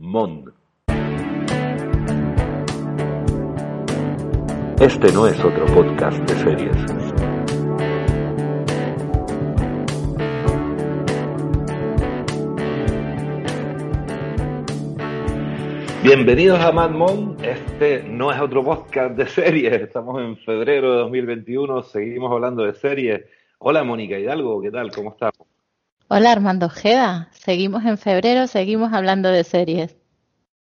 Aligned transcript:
Mond. 0.00 0.50
Este 4.80 5.12
no 5.12 5.26
es 5.26 5.38
otro 5.44 5.66
podcast 5.66 6.18
de 6.20 6.34
series. 6.36 6.76
Bienvenidos 16.02 16.58
a 16.60 16.72
Mad 16.72 16.92
Mon. 16.92 17.36
Este 17.44 18.02
no 18.02 18.32
es 18.32 18.40
otro 18.40 18.64
podcast 18.64 19.14
de 19.16 19.26
series. 19.26 19.82
Estamos 19.82 20.18
en 20.22 20.38
febrero 20.38 20.92
de 20.92 20.98
2021. 21.00 21.82
Seguimos 21.82 22.32
hablando 22.32 22.64
de 22.64 22.72
series. 22.72 23.26
Hola, 23.58 23.84
Mónica 23.84 24.18
Hidalgo. 24.18 24.62
¿Qué 24.62 24.70
tal? 24.70 24.90
¿Cómo 24.92 25.10
estás? 25.10 25.32
Hola, 26.12 26.32
Armando 26.32 26.66
Ojeda. 26.66 27.28
Seguimos 27.30 27.84
en 27.84 27.96
febrero, 27.96 28.48
seguimos 28.48 28.92
hablando 28.92 29.28
de 29.28 29.44
series. 29.44 29.96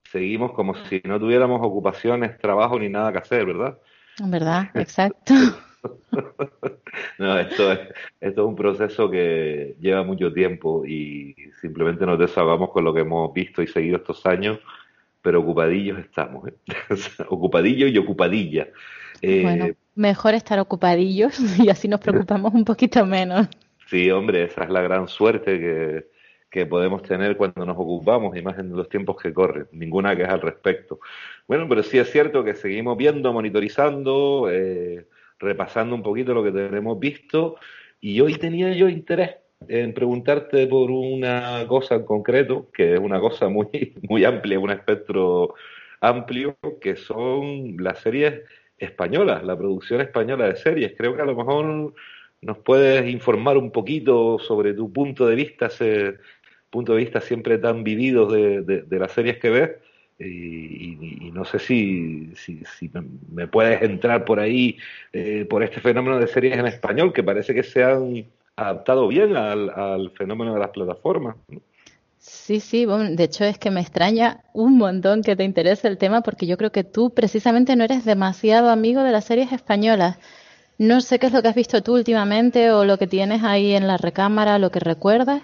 Seguimos 0.05 0.53
como 0.53 0.77
si 0.87 1.03
no 1.03 1.19
tuviéramos 1.19 1.61
ocupaciones, 1.61 2.39
trabajo 2.39 2.79
ni 2.79 2.89
nada 2.89 3.11
que 3.11 3.19
hacer, 3.19 3.45
¿verdad? 3.45 3.77
¿Verdad? 4.25 4.71
Exacto. 4.75 5.35
no, 7.19 7.37
esto 7.41 7.73
es, 7.73 7.81
esto 8.21 8.43
es 8.43 8.47
un 8.47 8.55
proceso 8.55 9.11
que 9.11 9.75
lleva 9.81 10.05
mucho 10.05 10.33
tiempo 10.33 10.87
y 10.87 11.35
simplemente 11.61 12.07
nos 12.07 12.17
desahogamos 12.17 12.71
con 12.71 12.85
lo 12.85 12.95
que 12.95 13.01
hemos 13.01 13.35
visto 13.35 13.61
y 13.61 13.67
seguido 13.67 13.97
estos 13.97 14.25
años 14.27 14.61
pero 15.21 15.41
ocupadillos 15.41 15.99
estamos, 16.01 16.47
¿eh? 16.49 16.55
ocupadillos 17.31 17.91
y 17.91 17.97
ocupadilla. 17.97 18.69
Eh, 19.23 19.41
bueno, 19.43 19.69
mejor 19.95 20.35
estar 20.35 20.61
ocupadillos 20.61 21.41
y 21.59 21.71
así 21.71 21.89
nos 21.89 22.01
preocupamos 22.01 22.53
un 22.53 22.67
poquito 22.67 23.07
menos. 23.07 23.49
Sí, 23.87 24.11
hombre, 24.11 24.45
esa 24.45 24.65
es 24.65 24.71
la 24.71 24.83
gran 24.83 25.09
suerte 25.09 25.59
que, 25.59 26.07
que 26.51 26.67
podemos 26.67 27.03
tener 27.03 27.37
cuando 27.37 27.67
nos 27.67 27.77
ocupamos, 27.77 28.37
y 28.37 28.43
más 28.43 28.59
en 28.59 28.71
los 28.77 28.89
tiempos 28.89 29.17
que 29.21 29.33
corren. 29.33 29.67
Ninguna 29.73 30.15
queja 30.17 30.35
al 30.35 30.41
respecto. 30.41 31.01
Bueno, 31.49 31.69
pero 31.69 31.83
sí 31.83 31.99
es 31.99 32.11
cierto 32.11 32.45
que 32.45 32.55
seguimos 32.55 32.97
viendo, 32.97 33.33
monitorizando, 33.33 34.49
eh, 34.53 35.07
repasando 35.39 35.95
un 35.97 36.03
poquito 36.03 36.33
lo 36.33 36.45
que 36.45 36.53
tenemos 36.53 36.99
visto, 37.01 37.57
y 38.01 38.21
hoy 38.21 38.37
tenía 38.37 38.73
yo 38.73 38.89
interés 38.89 39.37
en 39.69 39.95
preguntarte 39.95 40.67
por 40.67 40.91
una 40.91 41.67
cosa 41.67 41.97
en 41.97 42.05
concreto, 42.05 42.71
que 42.73 42.95
es 42.95 43.01
una 43.01 43.19
cosa 43.19 43.49
muy, 43.49 43.69
muy 44.09 44.25
amplia, 44.25 44.61
un 44.61 44.71
espectro 44.71 45.55
amplio, 46.01 46.57
que 46.81 46.97
son 46.97 47.77
las 47.79 47.99
series 47.99 48.43
españolas, 48.79 49.43
la 49.43 49.57
producción 49.57 50.01
española 50.01 50.47
de 50.47 50.57
series. 50.57 50.95
Creo 50.97 51.17
que 51.17 51.23
a 51.23 51.27
lo 51.27 51.35
mejor 51.35 51.95
nos 52.45 52.59
puedes 52.59 53.11
informar 53.11 53.57
un 53.57 53.71
poquito 53.71 54.39
sobre 54.39 54.75
tu 54.75 54.93
punto 54.93 55.27
de 55.27 55.35
vista, 55.35 55.67
ese 55.67 56.19
punto 56.71 56.93
de 56.93 56.99
vista 56.99 57.21
siempre 57.21 57.59
tan 57.59 57.85
vivido 57.85 58.27
de, 58.27 58.87
las 58.91 59.13
series 59.13 59.39
que 59.39 59.51
ves. 59.51 59.71
Y, 60.19 61.31
no 61.33 61.45
sé 61.45 61.59
si, 61.59 62.33
me 63.33 63.49
puedes 63.49 63.83
entrar 63.83 64.25
por 64.25 64.39
ahí, 64.39 64.77
eh, 65.13 65.47
por 65.49 65.63
este 65.65 65.81
fenómeno 65.81 66.19
de 66.19 66.29
series 66.29 66.57
en 66.57 66.67
español, 66.67 67.13
que 67.13 67.23
parece 67.23 67.55
que 67.55 67.63
se 67.63 67.83
han 67.83 68.27
adaptado 68.57 69.09
bien 69.09 69.37
al, 69.37 70.11
fenómeno 70.17 70.55
de 70.55 70.61
las 70.61 70.71
plataformas. 70.71 71.37
Sí, 72.19 72.61
sí, 72.61 72.87
de 72.87 73.25
hecho 73.25 73.45
es 73.45 73.59
que 73.59 73.71
me 73.71 73.81
extraña 73.81 74.45
un 74.55 74.79
montón 74.79 75.23
que 75.23 75.37
te 75.37 75.45
interese 75.45 75.89
el 75.89 75.99
tema 75.99 76.23
porque 76.23 76.47
yo 76.47 76.57
creo 76.57 76.73
que 76.73 76.83
tú 76.85 77.11
precisamente 77.13 77.77
no 77.77 77.85
eres 77.85 78.05
demasiado 78.05 78.71
amigo 78.71 79.03
de 79.03 79.13
las 79.13 79.27
series 79.27 79.53
españolas. 79.53 80.19
No 80.79 81.01
sé 81.01 81.19
qué 81.19 81.27
es 81.27 81.33
lo 81.33 81.41
que 81.43 81.49
has 81.49 81.55
visto 81.55 81.83
tú 81.83 81.95
últimamente 81.95 82.73
o 82.73 82.85
lo 82.85 82.99
que 82.99 83.07
tienes 83.07 83.45
ahí 83.45 83.75
en 83.75 83.87
la 83.87 83.97
recámara, 83.97 84.59
lo 84.59 84.71
que 84.71 84.81
recuerdas, 84.81 85.43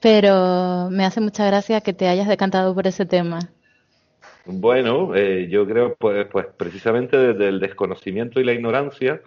pero 0.00 0.88
me 0.90 1.04
hace 1.04 1.20
mucha 1.20 1.46
gracia 1.46 1.82
que 1.82 1.92
te 1.92 2.08
hayas 2.08 2.28
decantado 2.28 2.74
por 2.74 2.86
ese 2.86 3.04
tema. 3.04 3.40
Bueno, 4.46 5.14
eh, 5.14 5.48
yo 5.50 5.66
creo 5.66 5.96
pues, 5.96 6.26
pues 6.30 6.46
precisamente 6.56 7.16
desde 7.16 7.48
el 7.48 7.60
desconocimiento 7.60 8.40
y 8.40 8.44
la 8.44 8.52
ignorancia, 8.52 9.20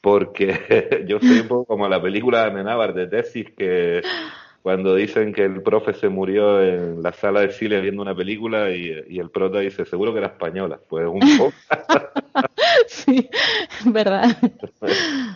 porque 0.00 1.04
yo 1.06 1.18
soy 1.20 1.40
un 1.40 1.48
poco 1.48 1.64
como 1.66 1.88
la 1.88 2.00
película 2.00 2.42
de 2.42 2.50
Amenábar 2.50 2.94
de 2.94 3.06
tesis 3.06 3.46
que 3.56 4.02
cuando 4.62 4.94
dicen 4.94 5.32
que 5.32 5.44
el 5.44 5.62
profe 5.62 5.94
se 5.94 6.08
murió 6.08 6.62
en 6.62 7.02
la 7.02 7.12
sala 7.12 7.40
de 7.40 7.52
cine 7.52 7.80
viendo 7.80 8.02
una 8.02 8.14
película 8.14 8.70
y, 8.70 9.18
el 9.18 9.30
prota 9.30 9.60
dice, 9.60 9.84
seguro 9.84 10.12
que 10.12 10.18
era 10.18 10.28
española. 10.28 10.78
Pues 10.88 11.06
un 11.06 11.20
poco... 11.38 11.52
sí, 12.86 13.28
verdad. 13.86 14.36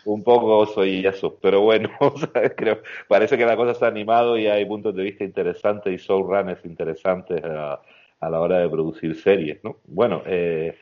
un 0.05 0.23
poco 0.23 0.67
soy 0.67 1.07
eso, 1.07 1.39
pero 1.41 1.61
bueno, 1.61 1.91
creo, 2.57 2.81
parece 3.09 3.39
que 3.39 3.47
la 3.47 3.57
cosa 3.57 3.75
se 3.75 3.85
ha 3.85 3.89
animado 3.89 4.37
y 4.39 4.47
hay 4.47 4.65
puntos 4.65 4.95
de 4.95 5.03
vista 5.03 5.25
interesantes 5.25 5.93
y 5.93 5.97
showrunners 5.97 6.65
interesantes 6.65 7.43
a, 7.45 7.81
a 8.23 8.31
la 8.31 8.41
hora 8.41 8.59
de 8.59 8.69
producir 8.69 9.15
series, 9.21 9.63
¿no? 9.65 9.79
Bueno, 9.85 10.23
eh, 10.27 10.77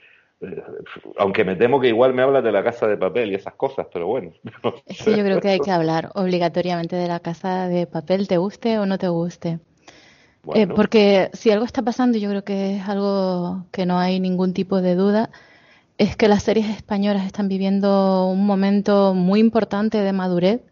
aunque 1.18 1.44
me 1.44 1.56
temo 1.56 1.80
que 1.80 1.88
igual 1.88 2.14
me 2.14 2.22
hablas 2.22 2.42
de 2.42 2.52
la 2.52 2.64
casa 2.64 2.86
de 2.86 2.96
papel 2.96 3.30
y 3.30 3.34
esas 3.34 3.54
cosas, 3.54 3.86
pero 3.92 4.06
bueno. 4.06 4.32
Es 4.86 5.02
que 5.02 5.16
yo 5.16 5.22
creo 5.22 5.40
que 5.40 5.48
hay 5.48 5.60
que 5.60 5.70
hablar 5.70 6.10
obligatoriamente 6.14 6.96
de 6.96 7.08
la 7.08 7.20
casa 7.20 7.68
de 7.68 7.86
papel, 7.86 8.28
te 8.28 8.38
guste 8.38 8.78
o 8.78 8.86
no 8.86 8.98
te 8.98 9.08
guste. 9.08 9.60
Eh, 10.54 10.66
porque 10.66 11.30
si 11.34 11.50
algo 11.50 11.66
está 11.66 11.82
pasando, 11.82 12.16
yo 12.16 12.30
creo 12.30 12.44
que 12.44 12.76
es 12.76 12.88
algo 12.88 13.66
que 13.70 13.84
no 13.84 13.98
hay 13.98 14.20
ningún 14.20 14.54
tipo 14.54 14.80
de 14.80 14.94
duda, 14.94 15.30
es 15.98 16.16
que 16.16 16.28
las 16.28 16.44
series 16.44 16.70
españolas 16.70 17.26
están 17.26 17.48
viviendo 17.48 18.26
un 18.26 18.46
momento 18.46 19.12
muy 19.12 19.40
importante 19.40 19.98
de 19.98 20.12
madurez. 20.14 20.62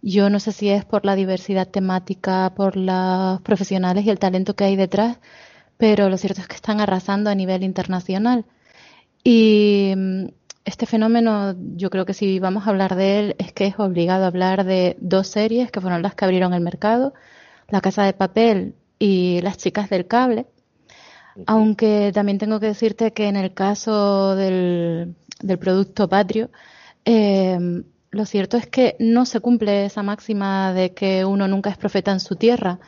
Yo 0.00 0.30
no 0.30 0.40
sé 0.40 0.52
si 0.52 0.70
es 0.70 0.86
por 0.86 1.04
la 1.04 1.16
diversidad 1.16 1.68
temática, 1.68 2.54
por 2.56 2.76
los 2.76 3.40
profesionales 3.42 4.06
y 4.06 4.10
el 4.10 4.18
talento 4.18 4.54
que 4.54 4.64
hay 4.64 4.76
detrás, 4.76 5.18
pero 5.76 6.08
lo 6.08 6.16
cierto 6.16 6.40
es 6.40 6.48
que 6.48 6.56
están 6.56 6.80
arrasando 6.80 7.28
a 7.28 7.34
nivel 7.34 7.62
internacional. 7.62 8.46
Y 9.24 9.94
mm, 9.96 10.26
este 10.64 10.86
fenómeno, 10.86 11.54
yo 11.74 11.90
creo 11.90 12.06
que 12.06 12.14
si 12.14 12.38
vamos 12.38 12.66
a 12.66 12.70
hablar 12.70 12.94
de 12.94 13.18
él, 13.18 13.36
es 13.38 13.52
que 13.52 13.66
es 13.66 13.78
obligado 13.78 14.24
a 14.24 14.28
hablar 14.28 14.64
de 14.64 14.96
dos 15.00 15.28
series 15.28 15.70
que 15.70 15.80
fueron 15.80 16.02
las 16.02 16.14
que 16.14 16.24
abrieron 16.24 16.54
el 16.54 16.60
mercado, 16.60 17.14
La 17.68 17.80
Casa 17.80 18.04
de 18.04 18.12
Papel 18.12 18.74
y 18.98 19.40
Las 19.42 19.56
Chicas 19.56 19.90
del 19.90 20.06
Cable. 20.06 20.46
Aunque 21.46 22.12
también 22.14 22.38
tengo 22.38 22.60
que 22.60 22.66
decirte 22.66 23.12
que 23.12 23.26
en 23.26 23.36
el 23.36 23.54
caso 23.54 24.36
del, 24.36 25.16
del 25.40 25.58
producto 25.58 26.08
patrio, 26.08 26.50
eh, 27.04 27.58
lo 28.10 28.26
cierto 28.26 28.56
es 28.56 28.68
que 28.68 28.96
no 29.00 29.26
se 29.26 29.40
cumple 29.40 29.86
esa 29.86 30.02
máxima 30.04 30.72
de 30.72 30.94
que 30.94 31.24
uno 31.24 31.48
nunca 31.48 31.70
es 31.70 31.76
profeta 31.76 32.12
en 32.12 32.20
su 32.20 32.36
tierra, 32.36 32.78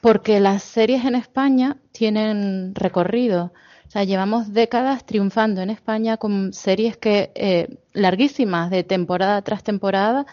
porque 0.00 0.38
las 0.38 0.62
series 0.62 1.04
en 1.04 1.16
España 1.16 1.78
tienen 1.90 2.74
recorrido. 2.74 3.52
O 3.90 3.92
sea, 3.92 4.04
llevamos 4.04 4.52
décadas 4.52 5.04
triunfando 5.04 5.62
en 5.62 5.68
España 5.68 6.16
con 6.16 6.52
series 6.52 6.96
que 6.96 7.32
eh, 7.34 7.78
larguísimas 7.92 8.70
de 8.70 8.84
temporada 8.84 9.42
tras 9.42 9.64
temporada 9.64 10.26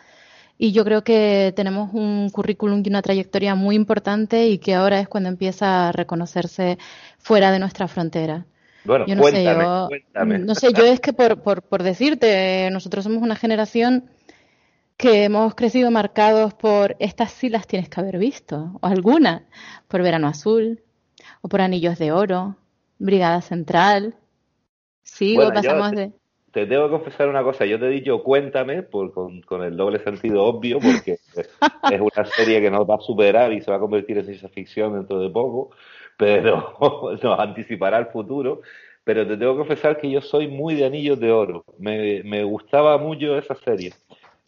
y 0.59 0.73
yo 0.73 0.85
creo 0.85 1.03
que 1.03 1.53
tenemos 1.55 1.91
un 1.91 2.29
currículum 2.29 2.83
y 2.85 2.89
una 2.89 3.01
trayectoria 3.01 3.55
muy 3.55 3.75
importante 3.75 4.47
y 4.47 4.59
que 4.59 4.75
ahora 4.75 4.99
es 4.99 5.07
cuando 5.07 5.29
empieza 5.29 5.87
a 5.87 5.91
reconocerse 5.91 6.77
fuera 7.17 7.51
de 7.51 7.57
nuestra 7.57 7.87
frontera. 7.87 8.45
Bueno, 8.85 9.07
yo 9.07 9.15
no 9.15 9.23
sé, 9.23 9.43
yo, 9.43 9.89
No 10.13 10.53
sé, 10.53 10.71
yo 10.71 10.85
es 10.85 10.99
que 10.99 11.13
por, 11.13 11.41
por, 11.41 11.63
por 11.63 11.81
decirte, 11.81 12.69
nosotros 12.71 13.05
somos 13.05 13.23
una 13.23 13.35
generación 13.35 14.05
que 14.97 15.23
hemos 15.23 15.55
crecido 15.55 15.89
marcados 15.89 16.53
por 16.53 16.95
estas 16.99 17.31
sí 17.31 17.49
las 17.49 17.65
tienes 17.65 17.89
que 17.89 18.01
haber 18.01 18.19
visto, 18.19 18.77
o 18.79 18.85
alguna, 18.85 19.47
por 19.87 20.03
Verano 20.03 20.27
Azul, 20.27 20.83
o 21.41 21.49
por 21.49 21.61
Anillos 21.61 21.97
de 21.97 22.11
Oro, 22.11 22.55
Brigada 22.99 23.41
Central. 23.41 24.15
Sigo, 25.03 25.51
pasamos 25.53 25.91
de. 25.91 26.11
Te 26.51 26.65
tengo 26.65 26.85
que 26.85 26.91
confesar 26.91 27.29
una 27.29 27.43
cosa. 27.43 27.65
Yo 27.65 27.79
te 27.79 27.85
he 27.85 27.89
dicho 27.89 28.23
cuéntame 28.23 28.81
por, 28.81 29.13
con, 29.13 29.63
el 29.63 29.77
doble 29.77 29.99
sentido 29.99 30.43
obvio, 30.43 30.79
porque 30.79 31.19
es 31.35 32.01
una 32.15 32.25
serie 32.25 32.61
que 32.61 32.71
nos 32.71 32.89
va 32.89 32.95
a 32.95 32.99
superar 32.99 33.53
y 33.53 33.61
se 33.61 33.69
va 33.69 33.77
a 33.77 33.79
convertir 33.79 34.17
en 34.17 34.25
ciencia 34.25 34.49
ficción 34.49 34.93
dentro 34.93 35.19
de 35.19 35.29
poco, 35.29 35.71
pero 36.17 36.75
nos 37.21 37.39
anticipará 37.39 37.99
el 37.99 38.07
futuro. 38.07 38.61
Pero 39.03 39.25
te 39.25 39.37
tengo 39.37 39.53
que 39.53 39.59
confesar 39.59 39.97
que 39.97 40.09
yo 40.09 40.19
soy 40.19 40.49
muy 40.49 40.75
de 40.75 40.85
Anillos 40.85 41.19
de 41.19 41.31
Oro. 41.31 41.63
Me, 41.77 42.23
me 42.23 42.43
gustaba 42.43 42.97
mucho 42.97 43.37
esa 43.37 43.55
serie. 43.55 43.93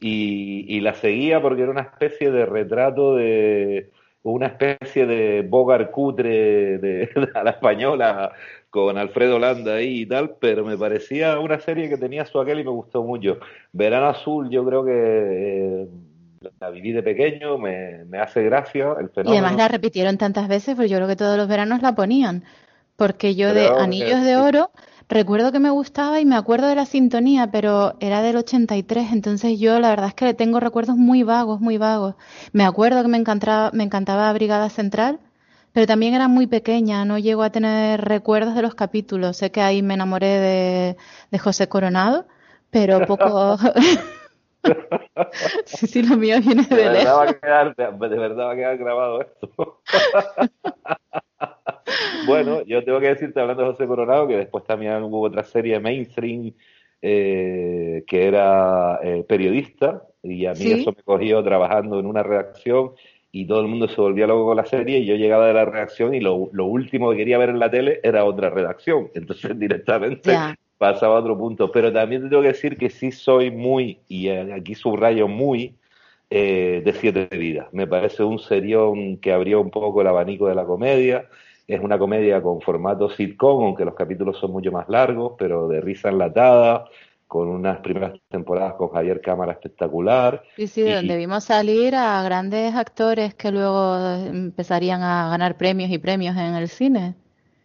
Y, 0.01 0.65
y 0.67 0.81
la 0.81 0.95
seguía 0.95 1.41
porque 1.41 1.61
era 1.61 1.71
una 1.71 1.81
especie 1.81 2.29
de 2.29 2.45
retrato 2.45 3.15
de, 3.15 3.89
una 4.23 4.47
especie 4.47 5.05
de 5.05 5.41
Bogar 5.47 5.91
cutre 5.91 6.77
de, 6.77 7.09
a 7.35 7.43
la 7.43 7.51
española 7.51 8.31
con 8.69 8.97
Alfredo 8.97 9.39
Landa 9.39 9.75
ahí 9.75 10.01
y 10.01 10.05
tal, 10.05 10.35
pero 10.39 10.63
me 10.63 10.77
parecía 10.77 11.39
una 11.39 11.59
serie 11.59 11.89
que 11.89 11.97
tenía 11.97 12.25
su 12.25 12.39
aquel 12.39 12.59
y 12.59 12.63
me 12.63 12.71
gustó 12.71 13.03
mucho. 13.03 13.39
Verano 13.71 14.07
Azul, 14.07 14.49
yo 14.49 14.63
creo 14.65 14.85
que 14.85 14.91
eh, 14.93 15.87
la 16.59 16.69
viví 16.69 16.91
de 16.91 17.01
pequeño, 17.01 17.57
me, 17.57 18.05
hace 18.19 18.43
gracia 18.43 18.95
el 18.99 19.09
fenómeno. 19.09 19.33
Y 19.33 19.37
además 19.37 19.57
la 19.57 19.67
repitieron 19.67 20.17
tantas 20.17 20.47
veces, 20.47 20.75
pero 20.75 20.87
yo 20.87 20.97
creo 20.97 21.07
que 21.07 21.15
todos 21.15 21.37
los 21.37 21.47
veranos 21.47 21.81
la 21.81 21.95
ponían, 21.95 22.43
porque 22.95 23.35
yo 23.35 23.53
de 23.53 23.67
Anillos 23.67 24.23
de 24.23 24.37
Oro 24.37 24.71
recuerdo 25.09 25.51
que 25.51 25.59
me 25.59 25.71
gustaba 25.71 26.21
y 26.21 26.25
me 26.25 26.35
acuerdo 26.35 26.67
de 26.67 26.75
la 26.75 26.85
sintonía, 26.85 27.49
pero 27.51 27.95
era 27.99 28.21
del 28.21 28.37
83, 28.37 29.11
entonces 29.11 29.59
yo 29.59 29.79
la 29.79 29.89
verdad 29.89 30.09
es 30.09 30.13
que 30.13 30.33
tengo 30.33 30.59
recuerdos 30.59 30.95
muy 30.95 31.23
vagos, 31.23 31.59
muy 31.59 31.77
vagos. 31.77 32.15
Me 32.53 32.63
acuerdo 32.63 33.01
que 33.01 33.09
me 33.09 33.17
encantaba, 33.17 33.71
me 33.73 33.83
encantaba 33.83 34.31
Brigada 34.33 34.69
Central, 34.69 35.19
pero 35.73 35.87
también 35.87 36.13
era 36.13 36.27
muy 36.27 36.47
pequeña, 36.47 37.05
no 37.05 37.17
llego 37.17 37.43
a 37.43 37.51
tener 37.51 38.01
recuerdos 38.01 38.55
de 38.55 38.61
los 38.61 38.75
capítulos. 38.75 39.37
Sé 39.37 39.51
que 39.51 39.61
ahí 39.61 39.81
me 39.81 39.95
enamoré 39.95 40.27
de, 40.27 40.97
de 41.31 41.39
José 41.39 41.67
Coronado, 41.67 42.25
pero 42.69 43.05
poco... 43.05 43.57
sí, 45.65 45.87
sí, 45.87 46.03
lo 46.03 46.17
mío 46.17 46.37
viene 46.41 46.63
de, 46.63 46.75
de 46.75 46.89
verdad 46.89 47.15
Va 47.15 47.23
a 47.23 47.33
quedar, 47.33 47.75
de, 47.75 48.07
verdad 48.09 48.45
va 48.45 48.51
a 48.51 48.55
quedar 48.55 48.77
grabado 48.77 49.21
esto. 49.21 49.81
bueno, 52.27 52.63
yo 52.65 52.83
tengo 52.83 52.99
que 52.99 53.09
decirte, 53.09 53.39
hablando 53.39 53.63
de 53.63 53.71
José 53.71 53.87
Coronado, 53.87 54.27
que 54.27 54.37
después 54.37 54.63
también 54.65 55.03
hubo 55.03 55.21
otra 55.21 55.43
serie 55.43 55.79
mainstream 55.79 56.53
eh, 57.01 58.03
que 58.07 58.27
era 58.27 58.99
eh, 59.03 59.23
periodista, 59.27 60.03
y 60.21 60.45
a 60.45 60.53
mí 60.53 60.71
eso 60.71 60.91
me 60.95 61.03
cogió 61.03 61.43
trabajando 61.43 61.99
en 61.99 62.05
una 62.05 62.23
redacción 62.23 62.91
y 63.31 63.45
todo 63.45 63.61
el 63.61 63.67
mundo 63.67 63.87
se 63.87 64.01
volvía 64.01 64.27
loco 64.27 64.45
con 64.45 64.57
la 64.57 64.65
serie 64.65 64.99
y 64.99 65.05
yo 65.05 65.15
llegaba 65.15 65.47
de 65.47 65.53
la 65.53 65.65
redacción 65.65 66.13
y 66.13 66.19
lo, 66.19 66.49
lo 66.51 66.65
último 66.65 67.11
que 67.11 67.17
quería 67.17 67.37
ver 67.37 67.49
en 67.49 67.59
la 67.59 67.69
tele 67.69 67.99
era 68.03 68.25
otra 68.25 68.49
redacción. 68.49 69.09
Entonces 69.13 69.57
directamente 69.57 70.35
pasaba 70.77 71.17
a 71.17 71.19
otro 71.19 71.37
punto. 71.37 71.71
Pero 71.71 71.93
también 71.93 72.23
te 72.23 72.29
tengo 72.29 72.41
que 72.41 72.49
decir 72.49 72.77
que 72.77 72.89
sí 72.89 73.11
soy 73.11 73.51
muy, 73.51 73.99
y 74.07 74.29
aquí 74.29 74.73
subrayo 74.73 75.27
muy, 75.27 75.75
eh, 76.29 76.81
de 76.85 76.93
Siete 76.93 77.27
Vidas. 77.31 77.67
Me 77.71 77.87
parece 77.87 78.23
un 78.23 78.39
serión 78.39 79.17
que 79.17 79.31
abrió 79.33 79.61
un 79.61 79.71
poco 79.71 80.01
el 80.01 80.07
abanico 80.07 80.47
de 80.47 80.55
la 80.55 80.65
comedia. 80.65 81.27
Es 81.67 81.79
una 81.81 81.97
comedia 81.97 82.41
con 82.41 82.61
formato 82.61 83.09
sitcom, 83.09 83.63
aunque 83.63 83.85
los 83.85 83.95
capítulos 83.95 84.37
son 84.37 84.51
mucho 84.51 84.71
más 84.71 84.87
largos, 84.89 85.33
pero 85.37 85.67
de 85.67 85.81
risa 85.81 86.09
enlatada, 86.09 86.85
con 87.27 87.47
unas 87.47 87.79
primeras 87.79 88.13
temporadas 88.27 88.73
con 88.73 88.89
Javier 88.89 89.21
Cámara 89.21 89.53
espectacular. 89.53 90.43
Sí, 90.55 90.67
sí, 90.67 90.83
donde 90.83 91.15
vimos 91.15 91.43
salir 91.43 91.95
a 91.95 92.21
grandes 92.23 92.73
actores 92.75 93.35
que 93.35 93.51
luego 93.51 93.97
empezarían 94.25 95.03
a 95.03 95.29
ganar 95.29 95.57
premios 95.57 95.91
y 95.91 95.99
premios 95.99 96.35
en 96.37 96.55
el 96.55 96.67
cine. 96.67 97.15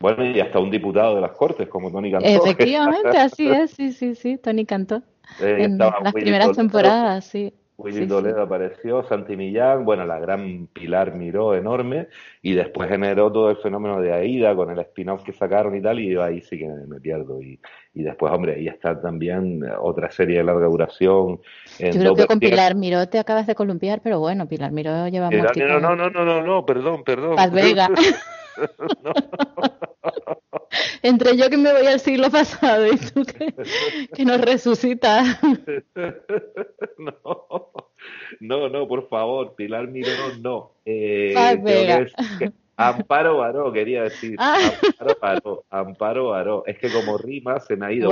Bueno, 0.00 0.24
y 0.24 0.38
hasta 0.38 0.58
un 0.58 0.70
diputado 0.70 1.14
de 1.14 1.22
las 1.22 1.32
Cortes, 1.32 1.66
como 1.68 1.90
Tony 1.90 2.12
Cantó. 2.12 2.28
Efectivamente, 2.28 3.08
así 3.16 3.48
es, 3.48 3.70
sí, 3.70 3.92
sí, 3.92 4.14
sí, 4.14 4.36
Tony 4.36 4.66
Cantó. 4.66 5.02
Eh, 5.40 5.64
en 5.64 5.78
las 5.78 6.12
primeras 6.12 6.52
temporadas, 6.52 7.24
sí. 7.24 7.54
Willy 7.76 8.06
Toledo 8.06 8.42
apareció, 8.42 9.02
Santi 9.02 9.36
Millán, 9.36 9.84
bueno, 9.84 10.06
la 10.06 10.20
gran 10.20 10.68
Pilar 10.68 11.14
Miró 11.14 11.56
enorme, 11.56 12.06
y 12.40 12.54
después 12.54 12.88
generó 12.88 13.32
todo 13.32 13.50
el 13.50 13.56
fenómeno 13.56 14.00
de 14.00 14.12
Aida 14.12 14.54
con 14.54 14.70
el 14.70 14.78
spin-off 14.78 15.24
que 15.24 15.32
sacaron 15.32 15.74
y 15.74 15.82
tal, 15.82 15.98
y 15.98 16.10
yo 16.10 16.22
ahí 16.22 16.40
sí 16.40 16.56
que 16.56 16.66
me, 16.66 17.00
pierdo. 17.00 17.42
Y, 17.42 17.58
y, 17.94 18.02
después, 18.02 18.32
hombre, 18.32 18.54
ahí 18.54 18.68
está 18.68 19.00
también 19.00 19.64
otra 19.80 20.10
serie 20.10 20.38
de 20.38 20.44
larga 20.44 20.66
duración. 20.66 21.40
yo 21.80 21.90
creo 21.90 22.14
que 22.14 22.26
con 22.26 22.38
Pilar 22.38 22.76
Miró 22.76 23.08
te 23.08 23.18
acabas 23.18 23.46
de 23.46 23.56
columpiar, 23.56 24.00
pero 24.02 24.20
bueno, 24.20 24.46
Pilar 24.46 24.70
Miró 24.70 25.08
lleva 25.08 25.30
mucho 25.30 25.48
tiempo. 25.48 25.80
No, 25.80 25.96
no, 25.96 26.10
no, 26.10 26.24
no, 26.24 26.42
no, 26.42 26.64
perdón, 26.64 27.02
perdón. 27.02 27.36
Las 27.36 27.52
Vega. 27.52 27.88
Entre 31.02 31.36
yo 31.36 31.50
que 31.50 31.56
me 31.56 31.72
voy 31.72 31.86
al 31.86 32.00
siglo 32.00 32.30
pasado 32.30 32.86
y 32.86 32.96
tú 32.96 33.24
que, 33.24 33.52
nos 34.24 34.40
resucitas. 34.40 35.38
No, 36.96 37.63
no, 38.40 38.68
no, 38.68 38.86
por 38.86 39.08
favor, 39.08 39.54
Pilar 39.54 39.88
Mirón, 39.88 40.42
no. 40.42 40.72
Eh, 40.84 41.34
Amparo 42.76 43.38
Baró, 43.38 43.72
quería 43.72 44.04
decir. 44.04 44.36
Ah. 44.38 44.58
Amparo 44.98 45.16
Baró, 45.20 45.64
Amparo 45.70 46.28
Baró. 46.28 46.62
Es 46.66 46.78
que 46.78 46.90
como 46.90 47.18
rima 47.18 47.60
se 47.60 47.76
me 47.76 47.86
ha 47.86 47.92
ido. 47.92 48.10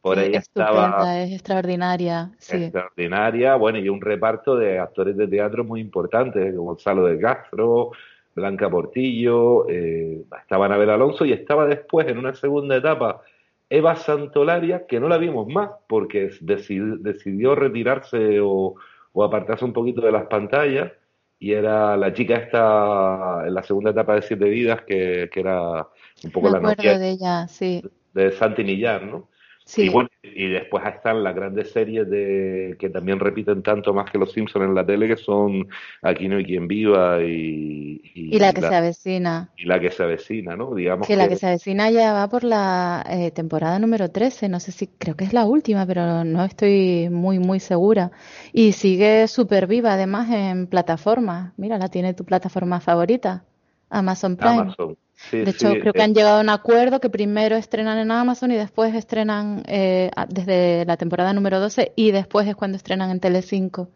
por 0.00 0.18
ahí 0.18 0.34
estaba. 0.34 1.22
Es 1.22 1.32
extraordinaria. 1.32 2.30
Sí. 2.38 2.64
Extraordinaria, 2.64 3.56
bueno, 3.56 3.78
y 3.78 3.88
un 3.88 4.00
reparto 4.00 4.56
de 4.56 4.78
actores 4.78 5.16
de 5.16 5.28
teatro 5.28 5.64
muy 5.64 5.80
importantes, 5.80 6.54
como 6.54 6.72
Gonzalo 6.72 7.06
de 7.06 7.18
Castro, 7.20 7.92
Blanca 8.34 8.68
Portillo, 8.68 9.68
eh, 9.68 10.22
estaba 10.40 10.66
Anabel 10.66 10.90
Alonso 10.90 11.24
y 11.24 11.32
estaba 11.32 11.66
después 11.66 12.06
en 12.08 12.18
una 12.18 12.34
segunda 12.34 12.76
etapa 12.76 13.22
Eva 13.70 13.96
Santolaria, 13.96 14.86
que 14.86 14.98
no 14.98 15.08
la 15.08 15.18
vimos 15.18 15.46
más 15.46 15.70
porque 15.88 16.30
decidió, 16.40 17.54
retirarse 17.54 18.40
o, 18.40 18.76
apartarse 19.14 19.64
un 19.64 19.72
poquito 19.72 20.00
de 20.00 20.12
las 20.12 20.26
pantallas 20.26 20.92
y 21.38 21.52
era 21.52 21.96
la 21.96 22.12
chica 22.12 22.36
esta 22.36 23.46
en 23.46 23.54
la 23.54 23.62
segunda 23.62 23.90
etapa 23.90 24.14
de 24.14 24.22
Siete 24.22 24.48
Vidas 24.48 24.82
que, 24.82 25.30
era 25.34 25.88
un 26.24 26.30
poco 26.32 26.50
la 26.50 26.60
novia 26.60 26.98
de 26.98 27.10
ella, 27.10 27.48
sí. 27.48 27.82
de 28.12 28.32
Santi 28.32 28.64
Millar, 28.64 29.04
¿no? 29.04 29.28
Y, 29.76 29.88
bueno, 29.90 30.08
y 30.22 30.48
después 30.48 30.82
están 30.86 31.22
las 31.22 31.34
grandes 31.34 31.70
series 31.72 32.08
de 32.08 32.76
que 32.78 32.88
también 32.88 33.20
repiten 33.20 33.62
tanto 33.62 33.92
más 33.92 34.10
que 34.10 34.16
los 34.16 34.32
Simpsons 34.32 34.64
en 34.64 34.74
la 34.74 34.86
tele, 34.86 35.06
que 35.06 35.16
son 35.16 35.68
Aquí 36.02 36.28
no 36.28 36.36
hay 36.36 36.44
quien 36.44 36.66
viva 36.68 37.22
y... 37.22 38.00
Y, 38.14 38.38
la 38.38 38.52
que 38.52 38.62
se 38.62 38.74
avecina. 38.74 39.50
Y 39.56 39.66
la 39.66 39.78
que 39.78 39.90
se 39.90 40.02
avecina, 40.02 40.56
¿no? 40.56 40.74
Digamos 40.74 41.06
que, 41.06 41.16
la 41.16 41.28
que 41.28 41.36
se 41.36 41.46
avecina 41.46 41.90
ya 41.90 42.12
va 42.12 42.28
por 42.28 42.44
la 42.44 43.04
eh, 43.08 43.30
temporada 43.30 43.78
número 43.78 44.10
13, 44.10 44.48
no 44.48 44.60
sé 44.60 44.72
si, 44.72 44.86
creo 44.86 45.16
que 45.16 45.24
es 45.24 45.32
la 45.32 45.44
última, 45.44 45.86
pero 45.86 46.24
no 46.24 46.44
estoy 46.44 47.08
muy, 47.10 47.38
muy 47.38 47.60
segura. 47.60 48.10
Y 48.52 48.72
sigue 48.72 49.28
súper 49.28 49.66
viva 49.66 49.92
además 49.94 50.30
en 50.30 50.66
plataformas. 50.66 51.52
Mira, 51.56 51.78
la 51.78 51.88
tiene 51.88 52.14
tu 52.14 52.24
plataforma 52.24 52.80
favorita, 52.80 53.44
Amazon 53.90 54.36
Prime. 54.36 54.60
Amazon 54.60 54.96
de 55.32 55.50
hecho, 55.50 55.72
creo 55.80 55.92
que 55.92 56.02
han 56.02 56.14
llegado 56.14 56.38
a 56.38 56.40
un 56.40 56.48
acuerdo 56.48 57.00
que 57.00 57.10
primero 57.10 57.56
estrenan 57.56 57.98
en 57.98 58.10
Amazon 58.10 58.52
y 58.52 58.56
después 58.56 58.94
estrenan 58.94 59.62
eh, 59.66 60.10
desde 60.28 60.84
la 60.84 60.96
temporada 60.96 61.32
número 61.32 61.60
12 61.60 61.92
y 61.96 62.12
después 62.12 62.46
es 62.46 62.54
cuando 62.54 62.76
estrenan 62.76 63.10
en 63.10 63.20
Telecinco. 63.20 63.88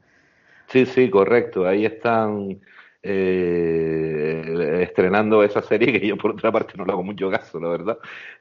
Sí, 0.68 0.86
sí, 0.86 1.10
correcto. 1.10 1.66
Ahí 1.66 1.84
están 1.84 2.60
eh, 3.02 4.80
estrenando 4.82 5.42
esa 5.42 5.62
serie 5.62 5.92
que 5.92 6.06
yo 6.06 6.16
por 6.16 6.32
otra 6.32 6.50
parte 6.50 6.74
no 6.76 6.84
le 6.84 6.92
hago 6.92 7.02
mucho 7.02 7.30
caso, 7.30 7.60
la 7.60 7.68
verdad. 7.68 7.98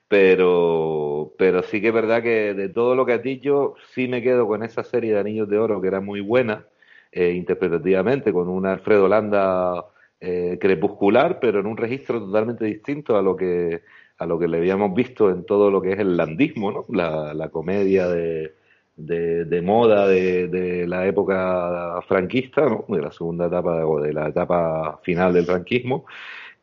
Pero, 0.08 1.34
pero 1.38 1.64
sí 1.64 1.82
que 1.82 1.88
es 1.90 1.94
verdad 1.94 2.22
que 2.22 2.54
de 2.54 2.70
todo 2.70 2.96
lo 2.96 3.06
que 3.06 3.14
has 3.14 3.24
dicho, 3.24 3.76
sí 3.94 4.08
me 4.08 4.22
quedo 4.22 4.48
con 4.48 4.64
esa 4.64 4.84
serie 4.84 5.14
de 5.14 5.20
Anillos 5.20 5.50
de 5.50 5.58
Oro 5.58 5.82
que 5.82 5.88
era 5.88 6.02
muy 6.02 6.22
buena 6.22 6.66
eh, 7.12 7.32
interpretativamente, 7.32 8.34
con 8.34 8.50
un 8.50 8.66
Alfredo 8.66 9.08
Landa 9.08 9.86
eh, 10.22 10.58
crepuscular, 10.62 11.40
pero 11.40 11.60
en 11.60 11.66
un 11.66 11.78
registro 11.78 12.20
totalmente 12.24 12.66
distinto 12.66 13.18
a 13.18 13.22
lo 13.24 13.36
que 13.36 13.82
a 14.22 14.28
lo 14.28 14.38
que 14.38 14.48
le 14.48 14.58
habíamos 14.58 14.94
visto 14.94 15.32
en 15.32 15.46
todo 15.46 15.72
lo 15.72 15.82
que 15.82 15.94
es 15.94 16.00
el 16.00 16.16
landismo, 16.16 16.72
¿no? 16.72 16.86
la, 16.90 17.50
comedia 17.50 18.08
de, 18.08 18.54
de, 18.96 19.62
moda 19.64 20.08
de, 20.08 20.86
la 20.88 21.08
época 21.08 22.00
franquista, 22.08 22.62
¿no? 22.62 22.86
de 22.88 23.02
la 23.02 23.12
segunda 23.12 23.48
etapa 23.48 23.84
o 23.84 24.00
de 24.00 24.14
la 24.14 24.28
etapa 24.28 25.00
final 25.02 25.34
del 25.34 25.46
franquismo. 25.46 26.06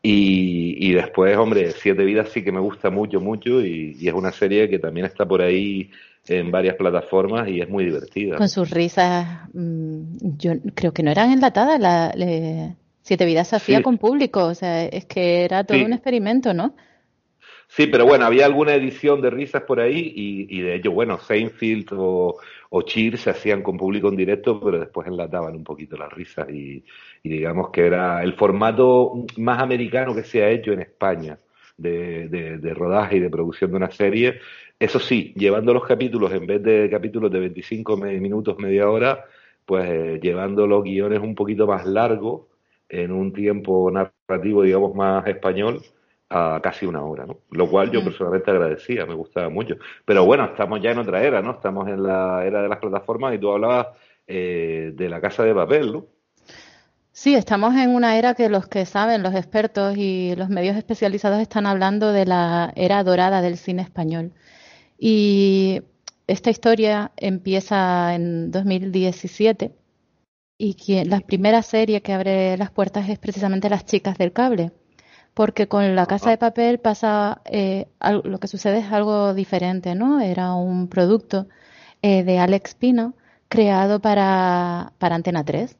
Y, 0.01 0.77
y, 0.79 0.93
después, 0.93 1.35
hombre, 1.35 1.71
Siete 1.71 2.05
Vidas 2.05 2.29
sí 2.29 2.45
que 2.45 2.53
me 2.53 2.61
gusta 2.61 2.89
mucho, 2.89 3.19
mucho, 3.19 3.59
y, 3.59 4.07
es 4.07 4.13
una 4.13 4.31
serie 4.31 4.69
que 4.69 4.79
también 4.79 5.05
está 5.05 5.27
por 5.27 5.41
ahí 5.41 5.91
en 6.29 6.51
varias 6.51 6.75
plataformas 6.75 7.49
y 7.49 7.59
es 7.59 7.67
muy 7.67 7.83
divertida. 7.83 8.37
Con 8.37 8.47
sus 8.47 8.69
risas, 8.69 9.49
mm, 9.53 10.37
yo 10.37 10.53
creo 10.75 10.93
que 10.93 11.03
no 11.03 11.11
eran 11.11 11.33
enlatadas, 11.33 11.77
la, 11.77 12.13
Siete 13.09 13.25
Vidas 13.25 13.47
se 13.47 13.55
hacía 13.55 13.81
con 13.81 13.97
público, 13.97 14.45
o 14.45 14.53
sea, 14.53 14.85
es 14.85 15.03
que 15.05 15.43
era 15.43 15.63
todo 15.63 15.83
un 15.83 15.93
experimento, 15.93 16.53
¿no? 16.53 16.75
Sí, 17.67 17.87
pero 17.87 18.05
bueno, 18.05 18.23
había 18.23 18.45
alguna 18.45 18.75
edición 18.75 19.19
de 19.19 19.31
risas 19.31 19.63
por 19.63 19.79
ahí 19.79 20.13
y, 20.15 20.61
de 20.61 20.75
hecho, 20.75 20.91
bueno, 20.91 21.17
Seinfeld 21.17 21.87
o, 21.93 22.37
o 22.69 22.81
Cheer 22.83 23.17
se 23.17 23.31
hacían 23.31 23.63
con 23.63 23.77
público 23.77 24.09
en 24.09 24.15
directo, 24.15 24.61
pero 24.61 24.79
después 24.79 25.07
enlataban 25.07 25.55
un 25.55 25.63
poquito 25.63 25.97
las 25.97 26.13
risas 26.13 26.51
y, 26.51 26.83
digamos 27.23 27.71
que 27.71 27.87
era 27.87 28.21
el 28.21 28.33
formato 28.33 29.25
más 29.37 29.59
americano 29.59 30.13
que 30.13 30.23
se 30.23 30.43
ha 30.43 30.51
hecho 30.51 30.71
en 30.71 30.81
España 30.81 31.39
de, 31.75 32.27
de, 32.27 32.73
rodaje 32.75 33.17
y 33.17 33.21
de 33.21 33.31
producción 33.31 33.71
de 33.71 33.77
una 33.77 33.89
serie. 33.89 34.39
Eso 34.77 34.99
sí, 34.99 35.33
llevando 35.35 35.73
los 35.73 35.83
capítulos 35.83 36.31
en 36.31 36.45
vez 36.45 36.61
de 36.61 36.87
capítulos 36.91 37.31
de 37.31 37.39
25 37.39 37.97
minutos, 37.97 38.59
media 38.59 38.87
hora, 38.87 39.25
pues 39.65 39.89
eh, 39.89 40.19
llevando 40.21 40.67
los 40.67 40.83
guiones 40.83 41.21
un 41.21 41.33
poquito 41.33 41.65
más 41.65 41.87
largos 41.87 42.48
en 42.89 43.11
un 43.11 43.31
tiempo 43.31 43.89
narrativo, 43.91 44.63
digamos, 44.63 44.95
más 44.95 45.25
español 45.27 45.81
a 46.29 46.59
casi 46.61 46.85
una 46.85 47.03
hora, 47.03 47.25
¿no? 47.25 47.39
Lo 47.51 47.69
cual 47.69 47.91
yo 47.91 48.03
personalmente 48.03 48.51
agradecía, 48.51 49.05
me 49.05 49.15
gustaba 49.15 49.49
mucho. 49.49 49.75
Pero 50.05 50.25
bueno, 50.25 50.45
estamos 50.45 50.81
ya 50.81 50.91
en 50.91 50.99
otra 50.99 51.23
era, 51.23 51.41
¿no? 51.41 51.51
Estamos 51.51 51.87
en 51.87 52.03
la 52.03 52.45
era 52.45 52.61
de 52.61 52.69
las 52.69 52.79
plataformas 52.79 53.33
y 53.33 53.39
tú 53.39 53.51
hablabas 53.51 53.87
eh, 54.27 54.91
de 54.93 55.09
la 55.09 55.21
casa 55.21 55.43
de 55.43 55.55
papel, 55.55 55.91
¿no? 55.91 56.05
Sí, 57.11 57.35
estamos 57.35 57.75
en 57.75 57.89
una 57.89 58.17
era 58.17 58.33
que 58.33 58.47
los 58.47 58.67
que 58.67 58.85
saben, 58.85 59.23
los 59.23 59.35
expertos 59.35 59.97
y 59.97 60.35
los 60.35 60.49
medios 60.49 60.77
especializados 60.77 61.39
están 61.39 61.65
hablando 61.65 62.13
de 62.13 62.25
la 62.25 62.71
era 62.75 63.03
dorada 63.03 63.41
del 63.41 63.57
cine 63.57 63.81
español. 63.81 64.31
Y 64.97 65.81
esta 66.27 66.49
historia 66.51 67.11
empieza 67.17 68.13
en 68.13 68.51
2017 68.51 69.78
y 70.59 70.75
la 71.05 71.21
primera 71.21 71.63
serie 71.63 72.01
que 72.01 72.13
abre 72.13 72.57
las 72.57 72.71
puertas 72.71 73.09
es 73.09 73.17
precisamente 73.17 73.69
Las 73.69 73.85
chicas 73.85 74.17
del 74.17 74.33
cable, 74.33 74.71
porque 75.33 75.67
con 75.67 75.95
La 75.95 76.05
casa 76.05 76.29
de 76.29 76.37
papel 76.37 76.79
pasa, 76.79 77.41
eh, 77.45 77.87
lo 78.23 78.39
que 78.39 78.47
sucede 78.47 78.79
es 78.79 78.91
algo 78.91 79.33
diferente, 79.33 79.95
¿no? 79.95 80.19
Era 80.21 80.53
un 80.53 80.89
producto 80.89 81.47
eh, 82.01 82.23
de 82.23 82.39
Alex 82.39 82.75
Pino 82.75 83.15
creado 83.47 84.01
para, 84.01 84.93
para 84.99 85.15
Antena 85.15 85.43
3 85.43 85.77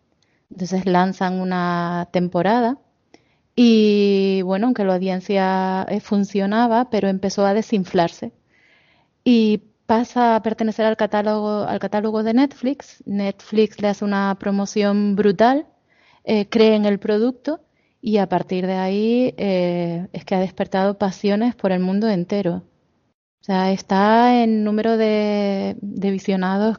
entonces 0.51 0.85
lanzan 0.85 1.39
una 1.39 2.09
temporada 2.11 2.79
y 3.55 4.41
bueno, 4.43 4.67
aunque 4.67 4.85
la 4.85 4.95
audiencia 4.95 5.85
eh, 5.89 5.99
funcionaba, 5.99 6.89
pero 6.89 7.09
empezó 7.09 7.45
a 7.45 7.53
desinflarse. 7.53 8.31
Y 9.23 9.63
pasa 9.89 10.35
a 10.35 10.43
pertenecer 10.43 10.85
al 10.85 10.97
catálogo, 10.97 11.63
al 11.63 11.79
catálogo 11.79 12.21
de 12.21 12.35
Netflix. 12.35 13.01
Netflix 13.07 13.81
le 13.81 13.87
hace 13.87 14.05
una 14.05 14.37
promoción 14.39 15.15
brutal, 15.15 15.65
eh, 16.23 16.47
cree 16.47 16.75
en 16.75 16.85
el 16.85 16.99
producto 16.99 17.61
y 17.99 18.17
a 18.17 18.29
partir 18.29 18.67
de 18.67 18.75
ahí 18.75 19.33
eh, 19.37 20.07
es 20.13 20.25
que 20.25 20.35
ha 20.35 20.39
despertado 20.39 20.99
pasiones 20.99 21.55
por 21.55 21.71
el 21.71 21.79
mundo 21.79 22.07
entero. 22.07 22.57
O 23.41 23.43
sea, 23.43 23.71
está 23.71 24.43
en 24.43 24.63
número 24.63 24.95
de, 24.95 25.75
de 25.81 26.11
visionados 26.11 26.77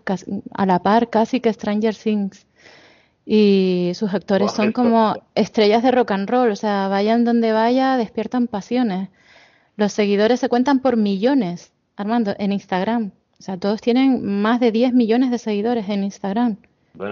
a 0.55 0.67
la 0.67 0.79
par 0.85 1.11
casi 1.11 1.41
que 1.41 1.53
Stranger 1.53 1.97
Things 1.97 2.47
y 3.27 3.91
sus 3.97 4.15
actores 4.15 4.53
son 4.53 4.71
como 4.71 5.17
estrellas 5.35 5.83
de 5.83 5.91
rock 5.91 6.13
and 6.13 6.31
roll, 6.31 6.53
o 6.53 6.57
sea, 6.57 6.87
vayan 6.87 7.25
donde 7.25 7.51
vaya, 7.51 7.97
despiertan 7.97 8.47
pasiones. 8.47 9.09
Los 9.75 9.93
seguidores 9.93 10.39
se 10.39 10.49
cuentan 10.49 10.79
por 10.79 10.97
millones, 10.97 11.73
Armando, 12.01 12.35
en 12.39 12.53
Instagram. 12.53 13.13
O 13.39 13.43
sea, 13.43 13.57
todos 13.57 13.81
tienen 13.81 14.43
más 14.43 14.61
de 14.61 14.71
10 14.73 14.93
millones 14.93 15.31
de 15.31 15.39
seguidores 15.39 15.89
en 15.89 16.05
Instagram. 16.05 16.59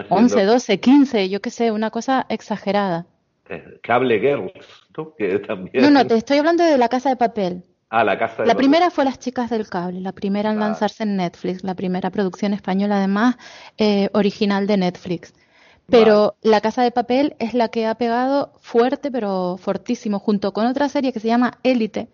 11, 0.08 0.44
12, 0.44 0.80
15, 0.80 1.28
yo 1.28 1.40
qué 1.40 1.50
sé, 1.50 1.70
una 1.70 1.90
cosa 1.90 2.26
exagerada. 2.28 3.06
Eh, 3.48 3.80
cable 3.82 4.20
Girls, 4.20 4.52
¿tú? 4.92 5.14
Que 5.16 5.38
también... 5.38 5.82
No, 5.82 5.90
no, 5.90 6.06
te 6.06 6.16
estoy 6.16 6.38
hablando 6.38 6.64
de 6.64 6.76
La 6.76 6.88
Casa 6.88 7.08
de 7.08 7.16
Papel. 7.16 7.64
Ah, 7.88 8.04
La 8.04 8.18
Casa 8.18 8.42
de 8.42 8.48
La 8.48 8.54
primera 8.54 8.90
fue 8.90 9.04
Las 9.04 9.18
Chicas 9.18 9.48
del 9.48 9.68
Cable, 9.68 10.00
la 10.00 10.12
primera 10.12 10.50
en 10.50 10.60
lanzarse 10.60 11.04
en 11.04 11.16
Netflix, 11.16 11.64
la 11.64 11.74
primera 11.74 12.10
producción 12.10 12.52
española, 12.52 12.98
además, 12.98 13.36
eh, 13.78 14.10
original 14.12 14.66
de 14.66 14.76
Netflix. 14.76 15.32
Pero 15.86 16.36
La 16.42 16.60
Casa 16.60 16.82
de 16.82 16.90
Papel 16.90 17.34
es 17.38 17.54
la 17.54 17.68
que 17.68 17.86
ha 17.86 17.94
pegado 17.94 18.52
fuerte, 18.60 19.10
pero 19.10 19.56
fortísimo, 19.56 20.18
junto 20.18 20.52
con 20.52 20.66
otra 20.66 20.90
serie 20.90 21.14
que 21.14 21.20
se 21.20 21.28
llama 21.28 21.58
Élite, 21.62 22.08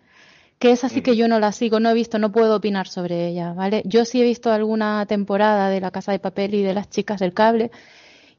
que 0.59 0.71
es 0.71 0.83
así 0.83 1.01
que 1.01 1.15
yo 1.15 1.27
no 1.27 1.39
la 1.39 1.51
sigo, 1.51 1.79
no 1.79 1.89
he 1.89 1.93
visto, 1.93 2.19
no 2.19 2.31
puedo 2.31 2.55
opinar 2.55 2.87
sobre 2.87 3.27
ella, 3.27 3.53
¿vale? 3.53 3.81
Yo 3.85 4.05
sí 4.05 4.21
he 4.21 4.23
visto 4.23 4.51
alguna 4.51 5.05
temporada 5.05 5.69
de 5.69 5.81
La 5.81 5.91
Casa 5.91 6.11
de 6.11 6.19
Papel 6.19 6.55
y 6.55 6.63
de 6.63 6.73
Las 6.73 6.89
Chicas 6.89 7.19
del 7.19 7.33
Cable, 7.33 7.71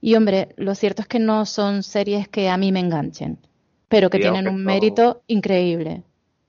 y 0.00 0.14
hombre, 0.14 0.48
lo 0.56 0.74
cierto 0.74 1.02
es 1.02 1.08
que 1.08 1.18
no 1.18 1.46
son 1.46 1.82
series 1.82 2.28
que 2.28 2.48
a 2.48 2.56
mí 2.56 2.72
me 2.72 2.80
enganchen, 2.80 3.38
pero 3.88 4.10
que 4.10 4.18
tienen 4.18 4.48
un 4.48 4.64
mérito 4.64 5.22
increíble. 5.26 6.02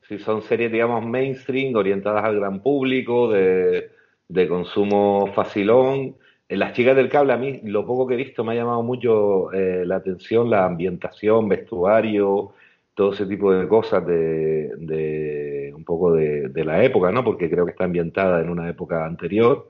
Sí, 0.07 0.19
son 0.19 0.41
series, 0.41 0.71
digamos, 0.71 1.05
mainstream, 1.05 1.75
orientadas 1.75 2.23
al 2.23 2.39
gran 2.39 2.61
público, 2.61 3.31
de, 3.31 3.91
de 4.29 4.47
consumo 4.47 5.31
facilón 5.33 6.15
las 6.49 6.73
chicas 6.73 6.95
del 6.95 7.09
cable, 7.09 7.33
a 7.33 7.37
mí 7.37 7.59
lo 7.63 7.85
poco 7.85 8.07
que 8.07 8.13
he 8.13 8.17
visto 8.17 8.43
me 8.43 8.53
ha 8.53 8.55
llamado 8.55 8.81
mucho 8.81 9.51
eh, 9.51 9.85
la 9.85 9.97
atención, 9.97 10.49
la 10.49 10.65
ambientación, 10.65 11.49
vestuario, 11.49 12.53
todo 12.97 13.13
ese 13.13 13.27
tipo 13.27 13.53
de 13.53 13.67
cosas 13.67 14.03
de, 14.07 15.71
un 15.75 15.83
poco 15.85 16.13
de, 16.13 16.65
la 16.65 16.83
época, 16.83 17.11
¿no? 17.11 17.23
Porque 17.23 17.47
creo 17.47 17.63
que 17.63 17.71
está 17.71 17.83
ambientada 17.83 18.41
en 18.41 18.49
una 18.49 18.67
época 18.67 19.05
anterior. 19.05 19.69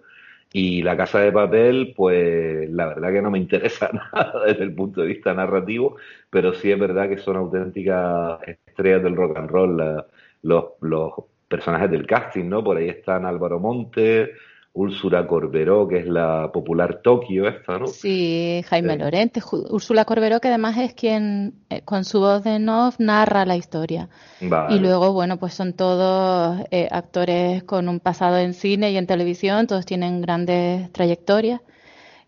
Y 0.53 0.81
la 0.81 0.95
casa 0.95 1.19
de 1.19 1.33
papel, 1.33 1.93
pues 1.95 2.69
la 2.69 2.87
verdad 2.87 3.11
que 3.11 3.21
no 3.21 3.29
me 3.29 3.37
interesa 3.37 3.91
nada 4.13 4.45
desde 4.45 4.63
el 4.63 4.73
punto 4.73 5.01
de 5.01 5.07
vista 5.07 5.33
narrativo, 5.33 5.97
pero 6.29 6.53
sí 6.53 6.71
es 6.71 6.79
verdad 6.79 7.09
que 7.09 7.17
son 7.17 7.35
auténticas 7.35 8.39
estrellas 8.47 9.03
del 9.03 9.17
rock 9.17 9.37
and 9.37 9.49
roll 9.49 10.05
los, 10.43 10.65
los 10.79 11.11
personajes 11.49 11.91
del 11.91 12.07
casting, 12.07 12.45
¿no? 12.45 12.63
Por 12.63 12.77
ahí 12.77 12.87
están 12.87 13.25
Álvaro 13.25 13.59
Monte, 13.59 14.31
Úrsula 14.77 15.25
Corberó, 15.25 15.87
que 15.87 15.97
es 15.97 16.05
la 16.05 16.51
popular 16.53 17.01
Tokio 17.01 17.47
esta, 17.47 17.79
¿no? 17.79 17.87
Sí, 17.87 18.63
Jaime 18.67 18.95
Lorente, 18.95 19.41
Úrsula 19.71 20.05
Corberó, 20.05 20.39
que 20.39 20.49
además 20.49 20.77
es 20.77 20.93
quien 20.93 21.55
eh, 21.71 21.81
con 21.81 22.05
su 22.05 22.19
voz 22.19 22.43
de 22.43 22.59
Nov 22.59 22.93
narra 22.99 23.43
la 23.47 23.55
historia. 23.55 24.07
Y 24.39 24.77
luego, 24.77 25.13
bueno, 25.13 25.37
pues 25.37 25.55
son 25.55 25.73
todos 25.73 26.61
eh, 26.69 26.87
actores 26.91 27.63
con 27.63 27.89
un 27.89 27.99
pasado 27.99 28.37
en 28.37 28.53
cine 28.53 28.91
y 28.91 28.97
en 28.97 29.07
televisión, 29.07 29.65
todos 29.65 29.83
tienen 29.83 30.21
grandes 30.21 30.91
trayectorias 30.91 31.61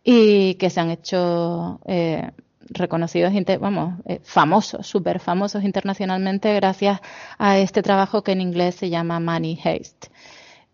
y 0.04 0.56
que 0.56 0.72
se 0.72 0.80
han 0.80 0.90
hecho 0.90 1.80
eh, 1.86 2.32
reconocidos, 2.62 3.32
vamos, 3.60 3.94
famosos, 4.24 4.88
súper 4.88 5.20
famosos 5.20 5.64
internacionalmente 5.64 6.52
gracias 6.56 7.00
a 7.38 7.60
este 7.60 7.84
trabajo 7.84 8.24
que 8.24 8.32
en 8.32 8.42
inglés 8.42 8.74
se 8.74 8.90
llama 8.90 9.20
Money 9.20 9.60
Haste. 9.64 10.10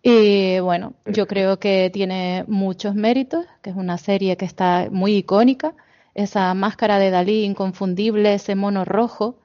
Y 0.07 0.59
bueno, 0.59 0.93
yo 1.07 1.25
creo 1.25 1.57
que 1.57 1.89
tiene 1.91 2.45
muchos 2.47 2.93
méritos, 2.93 3.43
que 3.63 3.71
es 3.71 3.75
una 3.75 3.97
serie 3.97 4.38
que 4.38 4.45
está 4.45 4.88
muy 4.91 5.15
icónica, 5.15 5.74
esa 6.13 6.53
máscara 6.53 7.00
de 7.00 7.09
Dalí 7.09 7.43
inconfundible, 7.43 8.35
ese 8.35 8.53
mono 8.53 8.85
rojo. 8.85 9.39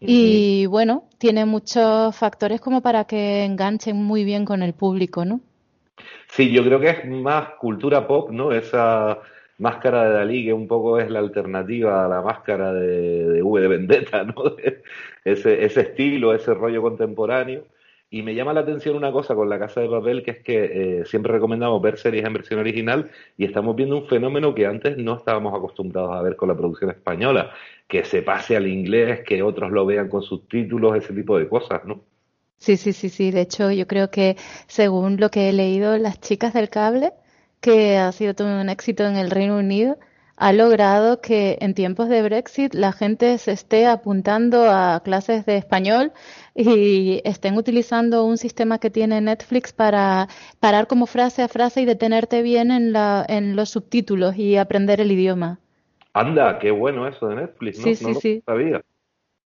Y 0.00 0.66
bueno, 0.66 1.04
tiene 1.18 1.44
muchos 1.44 2.16
factores 2.16 2.60
como 2.60 2.80
para 2.82 3.04
que 3.04 3.44
enganchen 3.44 4.02
muy 4.02 4.24
bien 4.24 4.44
con 4.44 4.64
el 4.64 4.72
público, 4.72 5.24
¿no? 5.24 5.42
Sí, 6.26 6.50
yo 6.50 6.64
creo 6.64 6.80
que 6.80 6.90
es 6.90 7.06
más 7.06 7.50
cultura 7.60 8.08
pop, 8.08 8.30
¿no? 8.32 8.50
Esa 8.50 9.20
máscara 9.58 10.08
de 10.08 10.14
Dalí 10.14 10.44
que 10.46 10.52
un 10.52 10.66
poco 10.66 10.98
es 10.98 11.08
la 11.08 11.20
alternativa 11.20 12.04
a 12.04 12.08
la 12.08 12.20
máscara 12.20 12.72
de, 12.72 13.28
de 13.28 13.42
V 13.44 13.60
de 13.60 13.68
Vendetta, 13.68 14.24
¿no? 14.24 14.56
ese, 15.24 15.64
ese 15.64 15.80
estilo, 15.82 16.34
ese 16.34 16.52
rollo 16.52 16.82
contemporáneo. 16.82 17.64
Y 18.12 18.22
me 18.22 18.34
llama 18.34 18.52
la 18.52 18.60
atención 18.60 18.96
una 18.96 19.12
cosa 19.12 19.36
con 19.36 19.48
La 19.48 19.58
Casa 19.58 19.80
de 19.80 19.88
Papel, 19.88 20.24
que 20.24 20.32
es 20.32 20.38
que 20.42 21.00
eh, 21.00 21.04
siempre 21.06 21.32
recomendamos 21.32 21.80
ver 21.80 21.96
series 21.96 22.24
en 22.24 22.32
versión 22.32 22.58
original 22.58 23.08
y 23.36 23.44
estamos 23.44 23.76
viendo 23.76 23.96
un 23.96 24.08
fenómeno 24.08 24.52
que 24.52 24.66
antes 24.66 24.96
no 24.98 25.16
estábamos 25.16 25.54
acostumbrados 25.54 26.16
a 26.16 26.22
ver 26.22 26.34
con 26.34 26.48
la 26.48 26.56
producción 26.56 26.90
española, 26.90 27.52
que 27.86 28.04
se 28.04 28.22
pase 28.22 28.56
al 28.56 28.66
inglés, 28.66 29.20
que 29.24 29.44
otros 29.44 29.70
lo 29.70 29.86
vean 29.86 30.08
con 30.08 30.22
subtítulos, 30.22 30.96
ese 30.96 31.14
tipo 31.14 31.38
de 31.38 31.48
cosas, 31.48 31.84
¿no? 31.84 32.02
Sí, 32.58 32.76
sí, 32.76 32.92
sí, 32.92 33.08
sí. 33.08 33.30
De 33.30 33.42
hecho, 33.42 33.70
yo 33.70 33.86
creo 33.86 34.10
que 34.10 34.36
según 34.66 35.18
lo 35.18 35.30
que 35.30 35.48
he 35.48 35.52
leído, 35.52 35.96
Las 35.96 36.20
Chicas 36.20 36.52
del 36.52 36.68
Cable, 36.68 37.12
que 37.60 37.96
ha 37.96 38.10
sido 38.12 38.34
todo 38.34 38.60
un 38.60 38.68
éxito 38.68 39.06
en 39.06 39.16
el 39.16 39.30
Reino 39.30 39.56
Unido, 39.58 39.98
ha 40.40 40.54
logrado 40.54 41.20
que 41.20 41.58
en 41.60 41.74
tiempos 41.74 42.08
de 42.08 42.22
Brexit 42.22 42.72
la 42.72 42.92
gente 42.92 43.36
se 43.36 43.52
esté 43.52 43.86
apuntando 43.86 44.70
a 44.70 45.02
clases 45.04 45.44
de 45.44 45.58
español 45.58 46.12
y 46.54 47.20
estén 47.24 47.58
utilizando 47.58 48.24
un 48.24 48.38
sistema 48.38 48.78
que 48.78 48.88
tiene 48.88 49.20
Netflix 49.20 49.74
para 49.74 50.28
parar 50.58 50.86
como 50.86 51.04
frase 51.04 51.42
a 51.42 51.48
frase 51.48 51.82
y 51.82 51.84
detenerte 51.84 52.40
bien 52.40 52.70
en, 52.70 52.94
la, 52.94 53.22
en 53.28 53.54
los 53.54 53.68
subtítulos 53.68 54.34
y 54.38 54.56
aprender 54.56 55.02
el 55.02 55.12
idioma. 55.12 55.58
Anda, 56.14 56.58
qué 56.58 56.70
bueno 56.70 57.06
eso 57.06 57.28
de 57.28 57.36
Netflix, 57.36 57.78
¿no? 57.78 57.84
Sí, 57.84 57.94
sí, 57.94 58.14
sí. 58.14 58.42
sabía. 58.46 58.80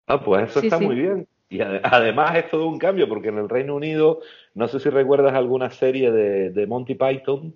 Ah, 0.07 0.19
pues 0.23 0.49
eso 0.49 0.61
está 0.61 0.79
muy 0.79 0.95
bien. 0.95 1.27
Y 1.47 1.61
además 1.61 2.35
es 2.37 2.49
todo 2.49 2.67
un 2.67 2.79
cambio, 2.79 3.07
porque 3.07 3.27
en 3.27 3.37
el 3.37 3.49
Reino 3.49 3.75
Unido, 3.75 4.21
no 4.55 4.67
sé 4.67 4.79
si 4.79 4.89
recuerdas 4.89 5.35
alguna 5.35 5.69
serie 5.69 6.11
de, 6.11 6.49
de 6.49 6.65
Monty 6.65 6.95
Python, 6.95 7.53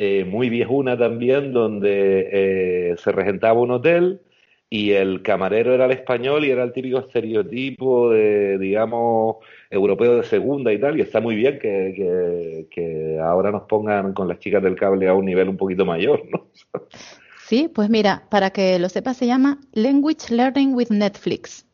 eh, 0.00 0.24
muy 0.24 0.48
viejuna 0.48 0.96
también, 0.96 1.52
donde 1.52 2.28
eh, 2.32 2.96
se 2.98 3.10
regentaba 3.10 3.60
un 3.60 3.72
hotel 3.72 4.20
y 4.70 4.92
el 4.92 5.22
camarero 5.22 5.74
era 5.74 5.86
el 5.86 5.90
español 5.90 6.44
y 6.44 6.50
era 6.50 6.62
el 6.62 6.72
típico 6.72 7.00
estereotipo 7.00 8.10
de, 8.10 8.58
digamos, 8.58 9.36
europeo 9.68 10.16
de 10.16 10.22
segunda 10.22 10.72
y 10.72 10.78
tal, 10.78 10.98
y 10.98 11.00
está 11.00 11.20
muy 11.20 11.34
bien 11.34 11.58
que, 11.58 12.68
que, 12.70 13.18
ahora 13.20 13.50
nos 13.50 13.62
pongan 13.62 14.12
con 14.12 14.28
las 14.28 14.38
chicas 14.38 14.62
del 14.62 14.76
cable 14.76 15.08
a 15.08 15.14
un 15.14 15.24
nivel 15.24 15.48
un 15.48 15.56
poquito 15.56 15.84
mayor, 15.84 16.22
¿no? 16.30 16.46
Sí, 17.44 17.68
pues 17.74 17.90
mira, 17.90 18.24
para 18.30 18.50
que 18.50 18.78
lo 18.78 18.88
sepas, 18.88 19.16
se 19.16 19.26
llama 19.26 19.58
Language 19.72 20.32
Learning 20.32 20.74
with 20.74 20.90
Netflix. 20.90 21.66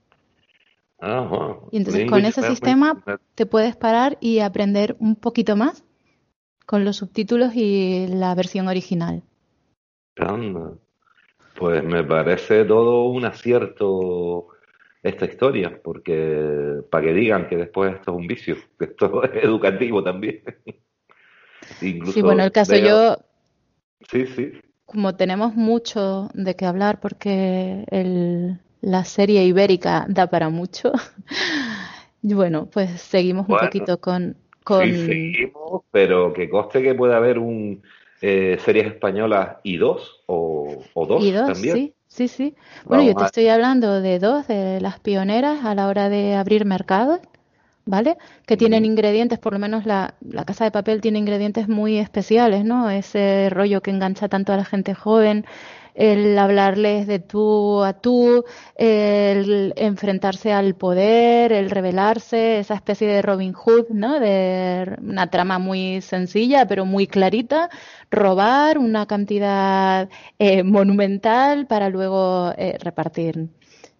Y 1.73 1.77
entonces 1.77 2.09
con 2.09 2.25
ese 2.25 2.43
sistema 2.43 3.03
te 3.35 3.45
puedes 3.45 3.77
parar 3.77 4.17
y 4.21 4.39
aprender 4.39 4.97
un 4.99 5.17
poquito 5.17 5.57
más 5.57 5.85
con 6.67 6.85
los 6.85 6.97
subtítulos 6.97 7.55
y 7.55 8.07
la 8.09 8.35
versión 8.35 8.69
original. 8.69 9.23
Pues 11.57 11.85
me 11.85 12.03
parece 12.03 12.65
todo 12.65 13.05
un 13.05 13.25
acierto 13.25 14.49
esta 15.03 15.27
historia, 15.27 15.81
porque 15.83 16.81
para 16.91 17.07
que 17.07 17.13
digan 17.13 17.47
que 17.47 17.57
después 17.57 17.95
esto 17.95 18.13
es 18.13 18.17
un 18.17 18.27
vicio, 18.27 18.57
que 18.79 18.87
esto 18.87 19.23
es 19.25 19.45
educativo 19.45 20.03
también. 20.03 20.43
sí, 21.79 22.23
bueno, 22.23 22.43
el 22.43 22.53
caso 22.53 22.77
yo... 22.77 23.17
Sí, 24.11 24.27
sí. 24.27 24.53
como 24.85 25.17
tenemos 25.17 25.55
mucho 25.55 26.29
de 26.35 26.57
qué 26.57 26.67
hablar 26.67 27.01
porque 27.01 27.87
la 28.83 29.05
serie 29.05 29.45
ibérica 29.45 30.05
da 30.09 30.27
para 30.27 30.51
mucho, 30.51 30.93
bueno, 32.23 32.67
pues 32.67 33.01
seguimos 33.01 33.49
un 33.49 33.57
poquito 33.57 33.99
con, 33.99 34.37
con... 34.65 34.85
Sí, 34.85 35.07
seguimos, 35.07 35.83
pero 35.91 36.33
que 36.33 36.49
coste 36.49 36.83
que 36.83 36.95
puede 36.95 37.15
haber 37.15 37.39
un 37.39 37.83
eh, 38.21 38.59
series 38.65 38.87
españolas 38.87 39.59
y 39.63 39.77
dos 39.77 40.23
o, 40.27 40.83
dos, 40.95 41.23
¿Y 41.23 41.31
dos 41.31 41.53
también. 41.53 41.77
Sí. 41.77 41.95
Sí, 42.15 42.29
sí. 42.29 42.55
Bueno, 42.85 43.03
yo 43.03 43.15
te 43.17 43.25
estoy 43.25 43.49
hablando 43.49 44.01
de 44.01 44.21
dos, 44.21 44.47
de 44.47 44.81
las 44.81 45.01
pioneras 45.01 45.65
a 45.65 45.75
la 45.75 45.89
hora 45.89 46.09
de 46.09 46.37
abrir 46.37 46.65
mercados, 46.65 47.19
¿vale? 47.87 48.17
Que 48.47 48.57
tienen 48.57 48.85
ingredientes, 48.85 49.41
por 49.41 49.53
lo 49.53 49.59
menos 49.59 49.85
la, 49.85 50.15
la 50.21 50.45
casa 50.45 50.63
de 50.63 50.71
papel 50.71 51.01
tiene 51.01 51.19
ingredientes 51.19 51.69
muy 51.69 51.99
especiales, 51.99 52.65
¿no? 52.65 52.89
Ese 52.89 53.51
rollo 53.51 53.81
que 53.81 53.91
engancha 53.91 54.29
tanto 54.29 54.53
a 54.53 54.57
la 54.57 54.65
gente 54.65 54.95
joven, 54.95 55.45
el 55.95 56.37
hablarles 56.39 57.07
de 57.07 57.21
tú 57.21 57.83
a 57.85 57.95
tú, 57.95 58.45
el 58.77 59.73
enfrentarse 59.77 60.53
al 60.53 60.75
poder, 60.75 61.53
el 61.53 61.71
rebelarse, 61.71 62.59
esa 62.59 62.75
especie 62.75 63.09
de 63.09 63.23
Robin 63.23 63.53
Hood, 63.53 63.89
¿no? 63.91 64.19
De 64.21 64.97
una 65.01 65.31
trama 65.31 65.59
muy 65.59 66.01
sencilla 66.01 66.67
pero 66.67 66.85
muy 66.85 67.07
clarita, 67.07 67.71
robar 68.11 68.79
una 68.79 69.07
cantidad 69.07 70.09
eh, 70.39 70.63
monumental 70.63 71.67
para 71.67 71.89
luego 71.89 72.53
eh, 72.57 72.77
repartir. 72.81 73.49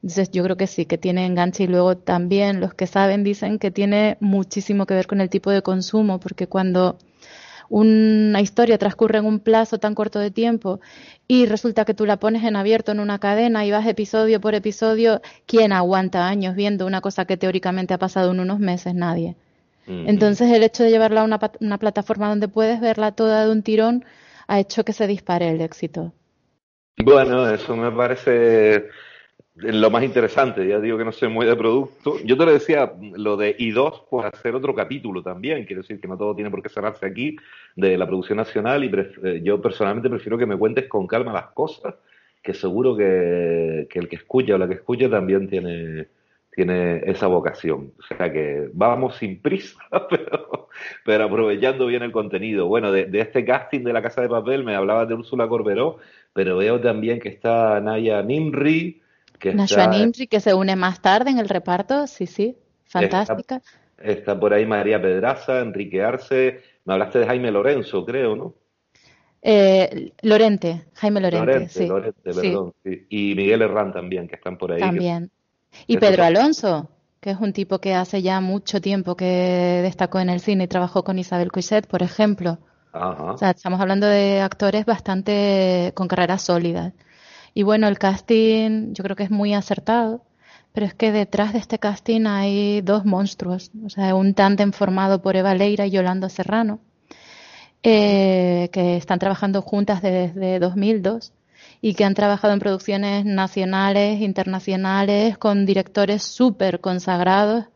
Entonces 0.03 0.31
yo 0.33 0.45
creo 0.45 0.57
que 0.59 0.67
sí, 0.67 0.85
que 0.85 0.99
tiene 0.99 1.25
enganche 1.25 1.65
y 1.65 1.67
luego 1.67 1.97
también 1.97 2.61
los 2.61 2.75
que 2.75 2.87
saben 2.87 3.25
dicen 3.25 3.59
que 3.59 3.71
tiene 3.71 4.19
muchísimo 4.21 4.85
que 4.85 4.93
ver 4.93 5.07
con 5.07 5.23
el 5.23 5.31
tipo 5.31 5.51
de 5.51 5.63
consumo, 5.63 6.21
porque 6.21 6.47
cuando 6.47 6.99
una 7.69 8.41
historia 8.41 8.79
transcurre 8.79 9.19
en 9.19 9.27
un 9.27 9.41
plazo 9.41 9.79
tan 9.79 9.95
corto 9.95 10.19
de 10.19 10.31
tiempo 10.31 10.81
y 11.27 11.47
resulta 11.47 11.85
que 11.85 11.95
tú 11.95 12.07
la 12.07 12.19
pones 12.19 12.45
en 12.45 12.57
abierto 12.57 12.93
en 12.93 13.01
una 13.01 13.19
cadena 13.19 13.65
y 13.65 13.71
vas 13.71 13.87
episodio 13.87 14.41
por 14.41 14.55
episodio, 14.55 15.21
¿quién 15.47 15.73
aguanta 15.73 16.29
años 16.29 16.55
viendo 16.55 16.87
una 16.87 17.01
cosa 17.01 17.25
que 17.25 17.37
teóricamente 17.37 17.95
ha 17.95 17.99
pasado 17.99 18.33
en 18.33 18.41
unos 18.41 18.59
meses? 18.59 18.95
Nadie. 18.95 19.37
Mm. 19.87 20.09
Entonces 20.09 20.51
el 20.51 20.63
hecho 20.63 20.83
de 20.83 20.91
llevarla 20.91 21.23
a 21.23 21.25
una, 21.25 21.41
una 21.61 21.79
plataforma 21.79 22.29
donde 22.29 22.49
puedes 22.49 22.81
verla 22.81 23.13
toda 23.13 23.45
de 23.45 23.53
un 23.53 23.63
tirón 23.63 24.05
ha 24.47 24.61
hecho 24.61 24.85
que 24.85 24.93
se 24.93 25.07
dispare 25.07 25.51
el 25.51 25.61
éxito. 25.61 26.13
Bueno, 26.97 27.49
eso 27.49 27.75
me 27.77 27.91
parece 27.91 28.89
lo 29.57 29.89
más 29.89 30.03
interesante, 30.03 30.67
ya 30.67 30.81
digo 30.81 30.99
que 30.99 31.05
no 31.05 31.13
sé 31.13 31.29
muy 31.29 31.47
de 31.47 31.55
producto. 31.55 32.19
Yo 32.25 32.37
te 32.37 32.45
lo 32.45 32.53
decía, 32.53 32.93
lo 33.17 33.37
de 33.37 33.57
I2 33.57 34.09
por 34.11 34.27
hacer 34.27 34.55
otro 34.55 34.75
capítulo 34.75 35.23
también, 35.23 35.65
quiero 35.65 35.83
decir 35.83 36.01
que 36.01 36.09
no 36.09 36.19
todo 36.19 36.35
tiene 36.35 36.51
por 36.51 36.61
qué 36.61 36.69
cerrarse 36.69 37.07
aquí 37.07 37.37
de 37.77 37.97
la 37.97 38.07
producción 38.07 38.39
nacional 38.39 38.83
y 38.83 38.91
eh, 38.93 39.41
yo 39.45 39.63
personalmente 39.63 40.11
prefiero 40.11 40.37
que 40.39 40.47
me 40.47 40.57
cuentes 40.57 40.89
con 40.89 41.07
calma 41.07 41.33
las 41.33 41.53
cosas, 41.53 41.95
que 42.43 42.53
seguro 42.53 42.97
que, 42.97 43.87
el 43.89 44.09
que 44.09 44.17
escucha 44.17 44.57
o 44.57 44.59
la 44.59 44.67
que 44.67 44.75
escucha 44.75 45.09
también 45.09 45.49
tiene, 45.49 46.09
tiene 46.51 47.03
esa 47.07 47.29
vocación. 47.29 47.93
O 48.01 48.03
sea 48.03 48.33
que 48.33 48.69
vamos 48.73 49.17
sin 49.17 49.41
prisa, 49.41 49.79
pero, 50.11 50.69
pero 51.05 51.25
aprovechando 51.25 51.87
bien 51.87 52.03
el 52.03 52.11
contenido. 52.11 52.67
Bueno, 52.67 52.91
de, 52.91 53.07
de, 53.07 53.21
este 53.21 53.45
casting 53.45 53.85
de 53.85 53.93
La 53.93 54.03
Casa 54.03 54.21
de 54.21 54.29
Papel 54.29 54.65
me 54.65 54.75
hablabas 54.75 55.09
de 55.09 55.15
Úrsula 55.15 55.47
Corberó, 55.47 55.99
pero 56.33 56.57
veo 56.57 56.81
también 56.81 57.21
que 57.21 57.29
está 57.29 57.81
Naya 57.81 58.21
Nimri, 58.21 59.01
que 59.53 60.27
que 60.29 60.41
se 60.41 60.55
une 60.55 60.77
más 60.77 61.01
tarde 61.01 61.31
en 61.31 61.39
el 61.39 61.49
reparto, 61.49 62.07
sí, 62.07 62.27
sí, 62.27 62.57
fantástica. 62.85 63.61
Está, 63.99 64.39
por 64.39 64.53
ahí 64.53 64.67
María 64.67 65.01
Pedraza, 65.01 65.61
Enrique 65.61 66.03
Arce, 66.03 66.61
me 66.85 66.95
hablaste 66.95 67.21
de 67.21 67.27
Jaime 67.27 67.51
Lorenzo, 67.51 68.05
creo, 68.05 68.37
¿no? 68.37 68.55
Eh, 69.47 70.13
Lorente, 70.23 70.87
Jaime 70.95 71.21
Lorente, 71.21 71.69
sí. 71.69 71.89
perdón, 72.23 72.73
Y 72.83 73.35
Miguel 73.35 73.63
Herrán 73.63 73.93
también, 73.93 74.27
que 74.27 74.37
están 74.37 74.57
por 74.57 74.73
ahí. 74.73 74.81
También. 74.81 75.31
Y 75.87 75.99
Pedro 75.99 76.25
Alonso, 76.25 76.89
que 77.21 77.31
es 77.31 77.39
un 77.39 77.53
tipo 77.53 77.79
que 77.79 77.95
hace 77.95 78.23
ya 78.23 78.41
mucho 78.41 78.81
tiempo 78.81 79.17
que 79.17 79.81
destacó 79.83 80.21
en 80.21 80.31
el 80.31 80.41
cine 80.41 80.65
y 80.65 80.69
trabajó 80.69 81.05
con 81.05 81.19
Isabel 81.19 81.53
Coixet, 81.53 81.87
por 81.87 82.03
ejemplo. 82.03 82.59
Ajá. 82.93 83.33
O 83.33 83.39
sea, 83.39 83.51
estamos 83.51 83.81
hablando 83.81 84.07
de 84.07 84.41
actores 84.41 84.87
bastante 84.87 85.93
con 85.95 86.09
carreras 86.09 86.43
sólidas. 86.43 86.95
Y 87.55 87.63
bueno, 87.63 87.87
el 87.89 87.99
casting 87.99 88.93
yo 88.95 89.05
creo 89.05 89.17
que 89.17 89.23
es 89.23 89.31
muy 89.31 89.55
acertado, 89.55 90.25
pero 90.73 90.87
es 90.87 90.95
que 90.95 91.13
detrás 91.13 91.53
de 91.53 91.61
este 91.61 91.79
casting 91.79 92.27
hay 92.27 92.81
dos 92.83 93.05
monstruos, 93.05 93.71
o 93.85 93.89
sea, 93.89 94.15
un 94.17 94.35
tándem 94.35 94.73
formado 94.73 95.23
por 95.23 95.37
Eva 95.37 95.55
Leira 95.55 95.87
y 95.87 95.93
Yolanda 95.93 96.29
Serrano, 96.29 96.81
eh, 97.85 98.71
que 98.73 98.97
están 98.97 99.21
trabajando 99.21 99.63
juntas 99.63 100.03
desde 100.03 100.59
2002 100.59 101.33
y 101.81 101.95
que 101.95 102.05
han 102.05 102.15
trabajado 102.15 102.55
en 102.55 102.61
producciones 102.61 103.25
nacionales, 103.25 104.21
internacionales, 104.21 105.39
con 105.39 105.65
directores 105.65 106.23
súper 106.25 106.81
consagrados 106.81 107.67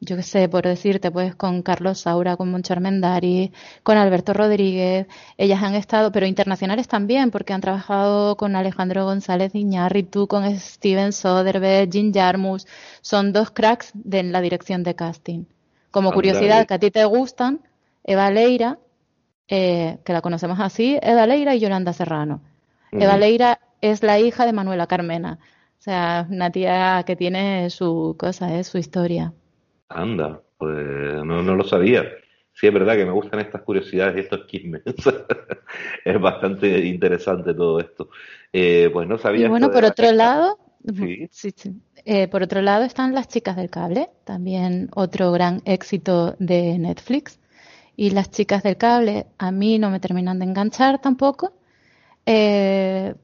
yo 0.00 0.16
qué 0.16 0.22
sé, 0.22 0.48
por 0.48 0.64
decirte, 0.64 1.10
pues 1.10 1.34
con 1.34 1.62
Carlos 1.62 2.00
Saura, 2.00 2.36
con 2.36 2.50
Moncho 2.50 2.72
Armendari, 2.72 3.52
con 3.82 3.96
Alberto 3.96 4.32
Rodríguez, 4.32 5.08
ellas 5.36 5.62
han 5.62 5.74
estado, 5.74 6.12
pero 6.12 6.26
internacionales 6.26 6.86
también, 6.86 7.30
porque 7.30 7.52
han 7.52 7.60
trabajado 7.60 8.36
con 8.36 8.54
Alejandro 8.54 9.04
González 9.04 9.54
Iñárritu, 9.54 10.28
con 10.28 10.48
Steven 10.58 11.12
Soderbergh, 11.12 11.90
Jim 11.90 12.12
Jarmus, 12.14 12.66
son 13.00 13.32
dos 13.32 13.50
cracks 13.50 13.90
de 13.94 14.22
la 14.22 14.40
dirección 14.40 14.84
de 14.84 14.94
casting. 14.94 15.44
Como 15.90 16.12
curiosidad, 16.12 16.66
que 16.66 16.74
a 16.74 16.78
ti 16.78 16.90
te 16.90 17.04
gustan, 17.04 17.60
Eva 18.04 18.30
Leira, 18.30 18.78
eh, 19.48 19.98
que 20.04 20.12
la 20.12 20.20
conocemos 20.20 20.60
así, 20.60 20.98
Eva 21.02 21.26
Leira 21.26 21.56
y 21.56 21.60
Yolanda 21.60 21.92
Serrano. 21.92 22.40
Eva 22.92 23.16
Leira 23.16 23.60
es 23.80 24.02
la 24.02 24.20
hija 24.20 24.46
de 24.46 24.52
Manuela 24.52 24.86
Carmena, 24.86 25.38
o 25.78 25.82
sea, 25.82 26.26
una 26.30 26.50
tía 26.50 27.02
que 27.04 27.16
tiene 27.16 27.68
su 27.70 28.14
cosa, 28.18 28.54
es 28.58 28.68
su 28.68 28.78
historia. 28.78 29.32
Anda, 29.88 30.42
pues 30.56 31.24
no, 31.24 31.42
no 31.42 31.54
lo 31.54 31.64
sabía. 31.64 32.04
Sí, 32.52 32.66
es 32.66 32.74
verdad 32.74 32.96
que 32.96 33.04
me 33.04 33.12
gustan 33.12 33.38
estas 33.38 33.62
curiosidades 33.62 34.16
y 34.16 34.20
estos 34.20 34.46
chismes. 34.48 34.82
es 36.04 36.20
bastante 36.20 36.86
interesante 36.86 37.54
todo 37.54 37.78
esto. 37.78 38.10
Eh, 38.52 38.90
pues 38.92 39.06
no 39.06 39.16
sabía. 39.16 39.46
Y 39.46 39.48
bueno, 39.48 39.70
por 39.70 39.84
otro 39.84 40.10
lado, 40.10 40.58
sí. 40.92 41.28
Sí, 41.30 41.54
eh, 42.04 42.26
por 42.26 42.42
otro 42.42 42.60
lado 42.60 42.84
están 42.84 43.14
las 43.14 43.28
chicas 43.28 43.54
del 43.54 43.70
cable, 43.70 44.08
también 44.24 44.88
otro 44.94 45.30
gran 45.30 45.62
éxito 45.66 46.34
de 46.40 46.78
Netflix. 46.78 47.38
Y 47.94 48.10
las 48.10 48.30
chicas 48.30 48.62
del 48.62 48.76
cable 48.76 49.26
a 49.38 49.52
mí 49.52 49.78
no 49.78 49.90
me 49.90 50.00
terminan 50.00 50.38
de 50.38 50.46
enganchar 50.46 51.00
tampoco. 51.00 51.52
Eh, 52.30 53.14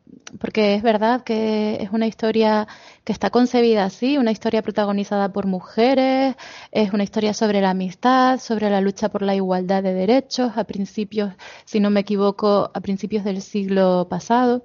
porque 0.40 0.74
es 0.74 0.82
verdad 0.82 1.24
que 1.24 1.76
es 1.82 1.90
una 1.90 2.06
historia 2.06 2.66
que 3.04 3.12
está 3.12 3.28
concebida 3.28 3.84
así, 3.84 4.16
una 4.16 4.30
historia 4.30 4.62
protagonizada 4.62 5.30
por 5.30 5.44
mujeres, 5.46 6.36
es 6.72 6.90
una 6.94 7.04
historia 7.04 7.34
sobre 7.34 7.60
la 7.60 7.70
amistad, 7.70 8.40
sobre 8.40 8.70
la 8.70 8.80
lucha 8.80 9.10
por 9.10 9.20
la 9.20 9.34
igualdad 9.34 9.82
de 9.82 9.92
derechos, 9.92 10.52
a 10.56 10.64
principios, 10.64 11.34
si 11.66 11.80
no 11.80 11.90
me 11.90 12.00
equivoco, 12.00 12.70
a 12.72 12.80
principios 12.80 13.24
del 13.24 13.42
siglo 13.42 14.06
pasado. 14.08 14.64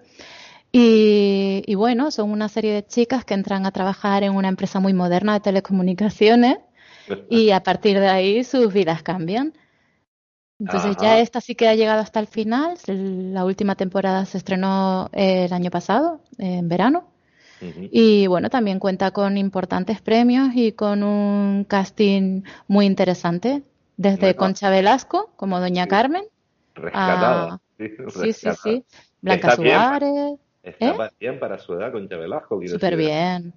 Y, 0.71 1.61
y 1.65 1.75
bueno, 1.75 2.09
son 2.09 2.31
una 2.31 2.47
serie 2.47 2.71
de 2.73 2.87
chicas 2.87 3.25
que 3.25 3.33
entran 3.33 3.65
a 3.65 3.71
trabajar 3.71 4.23
en 4.23 4.35
una 4.35 4.47
empresa 4.47 4.79
muy 4.79 4.93
moderna 4.93 5.33
de 5.33 5.41
telecomunicaciones 5.41 6.59
y 7.29 7.51
a 7.51 7.61
partir 7.61 7.99
de 7.99 8.07
ahí 8.07 8.45
sus 8.45 8.71
vidas 8.71 9.03
cambian. 9.03 9.53
Entonces 10.59 10.97
ya 11.01 11.19
esta 11.19 11.39
sí 11.39 11.55
que 11.55 11.67
ha 11.67 11.75
llegado 11.75 12.01
hasta 12.01 12.19
el 12.19 12.27
final. 12.27 12.77
La 12.87 13.45
última 13.45 13.75
temporada 13.75 14.25
se 14.25 14.37
estrenó 14.37 15.09
eh, 15.13 15.45
el 15.45 15.53
año 15.53 15.71
pasado, 15.71 16.21
en 16.37 16.67
verano. 16.67 17.07
Y 17.61 18.27
bueno, 18.27 18.49
también 18.49 18.79
cuenta 18.79 19.11
con 19.11 19.37
importantes 19.37 20.01
premios 20.01 20.49
y 20.55 20.71
con 20.71 21.03
un 21.03 21.65
casting 21.65 22.43
muy 22.67 22.85
interesante. 22.85 23.63
Desde 23.97 24.35
Concha 24.35 24.69
Velasco, 24.69 25.31
como 25.35 25.59
Doña 25.59 25.87
Carmen. 25.87 26.23
Rescatada. 26.73 27.59
sí, 27.77 28.33
sí, 28.33 28.49
sí, 28.63 28.85
Blanca 29.21 29.57
Suárez. 29.57 30.39
está 30.63 31.05
¿eh? 31.05 31.09
bien 31.19 31.37
para 31.37 31.59
su 31.59 31.73
edad, 31.73 31.91
Concha 31.91 32.15
Velasco. 32.15 32.61
Súper 32.65 32.95
bien. 32.95 33.53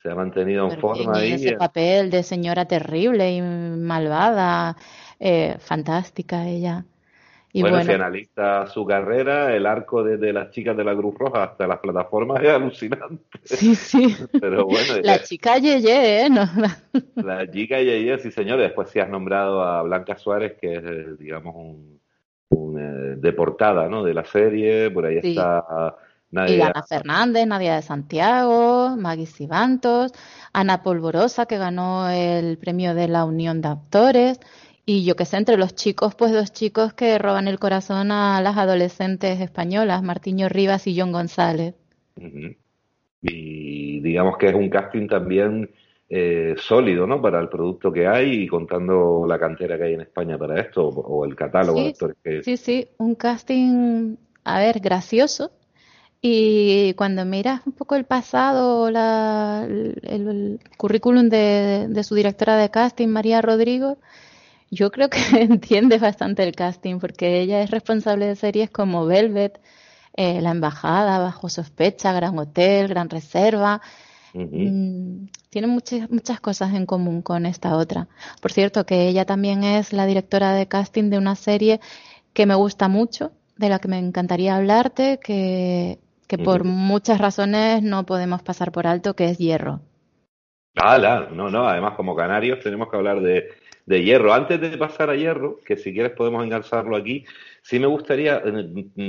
Se 0.00 0.10
ha 0.10 0.14
mantenido 0.14 0.70
en 0.70 0.80
forma 0.80 1.18
ahí. 1.18 1.32
Ese 1.32 1.56
papel 1.56 2.10
de 2.10 2.22
señora 2.22 2.66
terrible 2.66 3.32
y 3.34 3.42
malvada 3.42 4.76
eh, 5.20 5.56
fantástica 5.60 6.48
ella. 6.48 6.84
Y 7.52 7.62
bueno, 7.62 7.82
si 7.82 7.90
analiza 7.90 8.66
su 8.68 8.86
carrera, 8.86 9.54
el 9.54 9.66
arco 9.66 10.04
desde 10.04 10.32
las 10.32 10.50
chicas 10.50 10.76
de 10.76 10.84
la 10.84 10.94
Cruz 10.94 11.16
Roja 11.18 11.42
hasta 11.42 11.66
las 11.66 11.80
plataformas 11.80 12.42
es 12.42 12.48
alucinante. 12.48 13.24
Sí, 13.44 13.74
sí. 13.74 14.16
Pero 14.40 14.66
bueno, 14.66 14.94
la 15.02 15.20
chica 15.20 15.58
Yeye, 15.58 16.26
¿eh? 16.26 16.30
No. 16.30 16.48
La 17.16 17.50
chica 17.50 17.80
Yeye, 17.80 18.18
sí 18.18 18.30
señor. 18.30 18.60
Después 18.60 18.88
sí 18.90 19.00
has 19.00 19.08
nombrado 19.08 19.62
a 19.62 19.82
Blanca 19.82 20.16
Suárez, 20.16 20.54
que 20.60 20.74
es, 20.74 20.84
eh, 20.84 21.06
digamos, 21.18 21.56
un, 21.56 22.00
un 22.50 23.20
deportada 23.20 23.88
¿no? 23.88 24.04
de 24.04 24.14
la 24.14 24.24
serie. 24.24 24.88
Por 24.90 25.06
ahí 25.06 25.18
está 25.20 25.96
Nadia. 26.30 26.56
Y 26.56 26.60
Ana 26.60 26.84
Fernández, 26.84 27.46
Nadia 27.48 27.74
de 27.74 27.82
Santiago, 27.82 28.96
Maggie 28.96 29.26
Sibantos, 29.26 30.12
Ana 30.52 30.84
Polvorosa, 30.84 31.46
que 31.46 31.58
ganó 31.58 32.08
el 32.08 32.58
premio 32.58 32.94
de 32.94 33.08
la 33.08 33.24
Unión 33.24 33.60
de 33.60 33.68
Actores 33.68 34.40
Y 34.86 35.04
yo 35.04 35.14
que 35.14 35.24
sé, 35.24 35.36
entre 35.36 35.56
los 35.56 35.74
chicos, 35.74 36.14
pues 36.14 36.32
dos 36.32 36.52
chicos 36.52 36.94
que 36.94 37.18
roban 37.18 37.48
el 37.48 37.58
corazón 37.58 38.10
a 38.10 38.40
las 38.40 38.56
adolescentes 38.56 39.40
españolas, 39.40 40.02
Martiño 40.02 40.48
Rivas 40.48 40.86
y 40.86 40.98
John 40.98 41.12
González. 41.12 41.74
Y 43.22 44.00
digamos 44.00 44.36
que 44.38 44.48
es 44.48 44.54
un 44.54 44.70
casting 44.70 45.06
también 45.06 45.70
eh, 46.08 46.56
sólido, 46.58 47.06
¿no? 47.06 47.22
Para 47.22 47.38
el 47.40 47.48
producto 47.48 47.92
que 47.92 48.08
hay 48.08 48.42
y 48.42 48.48
contando 48.48 49.24
la 49.28 49.38
cantera 49.38 49.76
que 49.76 49.84
hay 49.84 49.94
en 49.94 50.00
España 50.00 50.36
para 50.36 50.60
esto 50.60 50.88
o, 50.88 51.24
el 51.24 51.36
catálogo 51.36 51.80
de 51.80 51.88
actores 51.90 52.16
que... 52.24 52.42
Sí, 52.42 52.56
sí, 52.56 52.88
un 52.98 53.14
casting, 53.14 54.16
a 54.42 54.58
ver, 54.58 54.80
gracioso. 54.80 55.52
Y 56.22 56.94
cuando 56.94 57.24
miras 57.24 57.64
un 57.64 57.72
poco 57.74 57.94
el 57.94 58.04
pasado, 58.04 58.90
la, 58.90 59.64
el, 59.68 60.58
currículum 60.76 61.28
de, 61.28 61.86
de, 61.88 62.04
su 62.04 62.14
directora 62.14 62.56
de 62.56 62.70
casting, 62.70 63.08
María 63.08 63.40
Rodrigo, 63.40 63.96
yo 64.70 64.90
creo 64.90 65.10
que 65.10 65.18
entiende 65.40 65.98
bastante 65.98 66.42
el 66.44 66.54
casting 66.54 66.98
porque 66.98 67.40
ella 67.40 67.62
es 67.62 67.70
responsable 67.70 68.26
de 68.26 68.36
series 68.36 68.70
como 68.70 69.06
Velvet, 69.06 69.60
eh, 70.14 70.40
La 70.40 70.50
Embajada, 70.50 71.18
Bajo 71.18 71.48
Sospecha, 71.48 72.12
Gran 72.12 72.38
Hotel, 72.38 72.88
Gran 72.88 73.10
Reserva. 73.10 73.80
Mm, 74.32 75.26
tiene 75.50 75.66
muchas, 75.66 76.08
muchas 76.08 76.40
cosas 76.40 76.72
en 76.74 76.86
común 76.86 77.22
con 77.22 77.46
esta 77.46 77.76
otra. 77.76 78.08
Por 78.40 78.52
cierto, 78.52 78.86
que 78.86 79.08
ella 79.08 79.24
también 79.24 79.64
es 79.64 79.92
la 79.92 80.06
directora 80.06 80.52
de 80.52 80.68
casting 80.68 81.10
de 81.10 81.18
una 81.18 81.34
serie 81.34 81.80
que 82.32 82.46
me 82.46 82.54
gusta 82.54 82.86
mucho, 82.86 83.32
de 83.56 83.68
la 83.68 83.80
que 83.80 83.88
me 83.88 83.98
encantaría 83.98 84.56
hablarte, 84.56 85.18
que, 85.18 85.98
que 86.28 86.38
por 86.38 86.62
muchas 86.62 87.18
razones 87.18 87.82
no 87.82 88.06
podemos 88.06 88.42
pasar 88.42 88.70
por 88.70 88.86
alto, 88.86 89.14
que 89.16 89.30
es 89.30 89.38
Hierro. 89.38 89.80
Ah, 90.76 91.26
no, 91.32 91.50
no, 91.50 91.66
además 91.66 91.94
como 91.96 92.14
canarios 92.14 92.60
tenemos 92.60 92.88
que 92.88 92.96
hablar 92.96 93.20
de, 93.20 93.48
de 93.90 94.04
Hierro. 94.04 94.32
Antes 94.32 94.60
de 94.60 94.78
pasar 94.78 95.10
a 95.10 95.16
Hierro, 95.16 95.58
que 95.66 95.76
si 95.76 95.92
quieres 95.92 96.12
podemos 96.12 96.44
engarzarlo 96.44 96.96
aquí, 96.96 97.24
sí 97.60 97.80
me 97.80 97.88
gustaría 97.88 98.40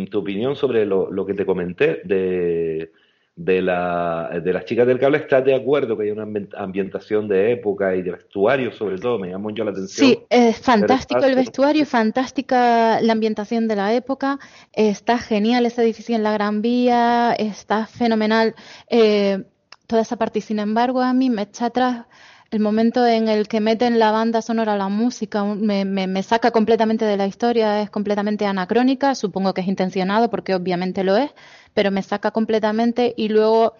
tu 0.10 0.20
opinión 0.20 0.56
sobre 0.56 0.88
lo, 0.88 1.26
que 1.28 1.36
te 1.36 1.46
comenté 1.46 2.02
de, 2.04 2.92
de, 3.36 3.62
la, 3.62 4.42
de 4.44 4.52
las 4.52 4.66
chicas 4.66 4.88
del 4.88 4.98
cable. 4.98 5.20
¿Estás 5.20 5.46
de 5.46 5.54
acuerdo 5.54 5.96
que 5.96 6.06
hay 6.06 6.10
una 6.10 6.26
ambientación 6.58 7.28
de 7.28 7.52
época 7.52 7.96
y 7.96 8.02
de 8.02 8.14
vestuario, 8.14 8.72
sobre 8.72 8.98
todo? 8.98 9.20
Me 9.20 9.30
llamó 9.30 9.52
yo 9.52 9.64
la 9.64 9.70
atención. 9.70 10.08
Sí, 10.08 10.20
es 10.32 10.58
fantástico 10.58 11.24
el 11.26 11.36
vestuario, 11.36 11.86
fantástica 11.86 13.00
la 13.02 13.14
ambientación 13.14 13.68
de 13.68 13.76
la 13.76 13.94
época. 13.94 14.40
Está 14.74 15.20
genial 15.20 15.68
ese 15.68 15.84
edificio 15.84 16.16
en 16.16 16.24
la 16.24 16.34
Gran 16.34 16.64
Vía, 16.64 17.34
está 17.34 17.86
fenomenal 17.86 18.56
eh, 18.90 19.44
toda 19.86 20.02
esa 20.02 20.16
parte. 20.16 20.42
Sin 20.42 20.58
embargo, 20.58 21.02
a 21.02 21.14
mí 21.14 21.30
me 21.30 21.44
echa 21.44 21.68
atrás 21.68 22.08
el 22.52 22.60
momento 22.60 23.08
en 23.08 23.30
el 23.30 23.48
que 23.48 23.62
meten 23.62 23.98
la 23.98 24.12
banda 24.12 24.42
sonora, 24.42 24.76
la 24.76 24.90
música, 24.90 25.44
me, 25.46 25.86
me, 25.86 26.24
saca 26.24 26.52
completamente 26.52 27.06
de 27.06 27.16
la 27.16 27.26
historia, 27.26 27.82
es 27.82 27.90
completamente 27.90 28.46
anacrónica, 28.46 29.16
supongo 29.16 29.54
que 29.54 29.62
es 29.62 29.68
intencionado 29.68 30.30
porque 30.30 30.54
obviamente 30.54 31.06
lo 31.06 31.16
es, 31.16 31.32
pero 31.74 31.92
me 31.92 32.04
saca 32.04 32.32
completamente 32.32 33.14
y 33.16 33.30
luego 33.30 33.74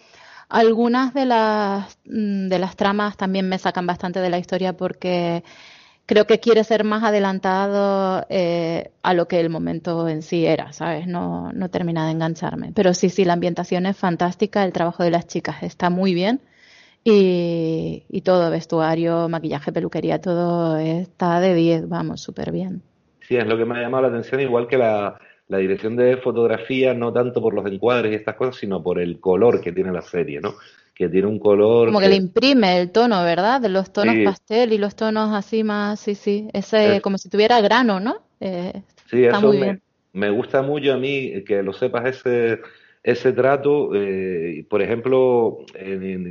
algunas 0.48 1.14
de 1.14 1.26
las, 1.26 1.98
mm, 2.06 2.48
de 2.48 2.60
las 2.60 2.78
tramas 2.78 3.18
también 3.18 3.50
me 3.50 3.60
sacan 3.60 3.86
bastante 3.86 4.22
de 4.22 4.30
la 4.30 4.40
historia 4.40 4.74
porque 4.74 5.44
creo 6.06 6.26
que 6.26 6.40
quiere 6.40 6.64
ser 6.64 6.86
más 6.86 7.04
adelantado 7.04 8.26
eh, 8.30 8.92
a 9.04 9.14
lo 9.14 9.28
que 9.28 9.42
el 9.42 9.50
momento 9.50 10.08
en 10.08 10.22
sí 10.22 10.46
era, 10.46 10.72
¿sabes? 10.74 11.08
No, 11.08 11.52
no 11.54 11.70
termina 11.70 12.06
de 12.06 12.12
engancharme. 12.14 12.72
Pero 12.74 12.94
sí, 12.94 13.10
sí, 13.10 13.26
la 13.26 13.34
ambientación 13.34 13.86
es 13.86 13.98
fantástica, 13.98 14.64
el 14.64 14.74
trabajo 14.74 15.04
de 15.04 15.12
las 15.12 15.28
chicas 15.28 15.64
está 15.64 15.90
muy 15.90 16.14
bien 16.14 16.42
y, 17.04 18.04
y 18.10 18.22
todo, 18.22 18.52
vestuario, 18.52 19.28
maquillaje, 19.28 19.72
peluquería, 19.72 20.22
todo 20.22 20.78
está 20.78 21.40
de 21.40 21.56
10, 21.56 21.90
vamos, 21.90 22.22
súper 22.22 22.52
bien. 22.52 22.82
Sí, 23.28 23.36
es 23.38 23.48
lo 23.48 23.58
que 23.58 23.66
me 23.66 23.78
ha 23.78 23.82
llamado 23.82 24.04
la 24.04 24.10
atención, 24.10 24.42
igual 24.42 24.68
que 24.68 24.78
la, 24.78 25.20
la 25.48 25.58
dirección 25.58 25.96
de 25.98 26.16
fotografía, 26.18 26.94
no 26.94 27.12
tanto 27.12 27.42
por 27.42 27.54
los 27.54 27.66
encuadres 27.66 28.12
y 28.12 28.16
estas 28.16 28.36
cosas, 28.36 28.56
sino 28.56 28.82
por 28.82 29.00
el 29.00 29.20
color 29.20 29.62
que 29.62 29.74
tiene 29.74 29.92
la 29.92 30.02
serie, 30.02 30.40
¿no? 30.40 30.54
Que 30.94 31.10
tiene 31.10 31.28
un 31.28 31.40
color. 31.40 31.88
Como 31.88 32.00
que, 32.00 32.08
le 32.08 32.16
imprime 32.16 32.80
el 32.80 32.92
tono, 32.92 33.22
¿verdad? 33.24 33.60
De 33.60 33.68
los 33.68 33.92
tonos 33.92 34.16
pastel 34.24 34.72
y 34.72 34.78
los 34.78 34.96
tonos 34.96 35.34
así 35.34 35.64
más, 35.64 36.00
sí, 36.00 36.16
sí. 36.16 36.48
Ese, 36.54 37.02
como 37.02 37.18
si 37.18 37.30
tuviera 37.30 37.60
grano, 37.60 38.00
¿no? 38.00 38.20
Eh, 38.40 38.82
sí, 39.10 39.26
eso 39.26 39.42
muy 39.42 39.58
me, 39.58 39.64
bien. 39.64 39.82
me 40.14 40.30
gusta 40.30 40.62
mucho 40.62 40.94
a 40.94 40.98
mí 40.98 41.44
que 41.46 41.64
lo 41.64 41.74
sepas 41.74 42.06
ese 42.06 42.60
ese 43.04 43.34
trato, 43.34 43.92
eh, 43.96 44.66
por 44.70 44.82
ejemplo, 44.82 45.66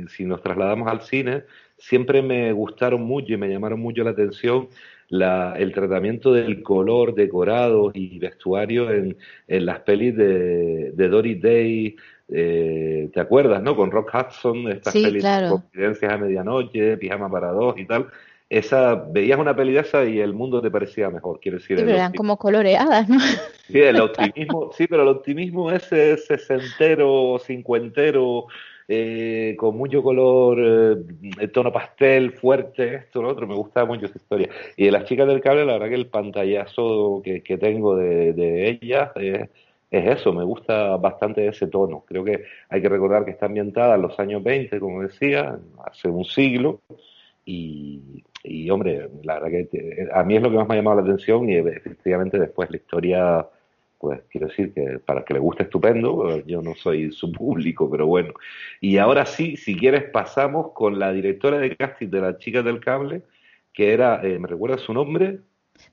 si 0.07 0.25
nos 0.25 0.41
trasladamos 0.41 0.87
al 0.87 1.01
cine, 1.01 1.43
siempre 1.77 2.21
me 2.21 2.51
gustaron 2.53 3.01
mucho 3.01 3.33
y 3.33 3.37
me 3.37 3.49
llamaron 3.49 3.79
mucho 3.79 4.03
la 4.03 4.11
atención 4.11 4.69
la, 5.09 5.55
el 5.57 5.73
tratamiento 5.73 6.31
del 6.31 6.63
color, 6.63 7.13
decorado 7.13 7.91
y 7.93 8.17
vestuario 8.17 8.89
en, 8.91 9.17
en 9.47 9.65
las 9.65 9.81
pelis 9.81 10.15
de, 10.15 10.91
de 10.91 11.07
Dory 11.09 11.35
Day, 11.35 11.95
eh, 12.29 13.09
¿te 13.13 13.19
acuerdas, 13.19 13.61
no? 13.61 13.75
Con 13.75 13.91
Rock 13.91 14.09
Hudson, 14.13 14.71
estas 14.71 14.93
pelis 14.93 15.21
claro. 15.21 15.49
Confidencias 15.49 16.13
a 16.13 16.17
Medianoche, 16.17 16.95
Pijama 16.95 17.29
para 17.29 17.51
dos 17.51 17.77
y 17.77 17.85
tal 17.85 18.07
esa 18.51 18.95
veías 18.95 19.39
una 19.39 19.55
peli 19.55 19.71
de 19.71 19.79
esa 19.79 20.03
y 20.03 20.19
el 20.19 20.33
mundo 20.33 20.61
te 20.61 20.69
parecía 20.69 21.09
mejor, 21.09 21.39
quiero 21.39 21.57
decir. 21.57 21.77
Sí, 21.77 21.83
pero 21.85 21.95
eran 21.95 22.11
como 22.11 22.35
coloreadas, 22.35 23.07
¿no? 23.07 23.17
Sí, 23.17 23.79
el 23.79 24.01
optimismo, 24.01 24.71
sí, 24.73 24.87
pero 24.87 25.03
el 25.03 25.07
optimismo 25.07 25.71
ese 25.71 26.17
sesentero, 26.17 27.39
cincuentero, 27.39 28.47
eh, 28.89 29.55
con 29.57 29.77
mucho 29.77 30.03
color, 30.03 30.57
eh, 31.39 31.47
tono 31.47 31.71
pastel, 31.71 32.33
fuerte, 32.33 32.95
esto, 32.95 33.21
lo 33.21 33.29
otro, 33.29 33.47
me 33.47 33.55
gusta 33.55 33.85
mucho 33.85 34.07
esa 34.07 34.17
historia. 34.17 34.49
Y 34.75 34.83
de 34.83 34.91
las 34.91 35.05
chicas 35.05 35.29
del 35.29 35.39
cable, 35.39 35.63
la 35.63 35.73
verdad 35.73 35.87
que 35.87 35.95
el 35.95 36.07
pantallazo 36.07 37.21
que, 37.23 37.43
que 37.43 37.57
tengo 37.57 37.95
de, 37.95 38.33
de 38.33 38.69
ellas 38.69 39.11
es, 39.15 39.47
es 39.89 40.19
eso, 40.19 40.33
me 40.33 40.43
gusta 40.43 40.97
bastante 40.97 41.47
ese 41.47 41.67
tono. 41.67 42.03
Creo 42.05 42.25
que 42.25 42.43
hay 42.67 42.81
que 42.81 42.89
recordar 42.89 43.23
que 43.23 43.31
está 43.31 43.45
ambientada 43.45 43.95
en 43.95 44.01
los 44.01 44.19
años 44.19 44.43
20, 44.43 44.77
como 44.81 45.03
decía, 45.03 45.57
hace 45.85 46.09
un 46.09 46.25
siglo, 46.25 46.81
y, 47.45 48.23
y 48.43 48.69
hombre, 48.69 49.09
la 49.23 49.39
verdad 49.39 49.49
que 49.49 50.09
a 50.13 50.23
mí 50.23 50.35
es 50.35 50.41
lo 50.41 50.49
que 50.49 50.57
más 50.57 50.67
me 50.67 50.75
ha 50.75 50.77
llamado 50.77 51.01
la 51.01 51.03
atención 51.03 51.49
y 51.49 51.55
efectivamente 51.55 52.39
después 52.39 52.71
la 52.71 52.77
historia, 52.77 53.47
pues 53.99 54.21
quiero 54.29 54.47
decir 54.47 54.73
que 54.73 54.99
para 54.99 55.23
que 55.23 55.35
le 55.35 55.39
guste 55.39 55.63
estupendo, 55.63 56.39
yo 56.45 56.61
no 56.61 56.73
soy 56.75 57.11
su 57.11 57.31
público, 57.31 57.89
pero 57.89 58.07
bueno. 58.07 58.33
Y 58.79 58.97
ahora 58.97 59.25
sí, 59.25 59.57
si 59.57 59.77
quieres 59.77 60.05
pasamos 60.05 60.71
con 60.73 60.97
la 60.97 61.11
directora 61.11 61.59
de 61.59 61.75
casting 61.75 62.09
de 62.09 62.21
las 62.21 62.37
chicas 62.39 62.65
del 62.65 62.79
cable, 62.79 63.21
que 63.73 63.93
era, 63.93 64.21
eh, 64.23 64.39
¿me 64.39 64.47
recuerda 64.47 64.77
su 64.77 64.93
nombre? 64.93 65.39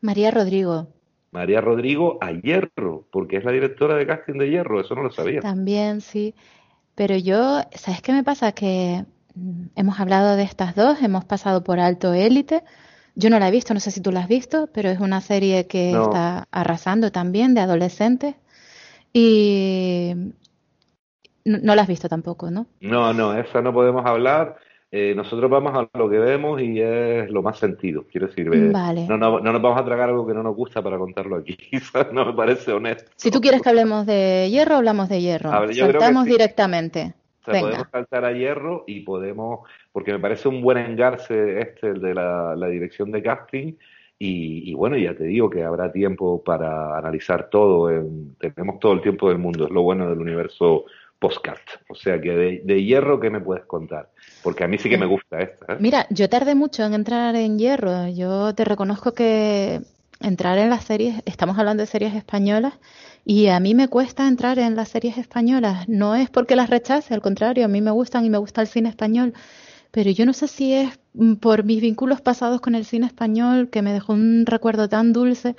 María 0.01 0.31
Rodrigo. 0.31 0.89
María 1.31 1.61
Rodrigo 1.61 2.17
a 2.23 2.33
Hierro, 2.33 3.07
porque 3.11 3.37
es 3.37 3.45
la 3.45 3.53
directora 3.53 3.97
de 3.97 4.07
casting 4.07 4.39
de 4.39 4.49
Hierro, 4.49 4.81
eso 4.81 4.95
no 4.95 5.03
lo 5.03 5.11
sabía. 5.11 5.41
También, 5.41 6.01
sí. 6.01 6.35
Pero 6.95 7.17
yo, 7.17 7.61
¿sabes 7.73 8.01
qué 8.01 8.13
me 8.13 8.25
pasa? 8.25 8.53
Que 8.53 9.05
hemos 9.77 10.01
hablado 10.01 10.37
de 10.37 10.42
estas 10.42 10.74
dos, 10.74 11.03
hemos 11.03 11.24
pasado 11.24 11.64
por 11.64 11.81
Alto 11.81 12.14
Élite. 12.14 12.62
Yo 13.14 13.31
no 13.31 13.38
la 13.38 13.48
he 13.48 13.51
visto, 13.51 13.74
no 13.74 13.81
sé 13.81 13.90
si 13.90 14.01
tú 14.01 14.12
la 14.12 14.20
has 14.20 14.29
visto, 14.29 14.68
pero 14.72 14.90
es 14.90 15.01
una 15.01 15.20
serie 15.20 15.66
que 15.66 15.90
está 15.90 16.46
arrasando 16.51 17.11
también 17.11 17.55
de 17.55 17.61
adolescentes. 17.61 18.37
Y 19.12 20.14
no, 21.44 21.74
la 21.74 21.83
has 21.83 21.88
visto 21.88 22.09
tampoco, 22.09 22.51
¿no? 22.51 22.66
No, 22.81 23.12
no, 23.12 23.35
esa 23.37 23.61
no 23.61 23.72
podemos 23.72 24.07
hablar. 24.07 24.57
Eh, 24.90 25.14
nosotros 25.14 25.51
vamos 25.51 25.74
a 25.74 25.98
lo 25.98 26.09
que 26.09 26.18
vemos 26.18 26.62
y 26.62 26.81
es 26.81 27.29
lo 27.31 27.42
más 27.42 27.59
sentido. 27.59 28.07
Quiero 28.11 28.29
decir, 28.29 28.48
eh, 28.53 28.72
no, 29.09 29.18
no, 29.18 29.40
nos 29.40 29.62
vamos 29.62 29.79
a 29.79 29.85
tragar 29.85 30.09
algo 30.09 30.27
que 30.27 30.33
no 30.33 30.42
nos 30.42 30.57
gusta 30.57 30.81
para 30.81 30.96
contarlo 30.96 31.37
aquí. 31.37 31.59
no 32.12 32.24
me 32.24 32.33
parece 32.33 32.72
honesto. 32.72 33.11
Si 33.16 33.31
tú 33.31 33.40
quieres 33.40 33.61
que 33.61 33.68
hablemos 33.68 34.07
de 34.07 34.48
hierro, 34.51 34.77
hablamos 34.77 35.09
de 35.09 35.20
hierro. 35.20 35.51
Saltamos 35.51 36.24
directamente 36.24 37.14
podemos 37.53 37.87
saltar 37.91 38.25
a 38.25 38.33
hierro 38.33 38.85
y 38.87 39.01
podemos, 39.01 39.61
porque 39.93 40.13
me 40.13 40.19
parece 40.19 40.49
un 40.49 40.63
buen 40.63 40.79
engarce 40.79 41.61
este, 41.61 41.89
el 41.89 42.01
de 42.01 42.15
la, 42.15 42.55
dirección 42.69 43.11
de 43.11 43.23
casting. 43.23 43.75
Y, 44.21 44.75
bueno, 44.75 44.97
ya 44.97 45.15
te 45.15 45.25
digo 45.25 45.49
que 45.49 45.63
habrá 45.63 45.93
tiempo 45.93 46.43
para 46.43 46.99
analizar 46.99 47.49
todo. 47.51 47.89
tenemos 48.39 48.81
todo 48.81 48.93
el 48.95 49.01
tiempo 49.01 49.29
del 49.29 49.39
mundo, 49.39 49.67
es 49.67 49.71
lo 49.71 49.83
bueno 49.83 50.09
del 50.09 50.19
universo 50.19 50.87
postcard. 51.19 51.61
O 51.89 51.95
sea 51.95 52.21
que 52.21 52.61
de, 52.65 52.85
hierro, 52.85 53.21
¿qué 53.21 53.31
me 53.31 53.41
puedes 53.41 53.65
contar? 53.65 54.11
Porque 54.43 54.65
a 54.65 54.69
mí 54.69 54.79
sí 54.79 54.89
que 54.89 54.99
me 54.99 55.07
gusta 55.07 55.41
esta. 55.41 55.73
¿eh? 55.73 55.77
Mira, 55.79 56.07
yo 56.11 56.29
tardé 56.29 56.55
mucho 56.55 56.85
en 56.85 56.95
entrar 56.95 57.35
en 57.37 57.59
hierro. 57.59 58.09
Yo 58.09 58.55
te 58.55 58.65
reconozco 58.65 59.13
que 59.13 59.81
entrar 60.21 60.59
en 60.59 60.71
las 60.71 60.85
series, 60.85 61.23
estamos 61.27 61.59
hablando 61.59 61.83
de 61.83 61.87
series 61.87 62.15
españolas, 62.15 62.75
y 63.29 63.49
a 63.49 63.61
mí 63.61 63.75
me 63.75 63.88
cuesta 63.88 64.27
entrar 64.27 64.59
en 64.59 64.75
las 64.75 64.88
series 64.88 65.19
españolas. 65.19 65.87
No 65.87 66.14
es 66.14 66.31
porque 66.31 66.57
las 66.57 66.71
rechace, 66.71 67.12
al 67.12 67.21
contrario, 67.21 67.67
a 67.67 67.69
mí 67.69 67.83
me 67.83 67.91
gustan 67.91 68.25
y 68.25 68.31
me 68.31 68.38
gusta 68.38 68.62
el 68.62 68.69
cine 68.69 68.88
español. 68.88 69.35
Pero 69.91 70.11
yo 70.11 70.25
no 70.25 70.33
sé 70.33 70.49
si 70.49 70.73
es 70.73 70.99
por 71.38 71.62
mis 71.62 71.83
vínculos 71.83 72.23
pasados 72.23 72.62
con 72.62 72.75
el 72.75 72.87
cine 72.87 73.05
español 73.05 73.69
que 73.69 73.83
me 73.83 73.93
dejó 73.93 74.14
un 74.14 74.47
recuerdo 74.47 74.88
tan 74.88 75.12
dulce 75.12 75.57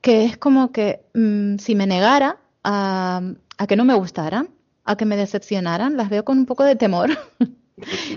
que 0.00 0.24
es 0.24 0.36
como 0.36 0.70
que 0.70 1.00
mm, 1.14 1.56
si 1.58 1.74
me 1.74 1.88
negara 1.88 2.38
a, 2.62 3.20
a, 3.58 3.66
que 3.66 3.74
no 3.74 3.84
me 3.84 3.94
gustaran, 3.94 4.50
a 4.84 4.96
que 4.96 5.04
me 5.04 5.16
decepcionaran, 5.16 5.96
las 5.96 6.08
veo 6.08 6.24
con 6.24 6.38
un 6.38 6.46
poco 6.46 6.62
de 6.62 6.76
temor. 6.76 7.10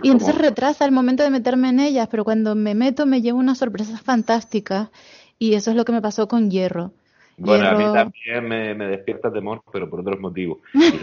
Y 0.04 0.12
entonces 0.12 0.38
retrasa 0.38 0.86
el 0.86 0.92
momento 0.92 1.24
de 1.24 1.32
meterme 1.32 1.70
en 1.70 1.80
ellas, 1.80 2.08
pero 2.12 2.24
cuando 2.24 2.54
me 2.54 2.76
meto 2.76 3.08
me 3.08 3.22
llevo 3.22 3.40
unas 3.40 3.58
sorpresas 3.58 4.00
fantásticas 4.00 4.90
y 5.40 5.56
eso 5.56 5.72
es 5.72 5.78
lo 5.78 5.86
que 5.86 5.94
me 5.94 6.04
pasó 6.04 6.28
con 6.28 6.52
Hierro. 6.52 6.94
Bueno, 7.38 7.68
a 7.68 7.74
mí 7.74 7.84
también 7.84 8.48
me, 8.48 8.74
me, 8.74 8.88
despierta 8.88 9.32
temor, 9.32 9.62
pero 9.72 9.90
por 9.90 10.00
otros 10.00 10.20
motivos. 10.20 10.60
Y 10.74 10.98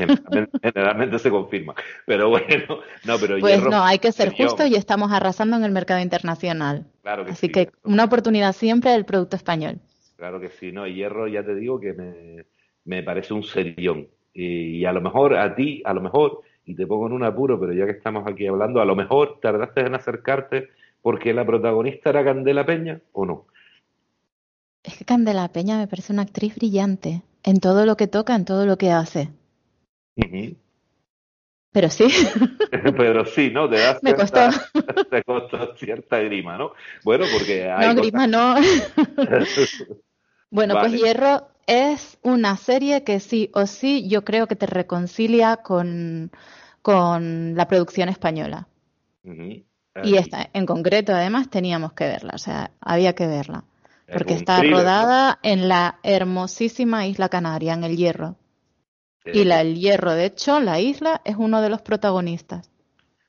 generalmente, 0.63 1.19
se 1.19 1.31
confirma. 1.31 1.75
Pero 2.07 2.31
bueno, 2.31 2.81
no, 3.05 3.17
pero 3.21 3.39
Pues 3.39 3.63
no, 3.65 3.83
hay 3.83 3.99
que 3.99 4.13
ser 4.13 4.33
justos 4.35 4.67
y 4.69 4.77
estamos 4.77 5.13
arrasando 5.13 5.57
en 5.57 5.65
el 5.65 5.73
mercado 5.73 6.01
internacional. 6.01 6.87
Claro 7.03 7.25
que 7.25 7.33
Así 7.33 7.49
que 7.51 7.71
una 7.85 8.05
oportunidad 8.05 8.55
siempre 8.55 8.93
del 8.93 9.05
producto 9.05 9.37
español. 9.37 9.79
Claro 10.17 10.41
que 10.41 10.51
sí, 10.51 10.73
no, 10.73 10.87
y 10.87 10.95
Hierro 10.95 11.27
ya 11.27 11.45
te 11.45 11.55
digo 11.55 11.81
que 11.81 11.93
me, 11.93 12.45
me 12.85 13.03
parece 13.03 13.35
un 13.35 13.43
serión. 13.43 14.09
Y, 14.35 14.85
a 14.85 14.93
lo 14.93 15.01
mejor 15.01 15.37
a 15.37 15.55
ti, 15.55 15.83
a 15.85 15.93
lo 15.93 16.01
mejor, 16.01 16.41
y 16.65 16.75
te 16.75 16.87
pongo 16.87 17.07
en 17.07 17.13
un 17.13 17.25
apuro, 17.25 17.61
pero 17.61 17.73
ya 17.73 17.85
que 17.85 17.93
estamos 17.93 18.27
aquí 18.27 18.47
hablando, 18.47 18.81
a 18.81 18.85
lo 18.85 18.97
mejor 18.97 19.39
tardaste 19.41 19.83
en 19.83 19.95
acercarte 19.95 20.69
porque 21.03 21.35
la 21.35 21.45
protagonista 21.45 22.11
era 22.11 22.25
Candela 22.25 22.65
Peña 22.65 23.01
o 23.13 23.27
no. 23.27 23.47
Es 24.83 24.97
que 24.97 25.05
Candela 25.05 25.49
Peña 25.49 25.79
me 25.79 25.87
parece 25.87 26.13
una 26.13 26.23
actriz 26.23 26.57
brillante 26.57 27.23
en 27.43 27.61
todo 27.61 27.87
lo 27.87 27.97
que 27.97 28.07
toca, 28.07 28.35
en 28.35 28.45
todo 28.45 28.67
lo 28.67 28.77
que 28.77 28.91
hace. 28.91 29.31
Pero 31.73 31.89
sí. 31.89 32.07
Pero 32.97 33.25
sí, 33.25 33.51
¿no? 33.51 33.69
Te 33.69 33.79
da 33.79 33.99
Me 34.03 34.15
costó. 34.15 34.41
Te 35.11 35.23
costó 35.23 35.77
cierta 35.77 36.19
grima, 36.19 36.59
¿no? 36.59 36.73
Bueno, 37.05 37.25
porque 37.33 37.71
hay. 37.71 37.95
No, 37.95 38.01
grima 38.01 38.27
no. 38.27 38.57
bueno, 40.51 40.75
pues 40.79 40.93
Hierro 40.93 41.49
es 41.67 42.19
una 42.23 42.57
serie 42.57 43.05
que 43.05 43.21
sí 43.21 43.51
o 43.55 43.67
sí 43.67 44.09
yo 44.09 44.25
creo 44.25 44.47
que 44.47 44.57
te 44.57 44.67
reconcilia 44.67 45.59
con, 45.59 46.31
con 46.83 47.55
la 47.55 47.69
producción 47.69 48.09
española. 48.09 48.67
Y 50.03 50.17
esta, 50.17 50.51
en 50.53 50.67
concreto, 50.67 51.13
además, 51.15 51.49
teníamos 51.49 51.93
que 51.93 52.05
verla, 52.05 52.33
o 52.35 52.39
sea, 52.39 52.73
había 52.81 53.15
que 53.15 53.27
verla. 53.27 53.65
Porque 54.13 54.35
está 54.35 54.63
rodada 54.63 55.39
en 55.43 55.69
la 55.69 55.99
hermosísima 56.03 57.07
isla 57.07 57.29
Canaria, 57.29 57.75
en 57.75 57.85
el 57.85 57.97
Hierro. 57.97 58.37
Y 59.25 59.45
la, 59.45 59.61
el 59.61 59.77
Hierro, 59.77 60.13
de 60.13 60.27
hecho, 60.27 60.61
la 60.61 60.81
isla 60.81 61.21
es 61.25 61.37
uno 61.37 61.63
de 61.63 61.69
los 61.69 61.83
protagonistas. 61.83 62.71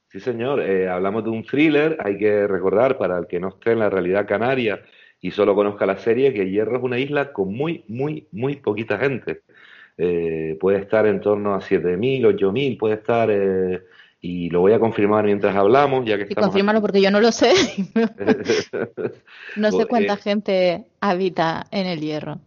Sí, 0.09 0.19
señor. 0.19 0.61
Eh, 0.61 0.89
hablamos 0.89 1.23
de 1.23 1.29
un 1.29 1.43
thriller. 1.43 1.97
Hay 2.03 2.17
que 2.17 2.47
recordar, 2.47 2.97
para 2.97 3.17
el 3.19 3.27
que 3.27 3.39
no 3.39 3.49
esté 3.49 3.71
en 3.71 3.79
la 3.79 3.89
realidad 3.89 4.27
canaria 4.27 4.81
y 5.21 5.31
solo 5.31 5.55
conozca 5.55 5.85
la 5.85 5.97
serie, 5.97 6.33
que 6.33 6.41
el 6.41 6.51
Hierro 6.51 6.77
es 6.77 6.83
una 6.83 6.99
isla 6.99 7.31
con 7.31 7.53
muy, 7.53 7.85
muy, 7.87 8.27
muy 8.31 8.57
poquita 8.57 8.97
gente. 8.97 9.41
Eh, 9.97 10.57
puede 10.59 10.79
estar 10.79 11.05
en 11.05 11.21
torno 11.21 11.53
a 11.53 11.59
7.000, 11.59 12.37
8.000, 12.37 12.77
puede 12.77 12.95
estar... 12.95 13.29
Eh, 14.23 14.27
y 14.27 14.49
lo 14.49 14.61
voy 14.61 14.73
a 14.73 14.79
confirmar 14.79 15.25
mientras 15.25 15.55
hablamos, 15.55 16.05
ya 16.05 16.17
que 16.17 16.27
y 16.29 16.35
confírmalo 16.35 16.81
porque 16.81 17.01
yo 17.01 17.11
no 17.11 17.19
lo 17.19 17.31
sé. 17.31 17.53
no 19.55 19.71
sé 19.71 19.77
pues, 19.77 19.87
cuánta 19.87 20.17
gente 20.17 20.85
habita 21.01 21.65
en 21.71 21.87
el 21.87 21.99
Hierro. 21.99 22.39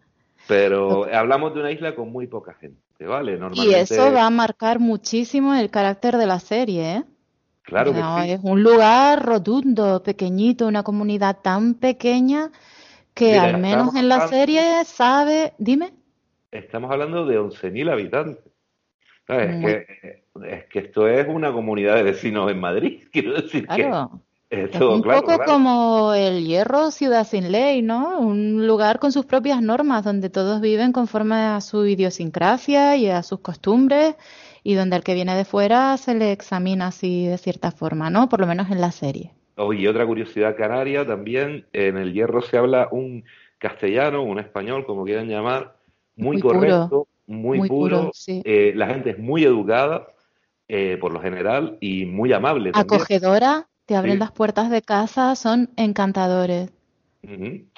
Pero 0.49 1.07
hablamos 1.13 1.55
de 1.55 1.61
una 1.61 1.71
isla 1.71 1.95
con 1.95 2.11
muy 2.11 2.27
poca 2.27 2.55
gente. 2.55 2.81
Y 3.55 3.75
eso 3.75 4.11
va 4.11 4.27
a 4.27 4.31
marcar 4.31 4.79
muchísimo 4.79 5.55
el 5.55 5.71
carácter 5.71 6.17
de 6.17 6.27
la 6.27 6.41
serie, 6.41 6.97
¿eh? 6.97 7.05
Claro 7.63 7.93
que 7.93 8.01
sí. 8.01 8.31
Es 8.31 8.41
un 8.43 8.63
lugar 8.63 9.27
rotundo, 9.27 10.03
pequeñito, 10.03 10.67
una 10.67 10.83
comunidad 10.83 11.39
tan 11.43 11.75
pequeña 11.75 12.51
que 13.13 13.39
al 13.39 13.59
menos 13.59 13.95
en 13.97 14.09
la 14.09 14.29
serie 14.29 14.85
sabe. 14.85 15.53
Dime. 15.59 15.93
Estamos 16.51 16.91
hablando 16.91 17.27
de 17.27 17.39
11.000 17.39 17.93
habitantes. 17.93 18.45
Es 19.29 19.65
que, 19.65 20.26
es 20.45 20.65
que 20.67 20.81
esto 20.81 21.09
es 21.09 21.27
una 21.29 21.53
comunidad 21.53 21.97
de 21.97 22.03
vecinos 22.03 22.51
en 22.51 22.61
Madrid, 22.61 23.05
quiero 23.13 23.35
decir 23.35 23.67
claro 23.67 24.21
es 24.49 24.81
un 24.81 25.03
poco 25.03 25.39
como 25.45 26.15
el 26.15 26.47
hierro, 26.47 26.91
ciudad 26.91 27.27
sin 27.27 27.51
ley, 27.51 27.83
¿no? 27.83 28.21
Un 28.21 28.67
lugar 28.67 29.01
con 29.01 29.11
sus 29.11 29.27
propias 29.27 29.61
normas, 29.61 30.05
donde 30.05 30.31
todos 30.31 30.61
viven 30.61 30.93
conforme 30.93 31.35
a 31.35 31.61
su 31.61 31.85
idiosincrasia 31.85 32.97
y 32.97 33.09
a 33.09 33.23
sus 33.23 33.41
costumbres, 33.41 34.15
y 34.63 34.75
donde 34.75 34.97
al 34.97 35.03
que 35.03 35.15
viene 35.15 35.35
de 35.35 35.45
fuera 35.45 35.97
se 35.97 36.15
le 36.15 36.33
examina 36.33 36.89
así 36.89 37.27
de 37.27 37.39
cierta 37.39 37.73
forma, 37.73 38.09
¿no? 38.11 38.29
Por 38.29 38.41
lo 38.41 38.47
menos 38.47 38.71
en 38.71 38.81
la 38.81 38.93
serie. 38.93 39.33
Oh, 39.57 39.73
y 39.73 39.87
otra 39.89 40.07
curiosidad 40.07 40.57
canaria 40.57 41.05
también, 41.07 41.67
en 41.73 41.97
el 41.97 42.13
hierro 42.13 42.43
se 42.43 42.59
habla 42.59 42.89
un 42.91 43.25
castellano, 43.59 44.23
un 44.23 44.39
español, 44.39 44.87
como 44.87 45.05
quieran 45.05 45.29
llamar, 45.29 45.77
muy, 46.15 46.41
correcto, 46.41 47.09
muy, 47.27 47.67
puro. 47.67 48.13
Eh, 48.29 48.73
la 48.77 48.87
gente 48.87 49.11
es 49.11 49.19
muy 49.19 49.45
educada, 49.45 50.07
eh, 50.69 50.99
por 51.01 51.13
lo 51.13 51.21
general, 51.21 51.79
y 51.81 52.07
muy 52.07 52.33
amable. 52.33 52.71
Acogedora 52.75 53.69
te 53.87 53.95
abren 53.95 54.19
las 54.19 54.33
puertas 54.33 54.69
de 54.69 54.83
casa, 54.83 55.35
son 55.37 55.71
encantadores. 55.77 56.71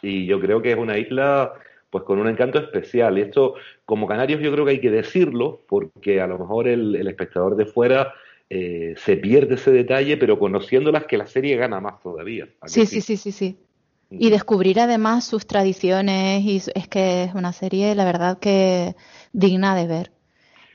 Y 0.02 0.26
yo 0.26 0.40
creo 0.40 0.60
que 0.62 0.72
es 0.72 0.78
una 0.78 0.98
isla 0.98 1.52
pues 1.90 2.04
con 2.04 2.18
un 2.18 2.28
encanto 2.28 2.58
especial. 2.58 3.18
Y 3.18 3.22
esto, 3.22 3.54
como 3.84 4.06
canarios, 4.06 4.40
yo 4.40 4.52
creo 4.52 4.64
que 4.64 4.72
hay 4.72 4.80
que 4.80 4.90
decirlo, 4.90 5.62
porque 5.68 6.20
a 6.20 6.26
lo 6.26 6.38
mejor 6.38 6.68
el, 6.68 7.06
espectador 7.06 7.56
de 7.56 7.66
fuera 7.66 8.12
eh, 8.50 8.94
se 8.96 9.16
pierde 9.16 9.54
ese 9.54 9.70
detalle, 9.70 10.16
pero 10.16 10.38
conociéndolas 10.38 11.04
que 11.04 11.18
la 11.18 11.26
serie 11.26 11.56
gana 11.56 11.80
más 11.80 12.00
todavía. 12.00 12.48
Sí, 12.66 12.86
sí, 12.86 13.00
sí, 13.00 13.16
sí, 13.16 13.32
sí. 13.32 13.58
Y 14.10 14.30
descubrir 14.30 14.80
además 14.80 15.24
sus 15.24 15.46
tradiciones, 15.46 16.42
y 16.42 16.62
es 16.74 16.88
que 16.88 17.24
es 17.24 17.34
una 17.34 17.52
serie, 17.52 17.94
la 17.94 18.06
verdad, 18.06 18.38
que 18.38 18.96
digna 19.32 19.76
de 19.76 19.86
ver. 19.86 20.12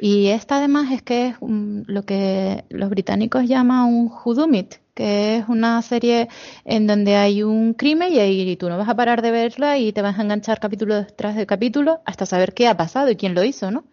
Y 0.06 0.28
esta 0.28 0.58
además 0.58 0.92
es 0.92 1.02
que 1.02 1.28
es 1.28 1.36
lo 1.40 2.04
que 2.04 2.66
los 2.68 2.90
británicos 2.90 3.48
llaman 3.48 3.86
un 3.86 4.12
hudumit, 4.12 4.76
que 4.94 5.38
es 5.38 5.48
una 5.48 5.82
serie 5.82 6.28
en 6.66 6.88
donde 6.88 7.16
hay 7.16 7.42
un 7.42 7.74
crimen 7.74 8.12
y, 8.12 8.20
ahí 8.20 8.58
tú 8.58 8.68
no 8.68 8.78
vas 8.78 8.90
a 8.90 8.98
parar 8.98 9.22
de 9.22 9.32
verla 9.32 9.78
y 9.78 9.94
te 9.94 10.02
vas 10.02 10.20
a 10.20 10.24
enganchar 10.24 10.60
capítulo 10.60 11.08
tras 11.16 11.38
de 11.38 11.46
capítulo 11.46 12.02
hasta 12.04 12.26
saber 12.26 12.54
qué 12.54 12.68
ha 12.68 12.76
pasado 12.76 13.10
y 13.12 13.16
quién 13.16 13.34
lo 13.34 13.46
hizo, 13.46 13.72
¿no? 13.72 13.86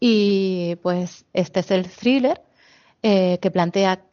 Y 0.00 0.76
pues 0.76 1.26
este 1.34 1.60
es 1.60 1.70
el 1.70 1.86
thriller 1.86 2.40
eh, 3.02 3.36
que 3.42 3.50
plantea 3.50 4.06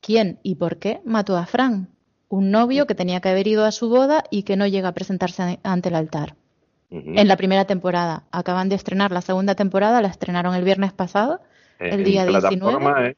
quién 0.00 0.38
y 0.44 0.54
por 0.54 0.78
qué 0.78 1.00
mató 1.04 1.36
a 1.36 1.46
Frank, 1.46 1.88
un 2.28 2.52
novio 2.52 2.86
que 2.86 2.94
tenía 2.94 3.20
que 3.20 3.30
haber 3.30 3.48
ido 3.48 3.64
a 3.64 3.72
su 3.72 3.88
boda 3.88 4.22
y 4.30 4.44
que 4.44 4.56
no 4.56 4.68
llega 4.68 4.90
a 4.90 4.94
presentarse 4.94 5.58
ante 5.64 5.88
el 5.88 5.96
altar. 5.96 6.36
En 6.90 7.26
la 7.26 7.36
primera 7.36 7.64
temporada. 7.64 8.24
Acaban 8.30 8.68
de 8.68 8.76
estrenar 8.76 9.10
la 9.10 9.20
segunda 9.20 9.54
temporada, 9.54 10.00
la 10.00 10.08
estrenaron 10.08 10.54
el 10.54 10.64
viernes 10.64 10.92
pasado, 10.92 11.40
eh, 11.80 11.90
el 11.92 12.04
día 12.04 12.24
19. 12.24 13.16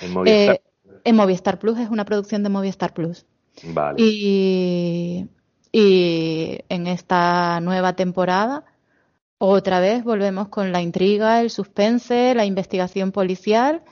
En 0.00 0.60
en 1.04 1.16
Movistar 1.16 1.58
Plus, 1.58 1.78
es 1.78 1.88
una 1.88 2.04
producción 2.04 2.42
de 2.42 2.48
Movistar 2.48 2.92
Plus. 2.92 3.26
Vale. 3.64 3.96
Y, 4.02 5.26
en 5.72 6.86
esta 6.86 7.60
nueva 7.60 7.94
temporada, 7.94 8.64
otra 9.38 9.80
vez 9.80 10.04
volvemos 10.04 10.48
con 10.48 10.72
la 10.72 10.82
intriga, 10.82 11.40
el 11.40 11.50
suspense, 11.50 12.34
la 12.34 12.44
investigación 12.44 13.12
policial 13.12 13.82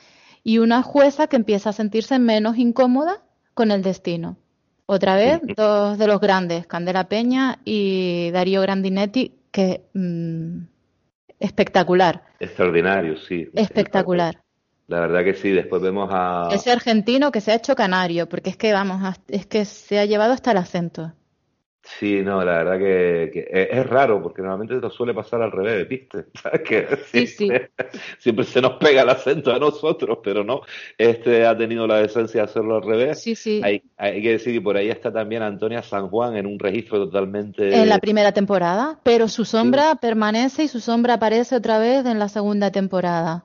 y 0.43 0.59
una 0.59 0.83
jueza 0.83 1.29
que 1.29 1.37
empieza 1.37 1.71
a 1.71 1.73
sentirse 1.73 2.19
menos 2.19 2.59
incómoda 2.59 3.23
con 3.55 3.71
el 3.71 3.83
destino. 3.83 4.37
Otra 4.91 5.17
vez, 5.17 5.41
dos 5.55 5.99
de 5.99 6.07
los 6.07 6.19
grandes, 6.19 6.67
Candela 6.67 7.11
Peña 7.11 7.59
y 7.63 8.31
Darío 8.31 8.63
Grandinetti, 8.63 9.35
que 9.51 9.83
mm, 9.93 10.61
espectacular. 11.39 12.23
Extraordinario, 12.41 13.19
sí. 13.19 13.51
Espectacular. 13.53 14.41
La 14.87 15.01
verdad 15.01 15.25
que 15.25 15.35
sí, 15.35 15.51
después 15.51 15.83
vemos 15.83 16.09
a... 16.11 16.49
Ese 16.53 16.73
argentino 16.73 17.31
que 17.31 17.43
se 17.43 17.53
ha 17.53 17.57
hecho 17.57 17.77
canario, 17.77 18.31
porque 18.31 18.49
es 18.49 18.57
que, 18.57 18.73
vamos, 18.73 19.03
es 19.29 19.45
que 19.45 19.67
se 19.67 19.99
ha 19.99 20.07
llevado 20.07 20.33
hasta 20.33 20.53
el 20.53 20.57
acento. 20.57 21.13
Sí, 21.97 22.21
no, 22.23 22.45
la 22.45 22.63
verdad 22.63 22.79
que, 22.79 23.49
es, 23.51 23.87
raro, 23.87 24.23
porque 24.23 24.43
normalmente 24.43 24.75
esto 24.75 24.91
suele 24.91 25.15
pasar 25.15 25.41
al 25.41 25.51
revés, 25.51 25.89
¿viste? 25.89 26.27
Que 26.65 26.87
sí, 27.07 27.27
sí. 27.27 27.49
Siempre 28.19 28.45
se 28.45 28.61
nos 28.61 28.73
pega 28.75 29.03
el 29.03 29.09
acento 29.09 29.53
a 29.53 29.59
nosotros, 29.59 30.19
pero 30.23 30.45
no, 30.45 30.61
este 30.99 31.47
ha 31.47 31.57
tenido 31.57 31.87
la 31.87 31.99
decencia 31.99 32.43
de 32.43 32.45
hacerlo 32.45 32.77
al 32.77 32.83
revés. 32.83 33.23
Sí, 33.23 33.35
sí. 33.35 33.61
Hay, 33.65 33.83
hay 33.97 34.23
que 34.23 34.33
decir 34.33 34.53
que 34.53 34.61
por 34.61 34.77
ahí 34.77 34.91
está 34.91 35.13
también 35.13 35.43
Antonia 35.43 35.83
San 35.83 36.09
Juan 36.09 36.37
en 36.37 36.47
un 36.47 36.59
registro 36.59 36.99
totalmente... 36.99 37.75
En 37.75 37.89
la 37.89 37.99
primera 37.99 38.33
temporada, 38.33 39.01
pero 39.03 39.27
su 39.29 39.45
sombra 39.45 39.95
permanece 39.95 40.65
y 40.65 40.69
su 40.69 40.81
sombra 40.81 41.15
aparece 41.15 41.57
otra 41.57 41.79
vez 41.79 42.05
en 42.05 42.19
la 42.19 42.29
segunda 42.29 42.71
temporada. 42.71 43.45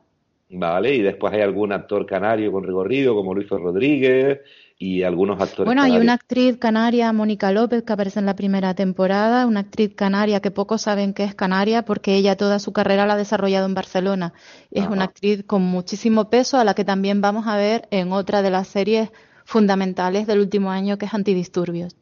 Vale, 0.50 0.94
y 0.94 1.02
después 1.02 1.34
hay 1.34 1.42
algún 1.42 1.72
actor 1.72 2.06
canario 2.06 2.52
con 2.52 2.64
recorrido, 2.64 3.16
como 3.16 3.34
Luis 3.34 3.50
Rodríguez, 3.50 4.42
y 4.84 5.04
algunos 5.04 5.40
actores. 5.40 5.66
Bueno, 5.66 5.82
hay 5.82 5.98
una 5.98 6.14
actriz 6.14 6.58
canaria, 6.58 7.14
Mónica 7.14 7.54
López, 7.54 7.84
que 7.84 7.94
aparece 7.94 8.20
en 8.20 8.26
la 8.26 8.36
primera 8.36 8.74
temporada, 8.74 9.48
una 9.48 9.62
actriz 9.62 9.96
canaria 9.96 10.42
que 10.42 10.52
pocos 10.52 10.82
saben 10.82 11.14
que 11.14 11.24
es 11.24 11.34
canaria 11.34 11.86
porque 11.86 12.16
ella 12.16 12.36
toda 12.36 12.60
su 12.60 12.74
carrera 12.74 13.06
la 13.06 13.14
ha 13.14 13.18
desarrollado 13.18 13.66
en 13.66 13.76
Barcelona. 13.76 14.34
Es 14.72 14.86
una 14.88 15.06
actriz 15.06 15.46
con 15.46 15.62
muchísimo 15.62 16.30
peso 16.30 16.58
a 16.58 16.66
la 16.66 16.74
que 16.74 16.84
también 16.84 17.22
vamos 17.22 17.48
a 17.48 17.56
ver 17.56 17.88
en 17.92 18.12
otra 18.12 18.42
de 18.42 18.52
las 18.52 18.68
series 18.68 19.10
fundamentales 19.46 20.28
del 20.28 20.40
último 20.40 20.70
año 20.70 20.98
que 20.98 21.06
es 21.06 21.14
Antidisturbios. 21.14 21.96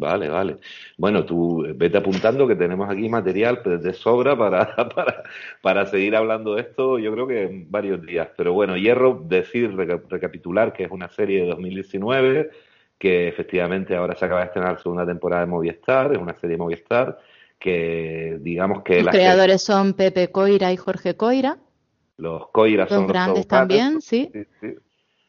Vale, 0.00 0.30
vale. 0.30 0.56
Bueno, 0.96 1.26
tú 1.26 1.66
vete 1.76 1.98
apuntando 1.98 2.48
que 2.48 2.56
tenemos 2.56 2.88
aquí 2.88 3.06
material 3.10 3.60
de 3.62 3.92
sobra 3.92 4.36
para, 4.36 4.74
para, 4.94 5.22
para 5.60 5.86
seguir 5.86 6.16
hablando 6.16 6.54
de 6.54 6.62
esto, 6.62 6.98
yo 6.98 7.12
creo 7.12 7.26
que 7.26 7.42
en 7.42 7.70
varios 7.70 8.00
días. 8.00 8.28
Pero 8.34 8.54
bueno, 8.54 8.78
Hierro, 8.78 9.22
decir, 9.26 9.76
recapitular 9.76 10.72
que 10.72 10.84
es 10.84 10.90
una 10.90 11.10
serie 11.10 11.42
de 11.42 11.48
2019, 11.48 12.50
que 12.98 13.28
efectivamente 13.28 13.94
ahora 13.94 14.16
se 14.16 14.24
acaba 14.24 14.40
de 14.40 14.46
estrenar 14.46 14.72
la 14.72 14.78
segunda 14.78 15.06
temporada 15.06 15.42
de 15.42 15.50
Movistar, 15.50 16.12
es 16.14 16.18
una 16.18 16.34
serie 16.34 16.56
de 16.56 16.62
Movistar, 16.62 17.18
que 17.58 18.38
digamos 18.40 18.82
que... 18.82 19.02
Los 19.02 19.10
creadores 19.10 19.62
son 19.62 19.92
Pepe 19.92 20.28
Coira 20.28 20.72
y 20.72 20.78
Jorge 20.78 21.14
Coira. 21.14 21.58
Los 22.16 22.48
Coira 22.48 22.86
son 22.88 23.02
los 23.02 23.08
grandes 23.08 23.46
también, 23.46 24.00
sí. 24.00 24.32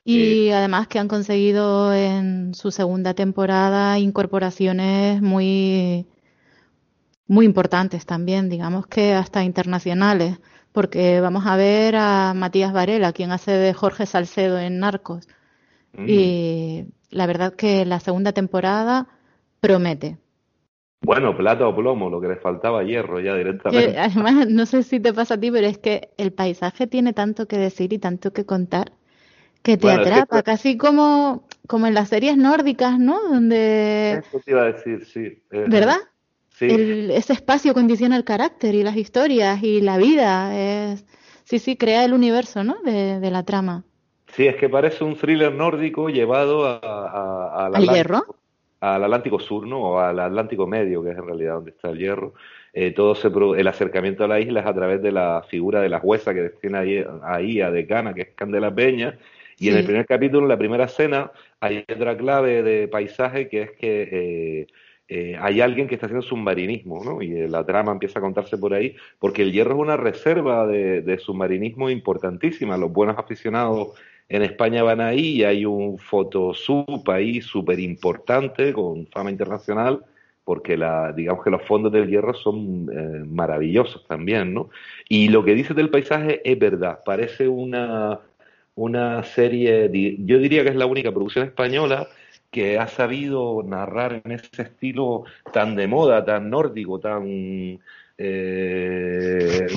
Y 0.04 0.50
además 0.50 0.88
que 0.88 1.00
han 1.00 1.08
conseguido 1.08 1.94
en 1.94 2.56
su 2.56 2.72
segunda 2.72 3.14
temporada 3.14 4.00
incorporaciones 4.00 5.22
muy, 5.22 6.08
muy 7.28 7.46
importantes 7.46 8.06
también, 8.06 8.50
digamos 8.50 8.88
que 8.88 9.14
hasta 9.14 9.44
internacionales, 9.44 10.40
porque 10.72 11.20
vamos 11.22 11.46
a 11.46 11.56
ver 11.56 11.96
a 11.98 12.34
Matías 12.36 12.74
Varela, 12.74 13.14
quien 13.14 13.32
hace 13.32 13.52
de 13.52 13.74
Jorge 13.74 14.08
Salcedo 14.08 14.58
en 14.58 14.80
Narcos. 14.80 15.28
Mm. 15.94 16.06
Y 16.08 16.86
la 17.12 17.28
verdad 17.28 17.54
que 17.54 17.86
la 17.86 18.00
segunda 18.00 18.32
temporada 18.32 19.08
promete. 19.60 20.18
Bueno, 21.04 21.36
plata 21.36 21.68
o 21.68 21.76
plomo, 21.76 22.10
lo 22.10 22.22
que 22.22 22.28
le 22.28 22.36
faltaba 22.38 22.84
hierro 22.84 23.20
ya 23.20 23.36
directamente. 23.36 24.00
además, 24.00 24.48
no 24.50 24.66
sé 24.66 24.84
si 24.84 25.00
te 25.00 25.14
pasa 25.14 25.36
a 25.36 25.40
ti, 25.40 25.52
pero 25.52 25.68
es 25.68 25.78
que 25.78 26.10
el 26.18 26.32
paisaje 26.32 26.88
tiene 26.88 27.14
tanto 27.14 27.48
que 27.48 27.58
decir 27.58 27.94
y 27.94 28.00
tanto 28.00 28.34
que 28.34 28.46
contar 28.46 28.94
que 29.64 29.78
te 29.78 29.92
atrapa, 29.92 30.44
casi 30.44 30.78
como, 30.78 31.48
como 31.68 31.88
en 31.88 31.94
las 31.94 32.10
series 32.10 32.38
nórdicas, 32.38 33.00
¿no? 33.00 33.22
Donde... 33.30 34.24
Eso 34.28 34.40
te 34.44 34.52
iba 34.52 34.64
a 34.64 34.72
decir, 34.72 35.06
sí. 35.06 35.42
¿Verdad? 35.50 35.98
Sí. 36.50 36.68
ese 37.12 37.34
espacio 37.34 37.74
condiciona 37.74 38.16
el 38.16 38.24
carácter 38.24 38.76
y 38.76 38.84
las 38.84 38.96
historias 38.96 39.64
y 39.64 39.82
la 39.82 39.98
vida. 39.98 40.56
Es, 40.56 41.06
sí, 41.44 41.60
sí, 41.60 41.76
crea 41.76 42.06
el 42.06 42.14
universo, 42.14 42.64
¿no? 42.64 42.76
De, 42.84 43.32
la 43.32 43.44
trama. 43.44 43.84
Sí, 44.28 44.48
es 44.48 44.56
que 44.56 44.70
parece 44.70 45.04
un 45.04 45.16
thriller 45.16 45.52
nórdico 45.54 46.10
llevado 46.10 46.66
a, 46.66 47.68
al 47.68 47.88
hierro. 47.88 48.24
Al 48.80 49.04
Atlántico 49.04 49.40
Sur, 49.40 49.68
¿no? 49.68 49.82
O 49.82 50.00
al 50.00 50.20
Atlántico 50.20 50.66
Medio, 50.66 51.04
que 51.04 51.12
es 51.12 51.18
en 51.18 51.26
realidad 51.26 51.56
donde 51.56 51.72
está 51.72 51.90
el 51.90 52.00
hierro. 52.00 52.34
Eh, 52.74 52.92
todo 52.92 53.16
se, 53.16 53.28
el 53.28 53.68
acercamiento 53.68 54.24
a 54.24 54.28
la 54.28 54.40
isla 54.40 54.62
es 54.62 54.66
a 54.66 54.74
través 54.74 55.02
de 55.02 55.12
la 55.12 55.44
figura 55.50 55.82
de 55.82 55.90
la 55.90 56.00
jueza 56.00 56.34
que 56.34 56.50
tiene 56.62 56.78
ahí, 56.78 57.06
ahí 57.24 57.62
a 57.62 57.70
decana, 57.70 58.14
que 58.14 58.22
es 58.22 58.30
Candela 58.34 58.74
Peña, 58.74 59.18
y 59.62 59.70
en 59.70 59.78
el 59.78 59.86
primer 59.86 60.08
capítulo, 60.08 60.42
en 60.42 60.50
la 60.50 60.58
primera 60.58 60.86
escena, 60.86 61.32
hay 61.60 61.86
otra 61.88 62.18
clave 62.18 62.64
de 62.64 62.88
paisaje 62.88 63.48
que 63.48 63.62
es 63.62 63.72
que 63.72 64.10
eh, 64.12 64.68
eh, 65.08 65.38
hay 65.40 65.62
alguien 65.62 65.88
que 65.88 65.94
está 65.94 66.08
haciendo 66.08 66.26
submarinismo, 66.26 67.04
¿no? 67.04 67.22
Y 67.22 67.48
la 67.48 67.64
trama 67.64 67.92
empieza 67.92 68.18
a 68.18 68.24
contarse 68.24 68.58
por 68.58 68.74
ahí, 68.74 68.96
porque 69.20 69.44
el 69.44 69.52
hierro 69.52 69.76
es 69.76 69.80
una 69.82 69.98
reserva 69.98 70.66
de, 70.66 71.18
submarinismo 71.20 71.92
importantísima. 71.92 72.76
Los 72.76 72.92
buenos 72.92 73.20
aficionados 73.20 73.90
en 74.30 74.42
España 74.42 74.82
van 74.82 75.00
ahí 75.00 75.38
y 75.38 75.44
hay 75.44 75.64
un 75.66 76.00
fotosup 76.00 77.08
ahí 77.10 77.40
súper 77.42 77.80
importante 77.80 78.74
con 78.74 79.06
fama 79.08 79.30
internacional 79.30 80.04
porque 80.44 80.76
la, 80.76 81.14
digamos 81.14 81.44
que 81.44 81.52
los 81.52 81.62
fondos 81.64 81.92
del 81.92 82.10
hierro 82.10 82.34
son 82.34 82.90
eh, 82.92 83.24
maravillosos 83.28 84.08
también, 84.08 84.54
¿no? 84.54 84.70
Y 85.08 85.30
lo 85.30 85.46
que 85.46 85.54
dices 85.54 85.76
del 85.76 85.90
paisaje 85.90 86.42
es 86.44 86.58
verdad, 86.58 87.00
parece 87.06 87.48
una, 87.48 88.20
una 88.82 89.24
serie, 89.24 89.90
yo 90.26 90.40
diría 90.40 90.64
que 90.64 90.70
es 90.70 90.76
la 90.76 90.88
única 90.88 91.12
producción 91.12 91.46
española 91.46 92.08
que 92.50 92.80
ha 92.80 92.88
sabido 92.88 93.62
narrar 93.64 94.22
en 94.26 94.32
ese 94.32 94.64
estilo 94.64 95.24
tan 95.54 95.76
de 95.76 95.88
moda, 95.88 96.26
tan 96.26 96.50
nórdico, 96.50 97.00
tan, 97.00 97.80
eh, 98.18 99.68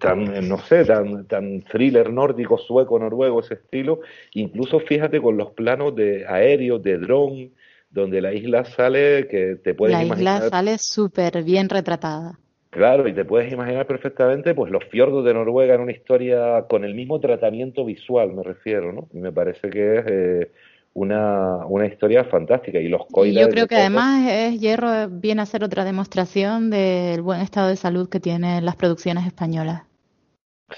tan 0.00 0.48
no 0.48 0.58
sé, 0.58 0.86
tan, 0.86 1.26
tan 1.26 1.60
thriller 1.62 2.10
nórdico, 2.10 2.56
sueco, 2.56 2.98
noruego, 2.98 3.40
ese 3.40 3.54
estilo. 3.54 4.00
Incluso 4.32 4.80
fíjate 4.80 5.20
con 5.20 5.36
los 5.36 5.52
planos 5.52 5.94
de 5.94 6.26
aéreos, 6.26 6.82
de 6.82 6.96
dron, 6.96 7.50
donde 7.90 8.22
la 8.22 8.32
isla 8.32 8.64
sale 8.64 9.28
que 9.28 9.56
te 9.62 9.74
puedes 9.74 9.96
la 9.96 10.04
imaginar. 10.04 10.32
La 10.32 10.38
isla 10.38 10.50
sale 10.50 10.78
súper 10.78 11.44
bien 11.44 11.68
retratada. 11.68 12.38
Claro, 12.70 13.08
y 13.08 13.12
te 13.12 13.24
puedes 13.24 13.52
imaginar 13.52 13.84
perfectamente 13.86 14.54
pues 14.54 14.70
los 14.70 14.84
fiordos 14.84 15.24
de 15.24 15.34
Noruega 15.34 15.74
en 15.74 15.80
una 15.80 15.90
historia 15.90 16.66
con 16.68 16.84
el 16.84 16.94
mismo 16.94 17.18
tratamiento 17.18 17.84
visual, 17.84 18.32
me 18.32 18.44
refiero, 18.44 18.92
¿no? 18.92 19.08
Y 19.12 19.18
me 19.18 19.32
parece 19.32 19.70
que 19.70 19.98
es 19.98 20.04
eh, 20.06 20.50
una, 20.94 21.66
una 21.66 21.86
historia 21.86 22.22
fantástica. 22.24 22.78
Y 22.78 22.86
los 22.86 23.02
Yo 23.08 23.48
creo 23.48 23.66
que 23.66 23.74
además 23.74 24.24
es 24.30 24.60
Hierro 24.60 25.08
viene 25.10 25.42
a 25.42 25.46
ser 25.46 25.64
otra 25.64 25.84
demostración 25.84 26.70
del 26.70 27.22
buen 27.22 27.40
estado 27.40 27.68
de 27.68 27.76
salud 27.76 28.08
que 28.08 28.20
tienen 28.20 28.64
las 28.64 28.76
producciones 28.76 29.26
españolas. 29.26 29.82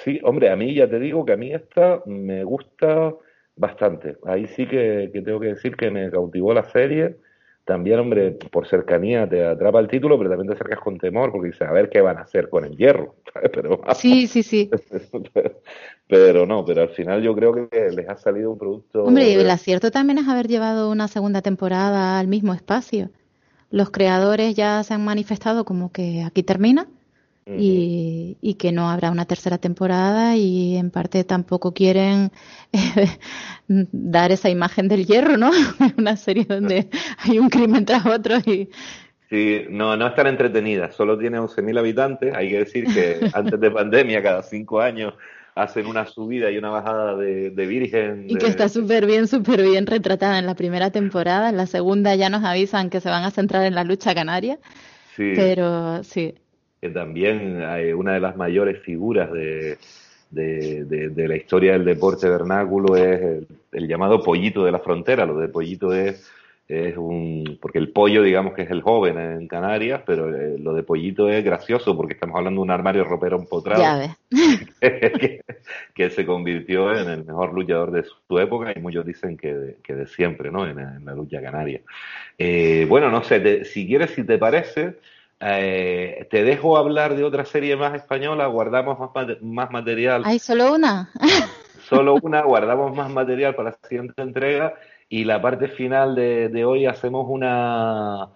Sí, 0.03 0.19
hombre, 0.25 0.49
a 0.49 0.57
mí 0.57 0.75
ya 0.75 0.89
te 0.89 0.99
digo 0.99 1.27
que 1.27 1.35
a 1.35 1.37
mí 1.37 1.53
esta 1.53 2.03
me 2.07 2.43
gusta 2.43 3.13
bastante. 3.55 4.17
Ahí 4.25 4.47
sí 4.47 4.67
que 4.67 5.11
tengo 5.13 5.41
que 5.41 5.49
decir 5.49 5.77
que 5.77 5.91
me 5.91 6.11
cautivó 6.11 6.55
la 6.55 6.65
serie 6.65 7.17
también, 7.65 8.01
hombre, 8.01 8.33
por 8.33 8.67
cercanía 8.67 9.29
te 9.29 9.45
atrapa 9.45 9.79
el 9.79 9.89
título, 9.89 10.19
pero 10.19 10.31
también 10.31 10.49
te 10.49 10.55
acercas 10.55 10.81
con 10.81 10.99
temor 10.99 11.31
porque 11.31 11.49
dices, 11.49 11.63
a 11.63 11.73
ver 11.73 11.89
qué 11.91 12.01
van 12.01 12.19
a 12.19 12.23
hacer 12.23 12.49
con 12.49 12.65
el 12.65 12.77
hierro. 12.77 13.15
Pero, 13.55 13.81
sí, 13.95 14.27
sí, 14.27 14.43
sí. 14.43 14.69
pero, 16.07 16.45
no, 16.45 16.67
pero 16.67 16.83
al 16.83 16.91
final 16.91 17.23
yo 17.23 17.35
creo 17.35 17.71
que 17.71 17.91
les 17.91 18.07
ha 18.09 18.17
salido 18.17 18.51
un 18.51 18.59
producto. 18.59 19.05
Hombre, 19.05 19.31
y 19.31 19.35
el 19.35 19.49
acierto 19.49 19.91
también 19.91 20.19
es 20.19 20.29
haber 20.29 20.49
llevado 20.49 20.91
una 20.91 21.09
segunda 21.09 21.41
temporada 21.41 22.19
al 22.19 22.29
mismo 22.29 22.53
espacio. 22.53 23.09
Los 23.71 23.91
creadores 23.91 24.55
ya 24.55 24.83
se 24.83 24.93
han 24.93 25.03
manifestado 25.03 25.65
como 25.65 25.91
que 25.91 26.23
aquí 26.23 26.43
termina 26.43 26.89
y, 27.47 28.57
que 28.59 28.73
no 28.73 28.89
habrá 28.89 29.11
una 29.11 29.25
tercera 29.25 29.59
temporada 29.59 30.37
y 30.37 30.77
en 30.77 30.91
parte 30.91 31.25
tampoco 31.25 31.73
quieren 31.73 32.31
eh, 32.73 33.09
dar 33.69 34.31
esa 34.33 34.49
imagen 34.49 34.89
del 34.89 35.07
hierro, 35.07 35.37
¿no? 35.37 35.51
una 35.99 36.17
serie 36.17 36.45
donde 36.45 36.89
hay 37.19 37.39
un 37.39 37.49
crimen 37.49 37.85
tras 37.85 38.07
otro 38.07 38.37
y... 38.47 38.71
Sí, 39.29 39.65
no, 39.71 39.97
no 39.97 40.09
es 40.09 40.15
tan 40.15 40.27
entretenida, 40.27 40.93
solo 40.93 41.17
tiene 41.19 41.39
11.000 41.39 41.79
habitantes, 41.79 42.35
hay 42.35 42.51
que 42.51 42.59
decir 42.59 42.85
que 42.85 43.31
antes 43.33 43.59
de 43.59 43.71
pandemia, 43.71 44.23
cada 44.23 44.43
cinco 44.43 44.81
años, 44.81 45.15
hacen 45.55 45.87
una 45.87 46.07
subida 46.07 46.51
y 46.51 46.59
una 46.59 46.69
bajada 46.69 47.17
de, 47.17 47.51
virgen. 47.67 48.27
Y 48.29 48.37
que 48.37 48.47
está 48.47 48.69
súper 48.69 49.07
bien, 49.07 49.27
súper 49.27 49.63
bien 49.63 49.87
retratada 49.87 50.39
en 50.39 50.45
la 50.45 50.55
primera 50.55 50.91
temporada, 50.91 51.49
en 51.49 51.57
la 51.57 51.67
segunda 51.67 52.15
ya 52.15 52.29
nos 52.29 52.45
avisan 52.45 52.91
que 52.91 53.01
se 53.01 53.09
van 53.09 53.25
a 53.25 53.31
centrar 53.31 53.65
en 53.65 53.75
la 53.75 53.85
lucha 53.85 54.15
canaria, 54.15 54.59
sí. 55.17 55.33
pero 55.35 56.05
sí, 56.05 56.35
que 56.83 56.91
también 56.91 57.63
hay 57.63 57.93
una 57.93 58.15
de 58.15 58.21
las 58.21 58.37
mayores 58.37 58.83
figuras 58.83 59.31
de, 59.33 59.79
de, 60.33 61.29
la 61.29 61.37
historia 61.37 61.75
del 61.75 61.85
deporte 61.85 62.29
vernáculo 62.29 62.97
es 62.97 63.47
el, 63.71 63.87
llamado 63.87 64.21
pollito 64.21 64.65
de 64.65 64.73
la 64.73 64.81
frontera. 64.81 65.25
Lo 65.25 65.39
de 65.39 65.47
pollito 65.47 65.93
es, 65.95 66.29
es 66.67 66.97
un. 66.97 67.57
porque 67.63 67.79
el 67.79 67.93
pollo, 67.93 68.25
digamos 68.25 68.55
que 68.55 68.63
es 68.63 68.71
el 68.73 68.83
joven 68.83 69.17
en 69.17 69.47
Canarias, 69.47 70.03
pero 70.05 70.35
eh, 70.35 70.59
lo 70.59 70.75
de 70.75 70.83
pollito 70.83 71.29
es 71.29 71.45
gracioso 71.45 71.97
porque 71.97 72.15
estamos 72.15 72.37
hablando 72.37 72.59
de 72.59 72.65
un 72.65 72.71
armario 72.73 73.05
ropero 73.05 73.39
empotrado 73.39 74.13
que, 74.81 75.41
que, 75.95 76.11
se 76.11 76.27
convirtió 76.27 76.93
en 76.93 77.09
el 77.09 77.25
mejor 77.25 77.55
luchador 77.55 77.93
de 77.93 78.03
su 78.03 78.39
época 78.41 78.73
y 78.75 78.81
muchos 78.81 79.07
dicen 79.07 79.37
que 79.37 79.55
de, 79.55 79.77
que 79.85 79.95
de 79.95 80.09
siempre, 80.09 80.51
¿no? 80.51 80.67
En, 80.67 81.05
la 81.05 81.15
lucha 81.15 81.41
canaria. 81.41 81.81
Eh, 82.37 82.87
bueno, 82.89 83.09
no 83.09 83.23
sé, 83.23 83.65
si 83.67 83.87
quieres, 83.87 84.11
si 84.11 84.25
te 84.25 84.37
parece. 84.37 84.97
Eh, 85.45 86.29
te 86.31 86.45
dejo 86.45 86.77
hablar 86.77 87.17
de 87.17 87.25
otra 87.25 87.45
serie 87.45 87.75
más 87.75 87.95
española, 87.95 88.47
guardamos 88.47 89.11
más, 89.41 89.71
material. 89.73 90.23
¿Hay 90.25 90.39
solo 90.39 90.73
una? 90.73 91.11
solo 91.89 92.15
una, 92.23 92.43
guardamos 92.43 92.95
más 92.95 93.11
material 93.11 93.57
para 93.57 93.71
la 93.71 93.89
siguiente 93.89 94.23
entrega 94.23 94.75
y 95.09 95.25
la 95.25 95.43
parte 95.43 95.67
final 95.67 96.15
de, 96.15 96.65
hoy 96.65 96.87
hacemos 96.87 97.27
una, 97.29 98.29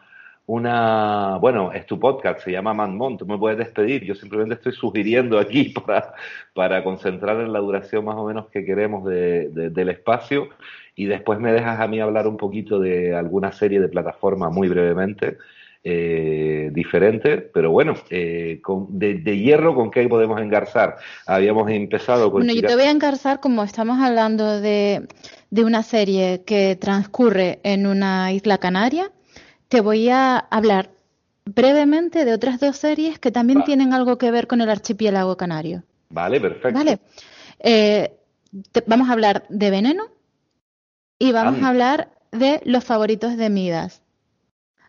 una, 0.47 1.39
bueno, 1.41 1.71
es 1.73 1.87
tu 1.87 2.01
podcast, 2.01 2.41
se 2.41 2.51
llama 2.51 2.75
Manmont, 2.75 3.21
tú 3.21 3.27
me 3.27 3.39
puedes 3.39 3.57
despedir, 3.57 4.05
yo 4.05 4.17
simplemente 4.17 4.55
estoy 4.55 4.73
sugiriendo 4.73 5.39
aquí 5.39 5.73
para, 5.87 6.13
para 6.55 6.83
concentrar 6.83 7.41
en 7.41 7.53
la 7.53 7.61
duración 7.61 8.05
más 8.05 8.17
o 8.17 8.27
menos 8.27 8.49
que 8.49 8.65
queremos 8.65 9.05
del 9.05 9.89
espacio 9.91 10.49
y 10.97 11.07
después 11.07 11.39
me 11.39 11.53
dejas 11.53 11.79
a 11.79 11.87
mí 11.87 12.01
hablar 12.01 12.27
un 12.27 12.37
poquito 12.37 12.81
de 12.81 13.15
alguna 13.15 13.53
serie 13.53 13.81
de 13.81 13.89
plataforma 13.89 14.51
muy 14.51 14.69
brevemente 14.69 15.39
eh, 15.89 16.71
diferente, 16.73 17.39
pero 17.39 17.71
bueno, 17.71 17.95
eh, 18.11 18.61
de, 18.89 19.39
hierro, 19.39 19.73
¿con 19.73 19.93
qué 19.93 20.09
podemos 20.09 20.41
engarzar? 20.41 20.97
Habíamos 21.27 21.71
empezado 21.71 22.33
con... 22.33 22.41
Bueno, 22.41 22.61
yo 22.61 22.67
te 22.67 22.75
voy 22.75 22.87
a 22.87 22.91
engarzar 22.91 23.39
como 23.39 23.63
estamos 23.63 24.01
hablando 24.01 24.61
de, 24.61 25.07
de 25.51 25.65
una 25.65 25.85
serie 25.85 26.43
que 26.45 26.75
transcurre 26.75 27.61
en 27.63 27.87
una 27.87 28.33
isla 28.33 28.59
canaria, 28.59 29.13
te 29.69 29.81
voy 29.81 30.09
a 30.09 30.39
hablar 30.39 30.91
brevemente 31.45 32.25
de 32.25 32.35
otras 32.35 32.59
dos 32.59 32.77
series 32.77 33.21
que 33.21 33.31
también 33.31 33.63
tienen 33.63 33.95
algo 33.95 34.19
que 34.19 34.33
ver 34.33 34.49
con 34.49 34.61
el 34.61 34.71
archipiélago 34.71 35.37
canario. 35.37 35.85
Vale, 36.09 36.41
perfecto. 36.41 36.77
Vale. 36.77 36.99
Eh, 37.61 38.13
vamos 38.87 39.09
a 39.09 39.13
hablar 39.13 39.45
de 39.51 39.71
Veneno 39.71 40.09
y 41.17 41.31
vamos 41.31 41.63
a 41.63 41.69
hablar 41.69 42.11
de 42.33 42.61
los 42.65 42.83
favoritos 42.83 43.37
de 43.37 43.51
Midas. 43.51 44.03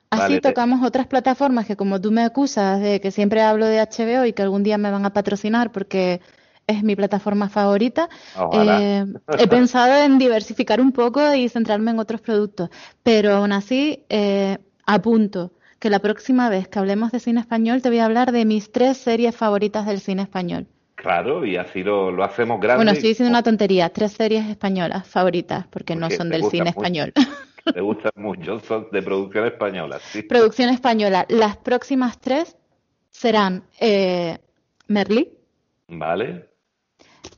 Así 0.09 0.39
tocamos 0.39 0.85
otras 0.85 1.07
plataformas 1.07 1.65
que 1.65 1.75
como 1.75 1.99
tú 1.99 2.11
me 2.11 2.23
acusas 2.23 2.79
de 2.79 3.01
que 3.01 3.11
siempre 3.11 3.41
hablo 3.41 3.65
de 3.65 3.79
HBO 3.79 4.25
y 4.25 4.33
que 4.33 4.41
algún 4.41 4.63
día 4.63 4.77
me 4.77 4.91
van 4.91 5.05
a 5.05 5.13
patrocinar 5.13 5.71
porque 5.71 6.21
es 6.65 6.83
mi 6.83 6.95
plataforma 6.95 7.49
favorita, 7.49 8.09
eh, 8.53 9.05
he 9.37 9.47
pensado 9.47 10.03
en 10.03 10.17
diversificar 10.17 10.81
un 10.81 10.91
poco 10.91 11.33
y 11.33 11.49
centrarme 11.49 11.91
en 11.91 11.99
otros 11.99 12.21
productos. 12.21 12.69
Pero 13.03 13.35
aún 13.35 13.53
así, 13.53 14.03
eh, 14.09 14.57
apunto 14.85 15.51
que 15.79 15.89
la 15.89 15.99
próxima 15.99 16.49
vez 16.49 16.67
que 16.67 16.79
hablemos 16.79 17.11
de 17.11 17.19
cine 17.19 17.39
español 17.39 17.81
te 17.81 17.89
voy 17.89 17.99
a 17.99 18.05
hablar 18.05 18.31
de 18.31 18.45
mis 18.45 18.71
tres 18.71 18.97
series 18.97 19.35
favoritas 19.35 19.85
del 19.85 19.99
cine 19.99 20.23
español. 20.23 20.67
Claro, 20.95 21.45
y 21.45 21.57
así 21.57 21.83
lo, 21.83 22.23
hacemos 22.23 22.59
grande. 22.59 22.77
Bueno, 22.77 22.91
estoy 22.91 23.09
diciendo 23.09 23.29
una 23.29 23.43
tontería. 23.43 23.89
Tres 23.89 24.13
series 24.13 24.49
españolas 24.49 25.07
favoritas, 25.07 25.67
porque, 25.67 25.95
no 25.95 26.09
son 26.09 26.29
del 26.29 26.43
cine 26.45 26.71
español. 26.71 27.13
Te 27.73 27.81
gustan 27.81 28.11
mucho, 28.15 28.59
son 28.59 28.87
de 28.91 29.01
producción 29.01 29.45
española. 29.45 29.99
Sí. 29.99 30.23
Producción 30.23 30.69
española. 30.69 31.25
Las 31.29 31.57
próximas 31.57 32.19
tres 32.19 32.57
serán 33.09 33.63
eh, 33.79 34.37
Merlí. 34.87 35.31
Vale. 35.87 36.49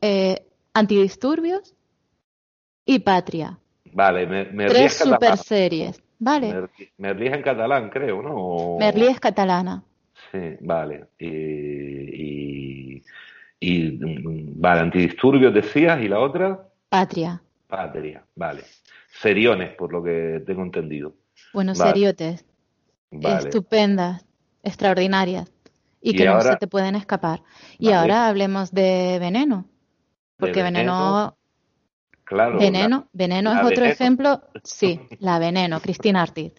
Eh, 0.01 0.45
antidisturbios 0.73 1.75
y 2.85 2.99
Patria. 2.99 3.57
Vale, 3.91 4.27
Merlí 4.27 4.67
Tres 4.67 4.97
super 4.97 5.37
series. 5.37 6.01
Vale. 6.19 6.67
Merlí 6.97 7.27
es 7.27 7.33
en 7.33 7.41
catalán, 7.41 7.89
creo, 7.89 8.21
¿no? 8.21 8.77
Merlí 8.77 9.07
es 9.07 9.19
catalana. 9.19 9.83
Sí, 10.31 10.57
vale. 10.61 11.05
Y, 11.17 13.01
y, 13.59 13.91
mm, 13.91 14.59
vale, 14.59 14.81
antidisturbios 14.81 15.53
decías, 15.53 16.01
¿y 16.01 16.07
la 16.07 16.19
otra? 16.19 16.67
Patria. 16.89 17.41
Patria, 17.67 18.23
vale. 18.35 18.63
Seriones, 19.21 19.75
por 19.75 19.91
lo 19.91 20.01
que 20.01 20.41
tengo 20.45 20.63
entendido. 20.63 21.13
Bueno, 21.53 21.75
seriotes. 21.75 22.45
Estupendas, 23.11 24.25
extraordinarias. 24.63 25.51
Y, 26.01 26.15
que 26.15 26.25
no 26.25 26.39
se 26.39 26.55
te 26.55 26.67
pueden 26.67 26.95
escapar. 26.95 27.41
Y 27.77 27.91
ahora 27.91 28.27
hablemos 28.27 28.71
de 28.71 29.17
veneno. 29.19 29.65
Porque 30.37 30.63
veneno, 30.63 31.37
claro, 32.23 32.57
veneno, 32.59 33.09
veneno 33.11 33.53
es 33.53 33.65
otro 33.65 33.85
ejemplo. 33.85 34.41
Sí, 34.63 35.01
la 35.19 35.37
veneno, 35.37 35.81
Cristina 35.81 36.21
Artiz. 36.21 36.53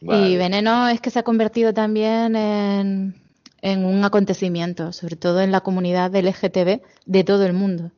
Y 0.00 0.36
veneno 0.36 0.88
es 0.88 1.02
que 1.02 1.10
se 1.10 1.18
ha 1.18 1.22
convertido 1.22 1.74
también 1.74 2.34
en, 2.34 3.20
en 3.60 3.84
un 3.84 4.02
acontecimiento, 4.04 4.92
sobre 4.92 5.16
todo 5.16 5.42
en 5.42 5.52
la 5.52 5.60
comunidad 5.60 6.10
del 6.10 6.26
LGTB 6.26 6.80
de 7.04 7.24
todo 7.24 7.44
el 7.44 7.52
mundo. 7.52 7.90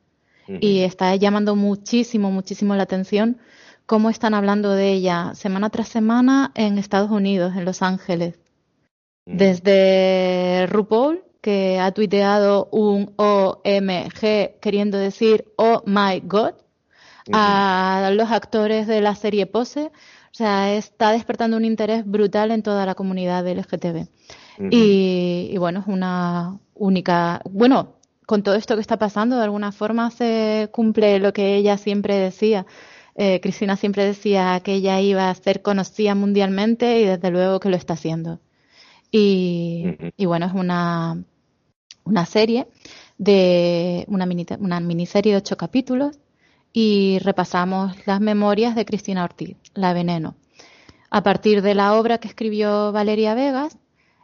Y 0.59 0.81
está 0.81 1.15
llamando 1.15 1.55
muchísimo, 1.55 2.31
muchísimo 2.31 2.75
la 2.75 2.83
atención 2.83 3.39
cómo 3.91 4.09
están 4.09 4.35
hablando 4.35 4.71
de 4.71 4.93
ella 4.93 5.33
semana 5.35 5.69
tras 5.69 5.89
semana 5.89 6.53
en 6.55 6.79
Estados 6.79 7.11
Unidos, 7.11 7.57
en 7.57 7.65
Los 7.65 7.83
Ángeles. 7.83 8.39
Desde 9.27 10.69
RuPaul, 10.69 11.25
que 11.41 11.81
ha 11.81 11.91
tuiteado 11.91 12.69
un 12.71 13.13
OMG 13.17 14.61
queriendo 14.61 14.97
decir 14.97 15.45
Oh 15.57 15.83
my 15.87 16.21
God 16.25 16.55
a 17.33 18.13
los 18.15 18.31
actores 18.31 18.87
de 18.87 19.01
la 19.01 19.17
serie 19.17 19.47
Pose. 19.47 19.87
O 19.87 20.35
sea, 20.35 20.73
está 20.73 21.11
despertando 21.11 21.57
un 21.57 21.65
interés 21.65 22.07
brutal 22.07 22.53
en 22.53 22.63
toda 22.63 22.87
la 22.87 22.95
comunidad 22.95 23.45
LGTB. 23.45 24.07
y, 24.71 25.57
bueno, 25.59 25.81
es 25.81 25.87
una 25.89 26.61
única. 26.75 27.41
Bueno, 27.51 27.97
con 28.31 28.45
todo 28.45 28.55
esto 28.55 28.77
que 28.77 28.81
está 28.81 28.97
pasando, 28.97 29.39
de 29.39 29.43
alguna 29.43 29.73
forma 29.73 30.13
se 30.13 30.69
cumple 30.71 31.19
lo 31.19 31.33
que 31.33 31.57
ella 31.57 31.77
siempre 31.77 32.15
decía. 32.15 32.65
Eh, 33.17 33.41
Cristina 33.41 33.75
siempre 33.75 34.05
decía 34.05 34.61
que 34.61 34.75
ella 34.75 35.01
iba 35.01 35.29
a 35.29 35.35
ser 35.35 35.63
conocida 35.63 36.15
mundialmente 36.15 37.01
y 37.01 37.07
desde 37.07 37.31
luego 37.31 37.59
que 37.59 37.71
lo 37.71 37.77
está 37.77 37.95
haciendo. 37.95 38.39
Y, 39.11 39.97
y 40.17 40.27
bueno, 40.27 40.47
es 40.47 40.53
una 40.53 41.25
una 42.05 42.25
serie 42.25 42.69
de 43.19 44.05
una, 44.07 44.29
una 44.61 44.79
miniserie 44.79 45.33
de 45.33 45.39
ocho 45.39 45.57
capítulos 45.57 46.21
y 46.73 47.19
repasamos 47.25 47.97
las 48.07 48.21
memorias 48.21 48.77
de 48.77 48.85
Cristina 48.85 49.25
Ortiz, 49.25 49.57
La 49.75 49.93
Veneno. 49.93 50.37
A 51.11 51.25
partir 51.25 51.63
de 51.63 51.75
la 51.75 51.95
obra 51.95 52.19
que 52.19 52.29
escribió 52.29 52.93
Valeria 52.93 53.35
Vegas, 53.35 53.77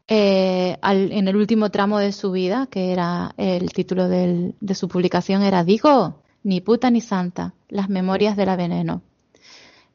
eh, 0.08 0.76
en 0.82 1.28
el 1.28 1.36
último 1.36 1.70
tramo 1.70 1.98
de 1.98 2.12
su 2.12 2.32
vida, 2.32 2.68
que 2.70 2.92
era 2.92 3.34
el 3.36 3.72
título 3.72 4.08
de 4.08 4.74
su 4.74 4.88
publicación, 4.88 5.42
era 5.42 5.64
Digo, 5.64 6.22
ni 6.42 6.60
puta 6.60 6.90
ni 6.90 7.00
santa, 7.00 7.54
las 7.68 7.88
memorias 7.88 8.36
de 8.36 8.46
la 8.46 8.56
veneno. 8.56 9.02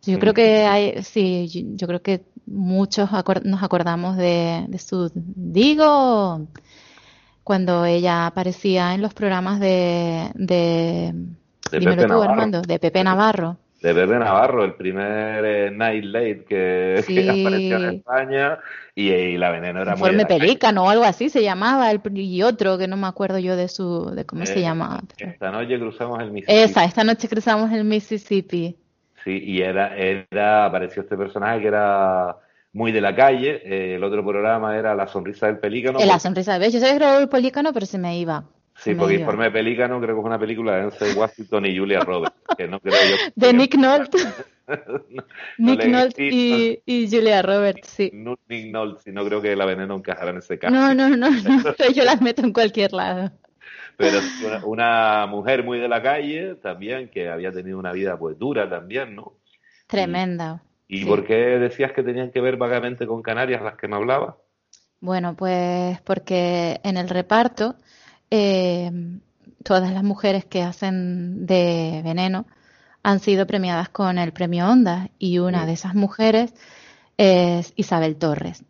Yo 0.03 0.19
creo 0.19 0.33
que 0.33 0.65
hay, 0.65 1.03
sí, 1.03 1.47
yo 1.75 1.87
creo 1.87 2.01
que 2.01 2.25
muchos 2.47 3.09
nos 3.43 3.63
acordamos 3.63 4.17
de, 4.17 4.65
de 4.67 4.77
su 4.79 5.11
Digo, 5.13 6.47
cuando 7.43 7.85
ella 7.85 8.25
aparecía 8.25 8.93
en 8.95 9.01
los 9.01 9.13
programas 9.13 9.59
de, 9.59 10.31
de, 10.33 11.13
de 11.71 11.79
Pepe 11.79 12.07
Navarro. 12.07 12.31
Armando, 12.31 12.61
de 12.61 12.79
Pepe 12.79 13.03
Navarro. 13.03 13.57
De 13.81 13.95
Pepe 13.95 14.19
Navarro, 14.19 14.63
el 14.63 14.75
primer 14.75 15.43
eh, 15.43 15.71
Night 15.71 16.03
Late 16.03 16.45
que, 16.47 16.97
apareció 16.99 17.77
en 17.77 17.95
España 17.95 18.59
y, 18.93 19.37
la 19.37 19.49
veneno 19.49 19.81
era 19.81 19.93
Informe 19.93 20.25
Pelícano 20.27 20.85
o 20.85 20.89
algo 20.89 21.03
así 21.03 21.29
se 21.29 21.41
llamaba, 21.41 21.89
el, 21.89 21.99
y 22.15 22.43
otro 22.43 22.77
que 22.77 22.87
no 22.87 22.95
me 22.95 23.07
acuerdo 23.07 23.39
yo 23.39 23.55
de 23.55 23.67
su 23.67 24.11
de 24.11 24.25
cómo 24.25 24.45
se 24.45 24.59
eh, 24.59 24.61
llamaba. 24.61 25.01
Esta 25.17 25.49
noche 25.49 25.79
cruzamos 25.79 26.21
el 26.21 26.31
Mississippi. 26.31 26.61
Esa, 26.61 26.85
esta 26.85 27.03
noche 27.03 27.27
cruzamos 27.27 27.71
el 27.71 27.83
Mississippi. 27.83 28.77
Sí, 29.23 29.43
y 29.43 29.61
era, 29.61 29.95
era 29.95 30.65
apareció 30.65 31.01
este 31.01 31.17
personaje 31.17 31.61
que 31.61 31.67
era 31.67 32.37
muy 32.73 32.91
de 32.91 33.01
la 33.01 33.15
calle. 33.15 33.61
Eh, 33.65 33.95
el 33.95 34.03
otro 34.03 34.23
programa 34.23 34.77
era 34.77 34.93
La 34.93 35.07
Sonrisa 35.07 35.47
del 35.47 35.57
Pelícano. 35.57 35.99
La 35.99 36.19
Sonrisa 36.19 36.53
del 36.53 36.61
Pelícano. 36.61 36.79
Yo 36.79 36.85
sabía 36.85 36.99
que 36.99 37.05
grabó 37.05 37.19
el 37.19 37.29
Pelícano, 37.29 37.73
pero 37.73 37.85
se 37.85 37.97
me 37.97 38.17
iba. 38.19 38.43
Sí, 38.81 38.95
porque 38.95 39.15
Informe 39.15 39.51
Pelícano 39.51 40.01
creo 40.01 40.15
que 40.15 40.21
es 40.21 40.25
una 40.25 40.39
película 40.39 40.75
de 40.75 40.81
Denzel 40.81 41.15
Washington 41.15 41.65
y 41.67 41.77
Julia 41.77 41.99
Roberts, 41.99 42.35
que 42.57 42.67
no 42.67 42.79
creo 42.79 42.95
yo. 42.95 43.15
De 43.35 43.53
Nick 43.53 43.75
Nolte. 43.75 44.17
Nick 45.59 45.85
Nolte 45.85 46.27
y, 46.27 46.81
y, 46.83 47.07
Julia 47.07 47.43
Roberts, 47.43 47.89
sí. 47.89 48.11
Nick 48.47 48.71
Nolte, 48.71 49.11
no 49.11 49.23
creo 49.23 49.39
que 49.39 49.55
la 49.55 49.65
veneno 49.65 49.95
encajara 49.95 50.31
en 50.31 50.37
ese 50.37 50.57
caso. 50.57 50.73
No, 50.73 50.95
no, 50.95 51.09
no, 51.09 51.29
no 51.29 51.61
yo 51.93 52.03
las 52.03 52.21
meto 52.21 52.41
en 52.41 52.53
cualquier 52.53 52.93
lado. 52.93 53.31
Pero 53.97 54.17
una, 54.43 54.65
una, 54.65 55.27
mujer 55.27 55.63
muy 55.63 55.77
de 55.77 55.87
la 55.87 56.01
calle 56.01 56.55
también, 56.55 57.09
que 57.09 57.29
había 57.29 57.51
tenido 57.51 57.77
una 57.77 57.91
vida 57.91 58.17
pues 58.17 58.39
dura 58.39 58.67
también, 58.67 59.15
¿no? 59.15 59.33
Tremenda. 59.85 60.63
¿Y 60.87 61.05
por 61.05 61.23
qué 61.23 61.35
decías 61.35 61.91
que 61.91 62.01
tenían 62.01 62.31
que 62.31 62.41
ver 62.41 62.57
vagamente 62.57 63.05
con 63.05 63.21
Canarias 63.21 63.61
las 63.61 63.77
que 63.77 63.87
me 63.87 63.95
hablaba? 63.95 64.37
Bueno, 65.01 65.35
pues 65.35 66.01
porque 66.01 66.79
en 66.83 66.97
el 66.97 67.09
reparto 67.09 67.75
eh, 68.31 68.91
todas 69.63 69.93
las 69.93 70.03
mujeres 70.03 70.45
que 70.45 70.63
hacen 70.63 71.45
de 71.45 72.01
veneno 72.03 72.47
han 73.03 73.19
sido 73.19 73.45
premiadas 73.45 73.89
con 73.89 74.17
el 74.17 74.31
premio 74.31 74.67
Onda 74.67 75.09
y 75.19 75.39
una 75.39 75.65
de 75.65 75.73
esas 75.73 75.95
mujeres 75.95 76.53
es 77.17 77.73
Isabel 77.75 78.15
Torres. 78.15 78.63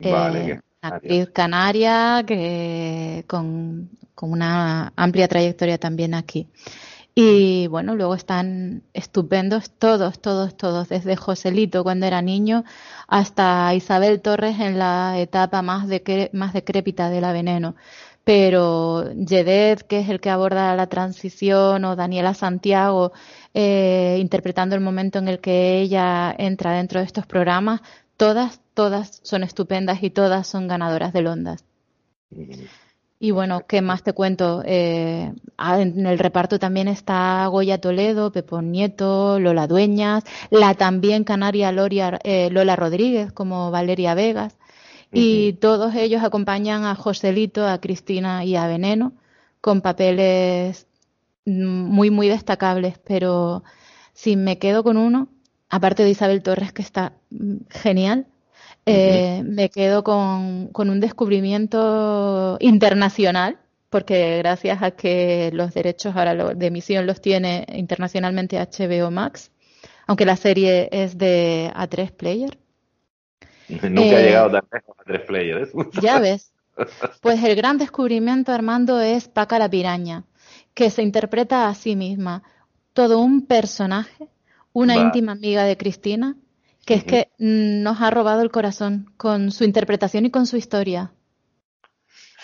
Vale, 0.00 0.52
eh, 0.52 0.60
actriz 0.80 1.30
canaria 1.30 2.24
que 2.26 3.24
con, 3.26 3.90
con, 4.14 4.32
una 4.32 4.92
amplia 4.96 5.28
trayectoria 5.28 5.78
también 5.78 6.14
aquí. 6.14 6.48
Y 7.20 7.66
bueno, 7.66 7.96
luego 7.96 8.14
están 8.14 8.84
estupendos 8.92 9.70
todos, 9.70 10.20
todos, 10.20 10.56
todos, 10.56 10.88
desde 10.88 11.16
Joselito 11.16 11.82
cuando 11.82 12.06
era 12.06 12.22
niño 12.22 12.62
hasta 13.08 13.74
Isabel 13.74 14.20
Torres 14.20 14.60
en 14.60 14.78
la 14.78 15.18
etapa 15.18 15.60
más, 15.60 15.88
de, 15.88 16.30
más 16.32 16.52
decrépita 16.52 17.10
de 17.10 17.20
la 17.20 17.32
veneno. 17.32 17.74
Pero 18.28 19.10
Yedet, 19.14 19.84
que 19.86 20.00
es 20.00 20.10
el 20.10 20.20
que 20.20 20.28
aborda 20.28 20.76
la 20.76 20.86
transición, 20.86 21.82
o 21.86 21.96
Daniela 21.96 22.34
Santiago, 22.34 23.10
eh, 23.54 24.18
interpretando 24.20 24.74
el 24.74 24.82
momento 24.82 25.18
en 25.18 25.28
el 25.28 25.38
que 25.38 25.80
ella 25.80 26.34
entra 26.36 26.72
dentro 26.74 27.00
de 27.00 27.06
estos 27.06 27.24
programas, 27.24 27.80
todas, 28.18 28.60
todas 28.74 29.20
son 29.22 29.44
estupendas 29.44 30.02
y 30.02 30.10
todas 30.10 30.46
son 30.46 30.68
ganadoras 30.68 31.14
de 31.14 31.26
Ondas. 31.26 31.64
Y 33.18 33.30
bueno, 33.30 33.62
¿qué 33.66 33.80
más 33.80 34.02
te 34.02 34.12
cuento? 34.12 34.62
Eh, 34.66 35.32
ah, 35.56 35.80
en 35.80 36.06
el 36.06 36.18
reparto 36.18 36.58
también 36.58 36.88
está 36.88 37.46
Goya 37.46 37.80
Toledo, 37.80 38.30
Pepón 38.30 38.70
Nieto, 38.70 39.40
Lola 39.40 39.66
Dueñas, 39.66 40.24
la 40.50 40.74
también 40.74 41.24
canaria 41.24 41.70
eh, 41.70 42.50
Lola 42.50 42.76
Rodríguez 42.76 43.32
como 43.32 43.70
Valeria 43.70 44.12
Vegas. 44.12 44.58
Y 45.12 45.54
todos 45.54 45.94
ellos 45.94 46.22
acompañan 46.22 46.84
a 46.84 46.94
Joselito, 46.94 47.66
a 47.66 47.80
Cristina 47.80 48.44
y 48.44 48.56
a 48.56 48.66
Veneno 48.66 49.12
con 49.60 49.80
papeles 49.80 50.86
muy, 51.44 52.10
muy 52.10 52.28
destacables. 52.28 52.98
Pero 52.98 53.64
si 54.12 54.36
me 54.36 54.58
quedo 54.58 54.82
con 54.84 54.96
uno, 54.96 55.28
aparte 55.68 56.04
de 56.04 56.10
Isabel 56.10 56.42
Torres, 56.42 56.72
que 56.72 56.82
está 56.82 57.14
genial, 57.70 58.26
eh, 58.86 59.42
me 59.44 59.68
quedo 59.68 60.02
con, 60.02 60.70
un 60.74 61.00
descubrimiento 61.00 62.56
internacional, 62.60 63.58
porque 63.90 64.38
gracias 64.38 64.82
a 64.82 64.92
que 64.92 65.50
los 65.52 65.74
derechos 65.74 66.16
ahora 66.16 66.54
de 66.54 66.66
emisión 66.66 67.06
los 67.06 67.20
tiene 67.20 67.66
internacionalmente 67.74 68.58
HBO 68.58 69.10
Max, 69.10 69.50
aunque 70.06 70.24
la 70.24 70.36
serie 70.36 70.88
es 70.90 71.18
de 71.18 71.70
A3 71.74 72.12
Player. 72.12 72.58
Nunca 73.82 74.20
he 74.20 74.24
llegado 74.24 74.50
tan 74.50 74.62
lejos 74.72 74.96
a 74.98 75.04
tres 75.04 75.20
players. 75.22 75.70
Ya 76.00 76.18
ves. 76.18 76.52
Pues 77.20 77.42
el 77.42 77.56
gran 77.56 77.78
descubrimiento, 77.78 78.52
Armando, 78.52 79.00
es 79.00 79.28
Paca 79.28 79.58
la 79.58 79.68
piraña, 79.68 80.24
que 80.74 80.90
se 80.90 81.02
interpreta 81.02 81.68
a 81.68 81.74
sí 81.74 81.96
misma. 81.96 82.42
Todo 82.92 83.18
un 83.18 83.46
personaje, 83.46 84.28
una 84.72 84.96
íntima 84.96 85.32
amiga 85.32 85.64
de 85.64 85.76
Cristina, 85.76 86.36
que 86.86 86.94
es 86.94 87.04
que 87.04 87.28
nos 87.38 88.00
ha 88.00 88.10
robado 88.10 88.42
el 88.42 88.50
corazón 88.50 89.12
con 89.16 89.50
su 89.50 89.64
interpretación 89.64 90.26
y 90.26 90.30
con 90.30 90.46
su 90.46 90.56
historia. 90.56 91.10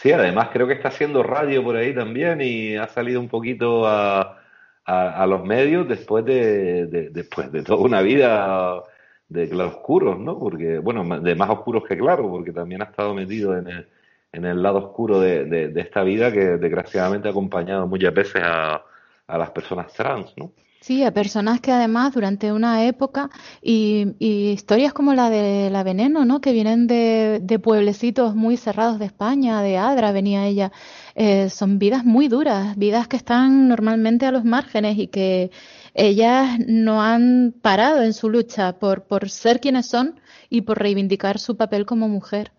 Sí, 0.03 0.13
además 0.13 0.51
creo 0.53 0.67
que 0.67 0.75
está 0.75 0.89
haciendo 0.89 1.23
radio 1.23 1.65
por 1.65 1.77
ahí 1.77 1.95
también 1.95 2.41
y 2.43 2.77
ha 2.77 2.89
salido 2.89 3.21
un 3.21 3.29
poquito 3.29 3.87
a, 3.87 4.39
a, 4.85 5.27
los 5.27 5.45
medios 5.45 5.89
después 5.89 6.25
de, 6.25 6.87
después 7.11 7.51
de 7.51 7.63
toda 7.63 7.83
una 7.83 8.03
vida 8.03 8.83
de 9.29 9.49
claroscuros, 9.49 10.19
¿no? 10.19 10.39
Porque, 10.39 10.79
bueno, 10.79 11.21
de 11.21 11.35
más 11.35 11.51
oscuros 11.51 11.85
que 11.89 11.97
claro, 11.97 12.31
porque 12.31 12.53
también 12.53 12.83
ha 12.83 12.87
estado 12.87 13.15
metido 13.15 13.57
en 13.57 13.69
el, 13.69 13.89
en 14.33 14.45
el 14.45 14.63
lado 14.63 14.79
oscuro 14.79 15.21
de, 15.21 15.45
de, 15.45 15.81
esta 15.81 16.03
vida 16.03 16.33
que 16.33 16.57
desgraciadamente 16.59 17.29
ha 17.29 17.31
acompañado 17.31 17.87
muchas 17.87 18.15
veces 18.15 18.43
a, 18.45 18.83
a 19.27 19.39
las 19.39 19.51
personas 19.51 19.93
trans, 19.93 20.33
¿no? 20.37 20.53
Sí, 20.85 21.03
a 21.03 21.15
personas 21.15 21.63
que 21.63 21.73
además 21.73 22.13
durante 22.13 22.53
una 22.53 22.85
época 22.85 23.31
y, 23.63 24.15
historias 24.21 24.93
como 24.93 25.15
la 25.15 25.31
de 25.31 25.71
la 25.71 25.83
Veneno, 25.83 26.27
¿no? 26.27 26.43
Que 26.43 26.53
vienen 26.53 26.87
de, 26.87 27.59
pueblecitos 27.63 28.35
muy 28.35 28.59
cerrados 28.59 28.99
de 28.99 29.07
España, 29.07 29.63
de 29.63 29.79
Adra 29.79 30.13
venía 30.13 30.47
ella, 30.47 30.73
eh, 31.15 31.49
son 31.49 31.79
vidas 31.79 32.05
muy 32.05 32.29
duras, 32.29 32.77
vidas 32.77 33.09
que 33.09 33.17
están 33.17 33.67
normalmente 33.69 34.27
a 34.27 34.31
los 34.31 34.45
márgenes 34.45 34.99
y 34.99 35.07
que 35.07 35.51
ellas 35.95 36.59
no 36.67 37.03
han 37.03 37.55
parado 37.63 38.03
en 38.03 38.13
su 38.13 38.29
lucha 38.29 38.79
por, 38.79 39.05
por 39.05 39.31
ser 39.31 39.61
quienes 39.61 39.87
son 39.87 40.21
y 40.51 40.63
por 40.63 40.79
reivindicar 40.79 41.39
su 41.39 41.57
papel 41.57 41.87
como 41.87 42.09
mujer, 42.09 42.51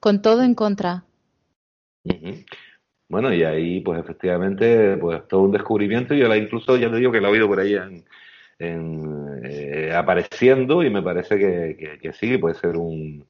con 0.00 0.22
todo 0.22 0.42
en 0.42 0.54
contra. 0.54 1.04
Bueno, 3.08 3.32
y 3.32 3.44
ahí, 3.44 3.80
pues 3.80 4.00
efectivamente, 4.00 4.96
pues 4.98 5.26
todo 5.28 5.42
un 5.42 5.52
descubrimiento. 5.52 6.14
Yo 6.14 6.28
la 6.28 6.36
incluso, 6.36 6.76
ya 6.76 6.90
te 6.90 6.96
digo 6.96 7.12
que 7.12 7.20
la 7.20 7.28
he 7.28 7.32
oído 7.32 7.48
por 7.48 7.60
ahí 7.60 7.74
en, 7.74 8.04
eh, 9.44 9.92
apareciendo 9.94 10.82
y 10.82 10.90
me 10.90 11.02
parece 11.02 11.38
que, 11.38 11.98
que, 12.00 12.12
sí, 12.12 12.38
puede 12.38 12.54
ser 12.54 12.76
un, 12.76 13.24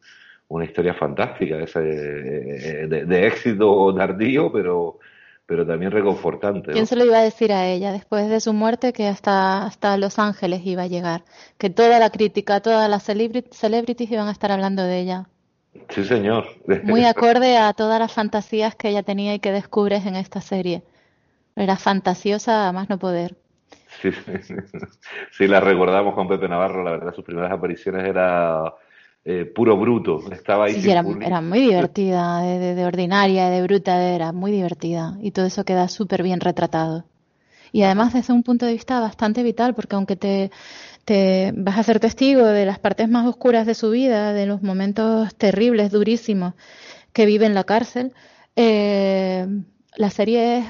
una 0.49 0.65
historia 0.65 0.95
fantástica, 0.95 1.61
ese, 1.63 1.81
eh, 1.81 2.87
de, 2.87 3.27
éxito 3.27 3.95
tardío, 3.95 4.53
pero, 4.53 4.99
pero 5.47 5.67
también 5.67 5.93
reconfortante. 5.93 6.73
¿Quién 6.73 6.87
se 6.87 6.97
lo 6.97 7.05
iba 7.05 7.19
a 7.19 7.23
decir 7.23 7.53
a 7.53 7.67
ella 7.67 7.93
después 7.93 8.29
de 8.29 8.41
su 8.41 8.53
muerte 8.53 8.93
que 8.93 9.07
hasta, 9.07 9.65
hasta 9.65 9.97
Los 9.99 10.19
Ángeles 10.19 10.63
iba 10.65 10.83
a 10.83 10.87
llegar? 10.87 11.25
Que 11.59 11.71
toda 11.71 11.99
la 11.99 12.11
crítica, 12.11 12.61
todas 12.61 12.89
las 12.89 13.03
celebrities 13.03 14.11
iban 14.11 14.29
a 14.29 14.33
estar 14.33 14.51
hablando 14.51 14.83
de 14.83 15.01
ella. 15.01 15.29
Sí, 15.91 16.05
señor. 16.05 16.47
Muy 16.85 17.05
acorde 17.05 17.59
a 17.59 17.73
todas 17.75 17.99
las 17.99 18.13
fantasías 18.13 18.75
que 18.75 18.89
ella 18.89 19.03
tenía 19.03 19.35
y 19.35 19.41
que 19.41 19.53
descubres 19.53 20.07
en 20.07 20.17
esta 20.17 20.41
serie. 20.41 20.83
Era 21.57 21.77
fantasiosa 21.77 22.69
a 22.69 22.73
más 22.73 22.89
no 22.89 22.99
poder. 22.99 23.37
Sí, 24.01 24.11
sí, 25.31 25.47
la 25.47 25.61
recordamos 25.61 26.15
con 26.15 26.27
Pepe 26.27 26.49
Navarro, 26.49 26.83
la 26.83 26.93
verdad, 26.93 27.15
sus 27.15 27.25
primeras 27.25 27.53
apariciones 27.53 28.05
era 28.05 28.75
eh, 29.25 29.45
puro 29.47 29.77
bruto. 29.77 30.21
Estaba 30.31 30.67
ahí. 30.67 30.81
Sí, 30.81 30.91
era, 30.91 31.03
muy 31.03 31.61
divertida, 31.61 32.43
de, 32.43 32.75
de, 32.75 32.85
ordinaria, 32.85 33.49
de 33.49 33.63
bruta, 33.63 34.03
era 34.15 34.33
muy 34.33 34.53
divertida. 34.53 35.17
Y 35.23 35.31
todo 35.31 35.47
eso 35.47 35.65
queda 35.65 35.89
súper 35.89 36.23
bien 36.23 36.41
retratado. 36.41 37.05
Y 37.73 37.83
además 37.83 38.13
desde 38.13 38.33
un 38.33 38.43
punto 38.43 38.67
de 38.67 38.73
vista 38.73 39.01
bastante 39.01 39.43
vital, 39.43 39.75
porque 39.75 39.97
aunque 39.97 40.15
te, 40.15 40.51
te 41.05 41.53
vas 41.57 41.79
a 41.79 41.83
ser 41.83 42.01
testigo 42.01 42.45
de 42.47 42.67
las 42.67 42.79
partes 42.79 43.09
más 43.09 43.27
oscuras 43.27 43.67
de 43.67 43.75
su 43.75 43.91
vida, 43.91 44.33
de 44.33 44.47
los 44.47 44.63
momentos 44.63 45.35
terribles, 45.35 45.91
durísimos 45.91 46.55
que 47.13 47.27
vive 47.27 47.47
en 47.47 47.55
la 47.55 47.65
cárcel. 47.65 48.13
Eh, 48.57 49.47
la 49.97 50.11
serie 50.11 50.65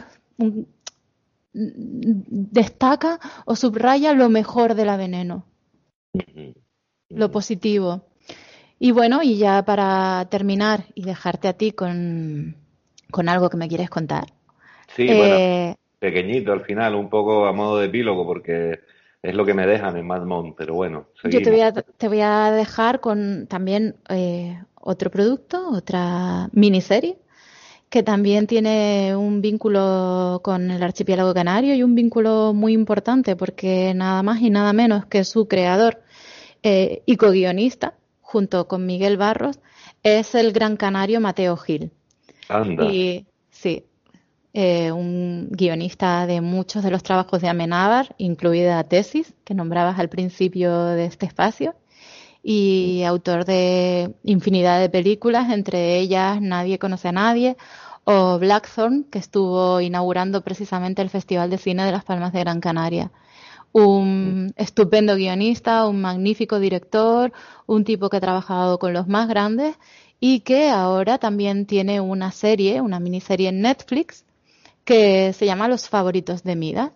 destaca 1.53 3.21
o 3.45 3.55
subraya 3.57 4.13
lo 4.13 4.29
mejor 4.29 4.75
de 4.75 4.85
la 4.85 4.97
veneno, 4.97 5.45
lo 7.09 7.31
positivo. 7.31 8.07
Y 8.79 8.91
bueno, 8.91 9.23
y 9.23 9.39
ya 9.39 9.65
para 9.65 10.27
terminar 10.31 10.85
y 10.95 11.03
dejarte 11.03 11.49
a 11.49 11.53
ti 11.53 11.73
con, 11.73 12.57
con 13.11 13.29
algo 13.29 13.49
que 13.49 13.57
me 13.57 13.69
quieres 13.69 13.91
contar. 13.91 14.27
Sí, 14.95 15.07
bueno, 15.07 15.37
eh, 15.39 15.75
pequeñito 15.99 16.53
al 16.53 16.65
final, 16.65 16.95
un 16.95 17.09
poco 17.09 17.47
a 17.47 17.53
modo 17.53 17.79
de 17.79 17.87
epílogo, 17.87 18.27
porque 18.27 18.81
es 19.23 19.35
lo 19.35 19.47
que 19.47 19.55
me 19.55 19.67
dejan 19.67 19.97
en 19.97 20.07
Mad 20.07 20.23
pero 20.57 20.75
bueno. 20.75 21.07
Yo 21.25 21.41
te 21.41 21.51
voy, 21.51 21.61
a, 21.61 21.73
te 21.73 22.09
voy 22.09 22.21
a 22.21 22.51
dejar 22.51 23.01
con 23.01 23.47
también 23.47 23.97
eh, 24.11 24.63
otro 24.75 25.11
producto, 25.11 25.71
otra 25.71 26.51
miniserie, 26.53 27.17
que 27.89 28.03
también 28.03 28.47
tiene 28.47 29.17
un 29.17 29.41
vínculo 29.41 30.41
con 30.45 30.71
el 30.71 30.83
archipiélago 30.83 31.33
canario 31.33 31.75
y 31.75 31.83
un 31.83 31.95
vínculo 31.95 32.53
muy 32.53 32.75
importante 32.75 33.35
porque 33.35 33.95
nada 33.95 34.23
más 34.23 34.43
y 34.43 34.51
nada 34.51 34.75
menos 34.75 35.07
que 35.07 35.25
su 35.25 35.49
creador 35.49 36.03
eh, 36.63 37.03
y 37.07 37.17
co-guionista, 37.17 37.95
junto 38.35 38.67
con 38.67 38.85
Miguel 38.85 39.17
Barros, 39.17 39.61
es 40.03 40.35
el 40.35 40.53
gran 40.53 40.77
canario 40.77 41.21
Mateo 41.21 41.57
Gil. 41.57 41.93
Anda. 42.49 42.85
Y 42.85 43.27
sí, 43.49 43.85
eh, 44.53 44.91
un 44.91 45.51
guionista 45.53 46.27
de 46.27 46.41
muchos 46.41 46.83
de 46.83 46.91
los 46.91 47.05
trabajos 47.05 47.41
de 47.41 47.49
Amenábar, 47.49 48.17
incluida 48.19 48.83
Tesis, 48.83 49.35
que 49.45 49.55
nombrabas 49.55 50.01
al 50.01 50.09
principio 50.09 50.85
de 50.87 51.05
este 51.05 51.27
espacio, 51.27 51.77
y 52.43 53.05
autor 53.05 53.45
de 53.45 54.13
infinidad 54.25 54.81
de 54.81 54.91
películas, 54.91 55.53
entre 55.53 56.01
ellas 56.01 56.41
Nadie 56.41 56.81
conoce 56.81 57.07
a 57.07 57.13
nadie, 57.13 57.57
o 58.03 58.41
Blackthorn, 58.41 59.05
que 59.05 59.21
estuvo 59.21 59.81
inaugurando 59.81 60.43
precisamente 60.43 61.03
el 61.03 61.09
Festival 61.09 61.51
de 61.51 61.59
Cine 61.59 61.85
de 61.85 61.93
las 61.93 62.03
Palmas 62.03 62.33
de 62.33 62.41
Gran 62.41 62.61
Canaria. 62.61 63.13
Un 63.77 64.53
estupendo 64.55 65.17
guionista, 65.17 65.89
un 65.89 66.01
magnífico 66.01 66.61
director, 66.61 67.33
un 67.67 67.83
tipo 67.83 68.09
que 68.09 68.19
ha 68.19 68.21
trabajado 68.21 68.79
con 68.79 68.93
los 68.93 69.09
más 69.09 69.29
grandes 69.29 69.75
y 70.21 70.41
que 70.41 70.71
ahora 70.71 71.19
también 71.19 71.67
tiene 71.67 72.01
una 72.01 72.31
serie, 72.31 72.81
una 72.81 73.01
miniserie 73.01 73.49
en 73.49 73.63
Netflix, 73.63 74.25
que 74.85 75.33
se 75.33 75.45
llama 75.45 75.67
Los 75.67 75.89
favoritos 75.89 76.45
de 76.45 76.55
Mida. 76.55 76.93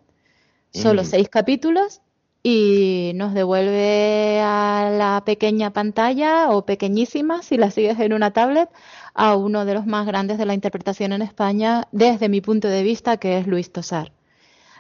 Solo 0.71 1.03
mm. 1.03 1.07
seis 1.07 1.29
capítulos 1.29 2.01
y 2.45 3.11
nos 3.17 3.35
devuelve 3.35 4.41
a 4.41 4.91
la 4.97 5.25
pequeña 5.27 5.73
pantalla 5.73 6.51
o 6.51 6.65
pequeñísima, 6.65 7.43
si 7.43 7.57
la 7.57 7.73
sigues 7.73 7.99
en 7.99 8.13
una 8.13 8.33
tablet, 8.33 8.71
a 9.15 9.35
uno 9.35 9.65
de 9.65 9.75
los 9.75 9.85
más 9.85 10.07
grandes 10.07 10.39
de 10.39 10.47
la 10.47 10.55
interpretación 10.55 11.13
en 11.13 11.23
España, 11.23 11.89
desde 11.91 12.29
mi 12.29 12.41
punto 12.41 12.69
de 12.69 12.85
vista, 12.85 13.17
que 13.17 13.39
es 13.39 13.49
Luis 13.49 13.73
Tosar. 13.73 14.13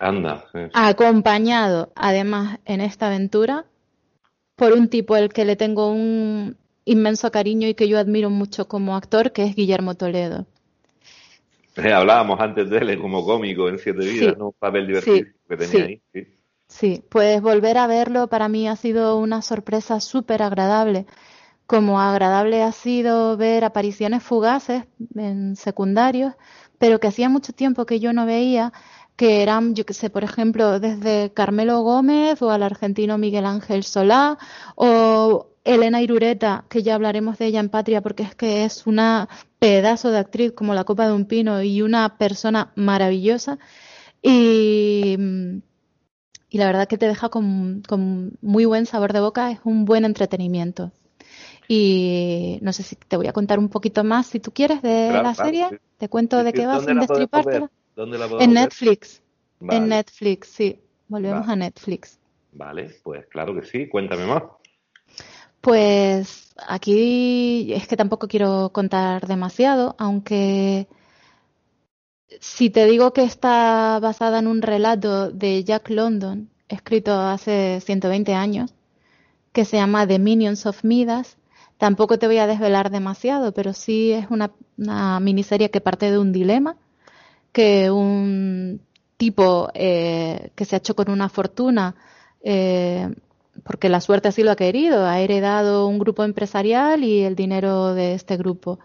Anda. 0.01 0.44
Acompañado, 0.72 1.92
además, 1.94 2.59
en 2.64 2.80
esta 2.80 3.09
aventura, 3.09 3.64
por 4.57 4.72
un 4.72 4.88
tipo 4.88 5.14
al 5.14 5.32
que 5.32 5.44
le 5.44 5.57
tengo 5.57 5.90
un 5.90 6.57
inmenso 6.84 7.30
cariño 7.30 7.68
y 7.68 7.74
que 7.74 7.88
yo 7.88 7.99
admiro 7.99 8.30
mucho 8.30 8.66
como 8.66 8.96
actor, 8.96 9.32
que 9.32 9.44
es 9.44 9.55
Guillermo 9.55 9.94
Toledo. 9.94 10.46
hablábamos 11.76 12.40
antes 12.40 12.68
de 12.70 12.78
él 12.78 13.01
como 13.01 13.24
cómico 13.24 13.68
en 13.68 13.78
Siete 13.78 14.05
Vidas, 14.05 14.38
¿no? 14.38 14.46
Un 14.46 14.55
papel 14.59 14.86
divertido 14.86 15.26
que 15.49 15.57
tenía 15.57 15.84
ahí. 15.84 16.03
Sí. 16.12 16.26
sí, 16.66 17.05
pues 17.09 17.40
volver 17.40 17.78
a 17.78 17.86
verlo 17.86 18.28
para 18.28 18.49
mí 18.49 18.68
ha 18.68 18.76
sido 18.76 19.18
una 19.18 19.42
sorpresa 19.42 20.01
súper 20.01 20.42
agradable. 20.42 21.07
Como 21.66 22.01
agradable 22.01 22.62
ha 22.62 22.72
sido 22.72 23.36
ver 23.36 23.62
apariciones 23.64 24.22
fugaces 24.22 24.84
en 25.14 25.55
secundarios, 25.55 26.32
pero 26.78 26.99
que 26.99 27.09
hacía 27.09 27.28
mucho 27.28 27.53
tiempo 27.53 27.84
que 27.84 28.01
yo 28.01 28.14
no 28.14 28.24
veía, 28.24 28.72
que 29.18 29.42
eran, 29.42 29.74
yo 29.74 29.84
que 29.84 29.94
sé, 29.94 30.10
por 30.10 30.22
ejemplo, 30.22 30.78
desde 30.78 31.32
Carmelo 31.32 31.80
Gómez 31.82 32.40
o 32.40 32.52
al 32.52 32.62
argentino 32.62 33.18
Miguel 33.18 33.46
Ángel 33.46 33.82
Solá 33.82 34.38
o 34.76 35.48
Elena 35.64 36.00
Irureta, 36.00 36.66
que 36.68 36.84
ya 36.84 36.94
hablaremos 36.94 37.36
de 37.36 37.46
ella 37.46 37.58
en 37.58 37.68
Patria 37.68 38.00
porque 38.00 38.22
es 38.22 38.36
que 38.36 38.64
es 38.64 38.86
una 38.86 39.28
pedazo 39.58 40.12
de 40.12 40.18
actriz 40.18 40.52
como 40.52 40.72
la 40.72 40.84
copa 40.84 41.08
de 41.08 41.14
un 41.14 41.24
pino 41.24 41.60
y 41.64 41.82
una 41.82 42.16
persona 42.16 42.70
maravillosa. 42.76 43.58
Y, 44.22 45.16
la 46.52 46.66
verdad 46.66 46.86
que 46.86 46.96
te 46.96 47.08
deja 47.08 47.28
con, 47.28 47.82
muy 48.40 48.66
buen 48.66 48.86
sabor 48.86 49.12
de 49.12 49.18
boca, 49.18 49.50
es 49.50 49.58
un 49.64 49.84
buen 49.84 50.04
entretenimiento. 50.04 50.92
Y 51.66 52.60
no 52.62 52.72
sé 52.72 52.84
si 52.84 52.94
te 52.94 53.16
voy 53.16 53.26
a 53.26 53.32
contar 53.32 53.58
un 53.58 53.68
poquito 53.68 54.04
más 54.04 54.28
si 54.28 54.38
tú 54.38 54.52
quieres 54.52 54.80
de 54.80 55.10
la 55.10 55.34
serie. 55.34 55.80
Te 55.96 56.08
cuento 56.08 56.44
de 56.44 56.52
qué 56.52 56.66
va 56.66 56.78
sin 56.78 57.00
destripártela. 57.00 57.68
En 57.99 58.53
Netflix. 58.55 59.22
En 59.61 59.88
Netflix, 59.88 60.49
sí. 60.49 60.80
Volvemos 61.09 61.49
a 61.49 61.57
Netflix. 61.57 62.18
Vale, 62.53 62.96
pues 63.03 63.26
claro 63.26 63.55
que 63.55 63.66
sí. 63.66 63.88
Cuéntame 63.88 64.26
más. 64.26 64.42
Pues 65.61 66.55
aquí 66.66 67.72
es 67.72 67.88
que 67.88 67.96
tampoco 67.96 68.28
quiero 68.28 68.70
contar 68.72 69.26
demasiado, 69.26 69.96
aunque 69.99 70.86
si 72.40 72.70
te 72.70 72.86
digo 72.86 73.12
que 73.12 73.24
está 73.24 73.99
basada 74.01 74.38
en 74.38 74.46
un 74.46 74.62
relato 74.62 75.30
de 75.30 75.64
Jack 75.64 75.90
London, 75.90 76.49
escrito 76.68 77.18
hace 77.18 77.80
120 77.80 78.34
años, 78.34 78.74
que 79.53 79.64
se 79.64 79.78
llama 79.78 80.07
The 80.07 80.20
Minions 80.20 80.66
of 80.66 80.84
Midas, 80.84 81.38
Tampoco 81.78 82.18
te 82.18 82.26
voy 82.26 82.38
a 82.38 82.49
desvelar 82.49 82.90
demasiado, 82.90 83.53
pero 83.53 83.72
sí 83.72 84.11
es 84.12 84.26
una, 84.30 84.51
miniserie 85.20 85.70
que 85.70 85.80
parte 85.80 86.11
de 86.11 86.18
un 86.18 86.32
dilema 86.32 86.76
que 87.53 87.90
un 87.90 88.80
tipo 89.16 89.70
eh, 89.74 90.51
que 90.55 90.64
se 90.64 90.76
ha 90.76 90.78
hecho 90.78 90.96
con 90.96 91.11
una 91.11 91.28
fortuna, 91.28 91.96
eh, 92.42 93.09
porque 93.64 93.88
la 93.88 94.01
suerte 94.01 94.28
así 94.28 94.42
lo 94.42 94.53
ha 94.53 94.57
querido, 94.57 95.05
ha 95.05 95.20
heredado 95.20 95.86
un 95.88 95.99
grupo 95.99 96.24
empresarial 96.24 97.05
y 97.05 97.22
el 97.22 97.34
dinero 97.34 97.94
de 97.94 98.14
este 98.14 98.36
grupo. 98.36 98.78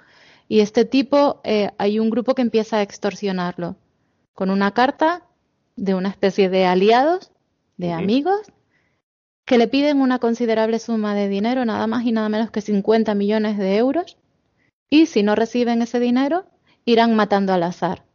Y 0.47 0.59
este 0.59 0.85
tipo, 0.85 1.39
eh, 1.43 1.71
hay 1.77 1.99
un 1.99 2.09
grupo 2.09 2.35
que 2.35 2.41
empieza 2.41 2.77
a 2.77 2.81
extorsionarlo 2.81 3.77
con 4.33 4.49
una 4.49 4.71
carta 4.71 5.23
de 5.75 5.95
una 5.95 6.09
especie 6.09 6.49
de 6.49 6.65
aliados, 6.65 7.31
de 7.77 7.91
amigos, 7.93 8.41
que 9.45 9.57
le 9.57 9.67
piden 9.67 10.01
una 10.01 10.19
considerable 10.19 10.79
suma 10.79 11.15
de 11.15 11.27
dinero, 11.27 11.65
nada 11.65 11.87
más 11.87 12.05
y 12.05 12.11
nada 12.11 12.29
menos 12.29 12.51
que 12.51 12.61
50 12.61 13.13
millones 13.15 13.57
de 13.57 13.77
euros, 13.77 14.17
y 14.89 15.05
si 15.07 15.23
no 15.23 15.35
reciben 15.35 15.81
ese 15.81 15.99
dinero, 15.99 16.45
irán 16.85 17.15
matando 17.15 17.53
al 17.53 17.63
azar, 17.63 18.05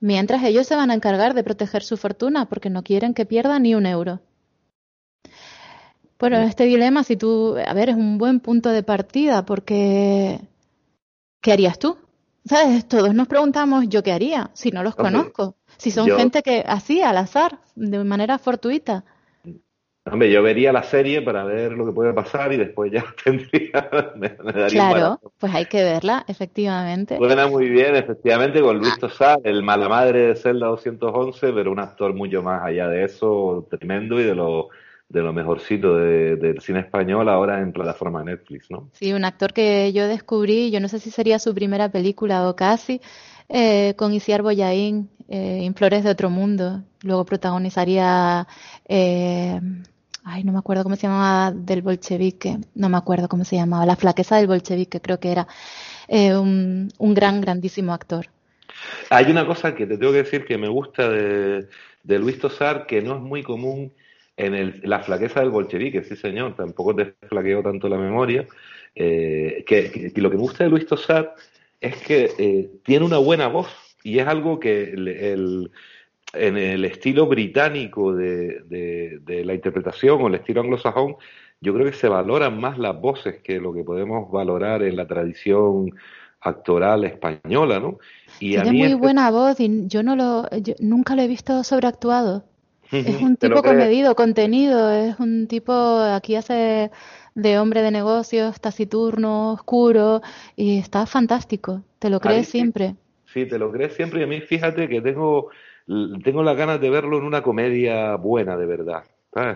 mientras 0.00 0.42
ellos 0.44 0.66
se 0.66 0.76
van 0.76 0.90
a 0.90 0.94
encargar 0.94 1.34
de 1.34 1.44
proteger 1.44 1.82
su 1.82 1.96
fortuna 1.96 2.46
porque 2.46 2.70
no 2.70 2.82
quieren 2.82 3.14
que 3.14 3.26
pierda 3.26 3.58
ni 3.58 3.74
un 3.74 3.86
euro. 3.86 4.20
Bueno, 6.18 6.38
este 6.38 6.64
dilema, 6.64 7.04
si 7.04 7.16
tú, 7.16 7.56
a 7.64 7.72
ver, 7.74 7.90
es 7.90 7.96
un 7.96 8.18
buen 8.18 8.40
punto 8.40 8.70
de 8.70 8.82
partida 8.82 9.44
porque 9.44 10.40
¿qué 11.40 11.52
harías 11.52 11.78
tú? 11.78 11.96
¿Sabes? 12.44 12.88
Todos 12.88 13.14
nos 13.14 13.28
preguntamos, 13.28 13.88
¿yo 13.88 14.02
qué 14.02 14.12
haría 14.12 14.50
si 14.54 14.70
no 14.70 14.82
los 14.82 14.96
conozco? 14.96 15.56
Si 15.76 15.90
son 15.90 16.08
gente 16.08 16.42
que 16.42 16.64
así, 16.66 17.02
al 17.02 17.18
azar, 17.18 17.60
de 17.76 18.02
manera 18.02 18.38
fortuita. 18.38 19.04
Hombre, 20.12 20.30
yo 20.30 20.42
vería 20.42 20.72
la 20.72 20.82
serie 20.82 21.22
para 21.22 21.44
ver 21.44 21.72
lo 21.72 21.86
que 21.86 21.92
puede 21.92 22.12
pasar 22.12 22.52
y 22.52 22.56
después 22.56 22.90
ya 22.92 23.04
tendría. 23.24 23.90
Me, 24.16 24.36
claro, 24.68 25.20
pues 25.38 25.54
hay 25.54 25.66
que 25.66 25.82
verla, 25.82 26.24
efectivamente. 26.28 27.16
Suena 27.16 27.46
muy 27.46 27.68
bien, 27.68 27.96
efectivamente, 27.96 28.60
con 28.60 28.78
Luis 28.78 28.98
Tosar, 28.98 29.40
el 29.44 29.62
mala 29.62 29.88
madre 29.88 30.28
de 30.28 30.36
Zelda 30.36 30.68
211, 30.68 31.52
pero 31.52 31.72
un 31.72 31.80
actor 31.80 32.14
mucho 32.14 32.42
más 32.42 32.62
allá 32.62 32.88
de 32.88 33.04
eso, 33.04 33.66
tremendo 33.70 34.20
y 34.20 34.24
de 34.24 34.34
lo, 34.34 34.68
de 35.08 35.22
lo 35.22 35.32
mejorcito 35.32 35.96
del 35.96 36.60
cine 36.60 36.80
español 36.80 37.28
ahora 37.28 37.60
en 37.60 37.72
plataforma 37.72 38.22
Netflix, 38.22 38.70
¿no? 38.70 38.90
Sí, 38.92 39.12
un 39.12 39.24
actor 39.24 39.52
que 39.52 39.92
yo 39.92 40.06
descubrí, 40.06 40.70
yo 40.70 40.80
no 40.80 40.88
sé 40.88 40.98
si 40.98 41.10
sería 41.10 41.38
su 41.38 41.54
primera 41.54 41.90
película 41.90 42.48
o 42.48 42.56
casi, 42.56 43.00
eh, 43.48 43.94
con 43.96 44.12
Isiar 44.12 44.42
Boyaín, 44.42 45.10
eh, 45.28 45.64
en 45.64 45.74
Flores 45.74 46.04
de 46.04 46.10
Otro 46.10 46.30
Mundo. 46.30 46.82
Luego 47.02 47.24
protagonizaría. 47.24 48.46
Eh, 48.88 49.60
ay, 50.28 50.44
no 50.44 50.52
me 50.52 50.58
acuerdo 50.58 50.82
cómo 50.82 50.96
se 50.96 51.06
llamaba, 51.06 51.52
del 51.52 51.82
bolchevique, 51.82 52.58
no 52.74 52.88
me 52.88 52.98
acuerdo 52.98 53.28
cómo 53.28 53.44
se 53.44 53.56
llamaba, 53.56 53.86
La 53.86 53.96
flaqueza 53.96 54.36
del 54.36 54.46
bolchevique, 54.46 55.00
creo 55.00 55.18
que 55.18 55.32
era 55.32 55.48
eh, 56.06 56.36
un, 56.36 56.90
gran, 56.98 57.40
grandísimo 57.40 57.94
actor. 57.94 58.26
Hay 59.10 59.30
una 59.30 59.46
cosa 59.46 59.74
que 59.74 59.86
te 59.86 59.96
tengo 59.96 60.12
que 60.12 60.22
decir 60.22 60.44
que 60.44 60.58
me 60.58 60.68
gusta 60.68 61.08
de, 61.08 61.66
Luis 62.04 62.38
Tosar, 62.38 62.86
que 62.86 63.00
no 63.00 63.16
es 63.16 63.20
muy 63.20 63.42
común 63.42 63.92
en 64.36 64.54
el, 64.54 64.80
la 64.84 65.00
flaqueza 65.00 65.40
del 65.40 65.50
bolchevique, 65.50 66.04
sí 66.04 66.14
señor, 66.14 66.54
tampoco 66.54 66.94
te 66.94 67.14
flaqueo 67.28 67.62
tanto 67.62 67.88
la 67.88 67.98
memoria, 67.98 68.46
eh, 68.94 69.64
lo 70.14 70.30
que 70.30 70.36
me 70.36 70.42
gusta 70.42 70.64
de 70.64 70.70
Luis 70.70 70.86
Tosar 70.86 71.34
es 71.80 71.96
que 71.96 72.30
eh, 72.38 72.70
tiene 72.84 73.06
una 73.06 73.18
buena 73.18 73.48
voz 73.48 73.68
y 74.02 74.18
es 74.18 74.26
algo 74.26 74.60
que 74.60 74.92
el 74.92 75.70
en 76.32 76.56
el 76.56 76.84
estilo 76.84 77.26
británico 77.26 78.14
de, 78.14 79.20
la 79.44 79.54
interpretación 79.54 80.20
o 80.20 80.28
el 80.28 80.34
estilo 80.34 80.60
anglosajón, 80.60 81.16
yo 81.60 81.74
creo 81.74 81.86
que 81.86 81.96
se 81.96 82.08
valoran 82.08 82.60
más 82.60 82.78
las 82.78 83.00
voces 83.00 83.40
que 83.42 83.60
lo 83.60 83.72
que 83.72 83.82
podemos 83.82 84.30
valorar 84.30 84.82
en 84.82 84.96
la 84.96 85.06
tradición 85.06 85.90
actoral 86.40 87.04
española, 87.04 87.80
¿no? 87.80 87.98
Y 88.38 88.52
Tiene 88.52 88.72
muy 88.72 88.82
este 88.82 88.94
buena 88.94 89.30
voz 89.30 89.58
y 89.58 89.86
yo 89.88 90.02
no 90.02 90.14
lo, 90.14 90.48
nunca 90.78 91.16
lo 91.16 91.22
he 91.22 91.28
visto 91.28 91.64
sobreactuado. 91.64 92.44
es 92.92 93.20
un 93.20 93.36
tipo 93.36 93.62
comedido, 93.62 94.14
contenido, 94.14 94.90
es 94.90 95.18
un 95.18 95.46
tipo, 95.46 95.72
aquí 95.72 96.36
hace 96.36 96.90
de 97.34 97.58
hombre 97.58 97.82
de 97.82 97.90
negocios, 97.90 98.60
taciturno, 98.60 99.52
oscuro, 99.52 100.22
y 100.56 100.78
está 100.78 101.06
fantástico, 101.06 101.82
te 101.98 102.08
lo 102.08 102.20
crees 102.20 102.48
siempre. 102.48 102.96
Sí, 103.26 103.46
te 103.46 103.58
lo 103.58 103.70
crees 103.70 103.94
siempre 103.94 104.20
y 104.20 104.22
a 104.24 104.26
mí 104.26 104.40
fíjate 104.40 104.88
que 104.88 105.00
tengo 105.00 105.50
tengo 106.22 106.42
las 106.42 106.56
ganas 106.56 106.80
de 106.80 106.90
verlo 106.90 107.18
en 107.18 107.24
una 107.24 107.42
comedia 107.42 108.16
buena, 108.16 108.56
de 108.56 108.66
verdad. 108.66 109.04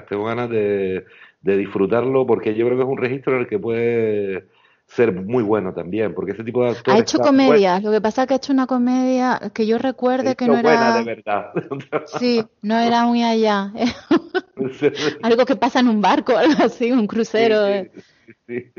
Tengo 0.09 0.25
ganas 0.25 0.49
de, 0.49 1.05
disfrutarlo 1.43 2.27
porque 2.27 2.55
yo 2.55 2.67
creo 2.67 2.79
que 2.79 2.85
es 2.85 2.89
un 2.89 2.99
registro 2.99 3.35
en 3.35 3.41
el 3.41 3.49
que 3.49 3.59
puede 3.59 4.47
ser 4.87 5.13
muy 5.13 5.43
bueno 5.43 5.73
también, 5.73 6.15
porque 6.15 6.33
ese 6.33 6.45
tipo 6.45 6.63
de 6.65 6.71
actores... 6.71 7.01
Ha 7.01 7.03
hecho 7.03 7.19
comedias, 7.19 7.83
lo 7.83 7.91
que 7.91 8.01
pasa 8.01 8.23
es 8.23 8.29
que 8.29 8.35
ha 8.35 8.37
hecho 8.37 8.53
una 8.53 8.67
comedia 8.67 9.41
que 9.55 9.67
yo 9.67 9.79
recuerde 9.79 10.37
que 10.37 10.47
no 10.47 10.59
era... 10.59 10.63
buena 10.63 10.99
de 10.99 11.05
verdad. 11.05 11.53
Sí, 12.19 12.45
no 12.61 12.79
era 12.79 13.05
muy 13.05 13.23
allá. 13.23 13.73
algo 15.23 15.47
que 15.47 15.57
pasa 15.57 15.81
en 15.81 15.89
un 15.89 16.01
barco, 16.01 16.37
algo 16.37 16.65
así, 16.65 16.93
un 16.93 17.07
crucero. 17.07 17.67
sí, 17.67 18.03
Sí, 18.47 18.73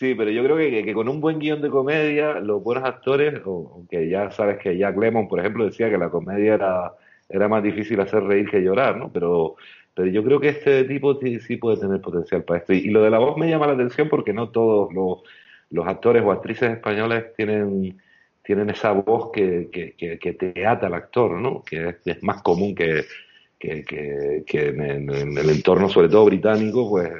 pero 0.00 0.30
yo 0.30 0.42
creo 0.42 0.56
que, 0.56 0.84
que, 0.84 0.94
con 0.94 1.08
un 1.08 1.20
buen 1.20 1.38
guion 1.38 1.62
de 1.62 1.70
comedia, 1.70 2.40
los 2.40 2.62
buenos 2.62 2.84
actores, 2.84 3.40
aunque 3.44 4.08
ya 4.08 4.30
sabes 4.30 4.58
que 4.58 4.76
Jack 4.76 4.96
Lemmon, 4.98 5.28
por 5.28 5.38
ejemplo, 5.38 5.64
decía 5.64 5.88
que 5.88 5.98
la 5.98 6.10
comedia 6.10 6.54
era, 6.54 6.92
era 7.28 7.48
más 7.48 7.62
difícil 7.62 8.00
hacer 8.00 8.24
reír 8.24 8.50
que 8.50 8.60
llorar, 8.60 8.96
¿no? 8.96 9.12
Pero, 9.12 9.56
pero 9.94 10.08
yo 10.08 10.24
creo 10.24 10.40
que 10.40 10.48
este 10.48 10.84
tipo 10.84 11.18
sí, 11.20 11.56
puede 11.56 11.78
tener 11.78 12.00
potencial 12.00 12.42
para 12.42 12.60
esto. 12.60 12.72
Y, 12.72 12.90
lo 12.90 13.02
de 13.02 13.10
la 13.10 13.18
voz 13.18 13.36
me 13.36 13.48
llama 13.48 13.68
la 13.68 13.74
atención 13.74 14.08
porque 14.08 14.32
no 14.32 14.50
todos 14.50 14.92
los, 14.92 15.22
los 15.70 15.86
actores 15.86 16.22
o 16.24 16.32
actrices 16.32 16.72
españoles 16.72 17.26
tienen, 17.36 18.00
tienen 18.42 18.70
esa 18.70 18.92
voz 18.92 19.30
que, 19.32 19.68
que, 19.70 20.18
que 20.18 20.32
te 20.32 20.66
ata 20.66 20.88
al 20.88 20.94
actor, 20.94 21.40
¿no? 21.40 21.62
Que 21.62 21.96
es, 22.04 22.22
más 22.22 22.42
común 22.42 22.74
que, 22.74 23.04
que, 23.58 24.44
en, 24.52 25.10
en, 25.10 25.38
el 25.38 25.50
entorno, 25.50 25.88
sobre 25.88 26.08
todo 26.08 26.24
británico, 26.24 26.90
pues 26.90 27.10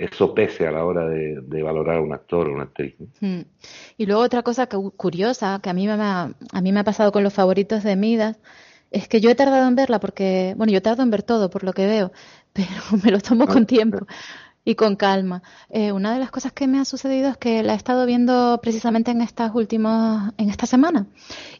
eso 0.00 0.34
pese 0.34 0.66
a 0.66 0.72
la 0.72 0.84
hora 0.84 1.06
de, 1.06 1.62
valorar 1.62 1.98
a 1.98 2.00
un 2.00 2.12
actor 2.12 2.48
o 2.48 2.54
una 2.54 2.64
actriz. 2.64 2.94
Hmm. 3.20 3.42
Y 3.98 4.06
luego 4.06 4.22
otra 4.22 4.42
cosa 4.42 4.66
curiosa 4.66 5.60
que 5.62 5.68
a 5.68 5.74
mí, 5.74 5.86
me 5.86 5.92
ha, 5.92 6.32
a 6.52 6.60
mí 6.62 6.72
me 6.72 6.80
ha 6.80 6.84
pasado 6.84 7.12
con 7.12 7.22
los 7.22 7.34
favoritos 7.34 7.82
de 7.84 7.96
Midas 7.96 8.38
es 8.90 9.08
que 9.08 9.20
yo 9.20 9.30
he 9.30 9.34
tardado 9.34 9.68
en 9.68 9.76
verla 9.76 10.00
porque, 10.00 10.54
bueno, 10.56 10.72
yo 10.72 10.80
tardo 10.80 11.02
en 11.02 11.10
ver 11.10 11.22
todo 11.22 11.50
por 11.50 11.64
lo 11.64 11.74
que 11.74 11.86
veo, 11.86 12.12
pero 12.54 12.70
me 13.04 13.10
lo 13.10 13.20
tomo 13.20 13.46
con 13.46 13.66
tiempo 13.66 14.06
y 14.64 14.74
con 14.74 14.96
calma. 14.96 15.42
Eh, 15.68 15.92
una 15.92 16.14
de 16.14 16.18
las 16.18 16.30
cosas 16.30 16.52
que 16.52 16.66
me 16.66 16.78
ha 16.80 16.86
sucedido 16.86 17.28
es 17.28 17.36
que 17.36 17.62
la 17.62 17.74
he 17.74 17.76
estado 17.76 18.06
viendo 18.06 18.58
precisamente 18.62 19.10
en 19.10 19.20
estas 19.20 19.54
últimas, 19.54 20.32
en 20.38 20.48
esta 20.48 20.64
semana 20.66 21.06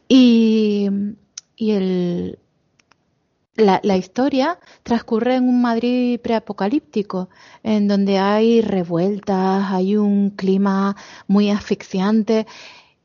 y, 0.08 0.88
y 1.56 1.72
el, 1.72 2.38
la, 3.60 3.96
historia 3.96 4.58
transcurre 4.82 5.36
en 5.36 5.48
un 5.48 5.62
Madrid 5.62 6.20
preapocalíptico, 6.20 7.28
en 7.62 7.88
donde 7.88 8.18
hay 8.18 8.60
revueltas, 8.60 9.70
hay 9.70 9.96
un 9.96 10.30
clima 10.30 10.96
muy 11.26 11.50
asfixiante. 11.50 12.46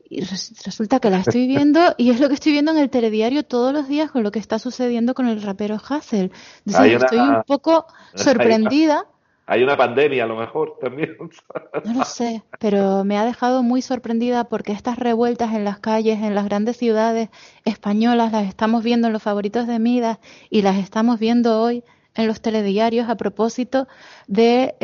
Y 0.08 0.20
resulta 0.20 1.00
que 1.00 1.10
la 1.10 1.18
estoy 1.18 1.46
viendo 1.48 1.94
y 1.96 2.10
es 2.10 2.20
lo 2.20 2.28
que 2.28 2.34
estoy 2.34 2.52
viendo 2.52 2.70
en 2.70 2.78
el 2.78 2.90
telediario 2.90 3.44
todos 3.44 3.72
los 3.72 3.88
días 3.88 4.10
con 4.10 4.22
lo 4.22 4.30
que 4.30 4.38
está 4.38 4.58
sucediendo 4.58 5.14
con 5.14 5.26
el 5.26 5.42
rapero 5.42 5.80
Hassel. 5.88 6.32
estoy 6.64 7.18
un 7.18 7.42
poco 7.46 7.86
sorprendida 8.14 9.06
hay 9.46 9.62
una 9.62 9.76
pandemia 9.76 10.24
a 10.24 10.26
lo 10.26 10.36
mejor 10.36 10.78
también. 10.80 11.16
No 11.84 12.00
lo 12.00 12.04
sé, 12.04 12.42
pero 12.58 13.04
me 13.04 13.16
ha 13.16 13.24
dejado 13.24 13.62
muy 13.62 13.80
sorprendida 13.80 14.48
porque 14.48 14.72
estas 14.72 14.98
revueltas 14.98 15.54
en 15.54 15.64
las 15.64 15.78
calles, 15.78 16.18
en 16.20 16.34
las 16.34 16.44
grandes 16.46 16.76
ciudades 16.76 17.28
españolas, 17.64 18.32
las 18.32 18.48
estamos 18.48 18.82
viendo 18.82 19.06
en 19.06 19.12
los 19.12 19.22
favoritos 19.22 19.66
de 19.66 19.78
Midas 19.78 20.18
y 20.50 20.62
las 20.62 20.76
estamos 20.76 21.20
viendo 21.20 21.60
hoy 21.62 21.84
en 22.16 22.26
los 22.26 22.40
telediarios 22.40 23.08
a 23.08 23.16
propósito 23.16 23.86
de 24.26 24.74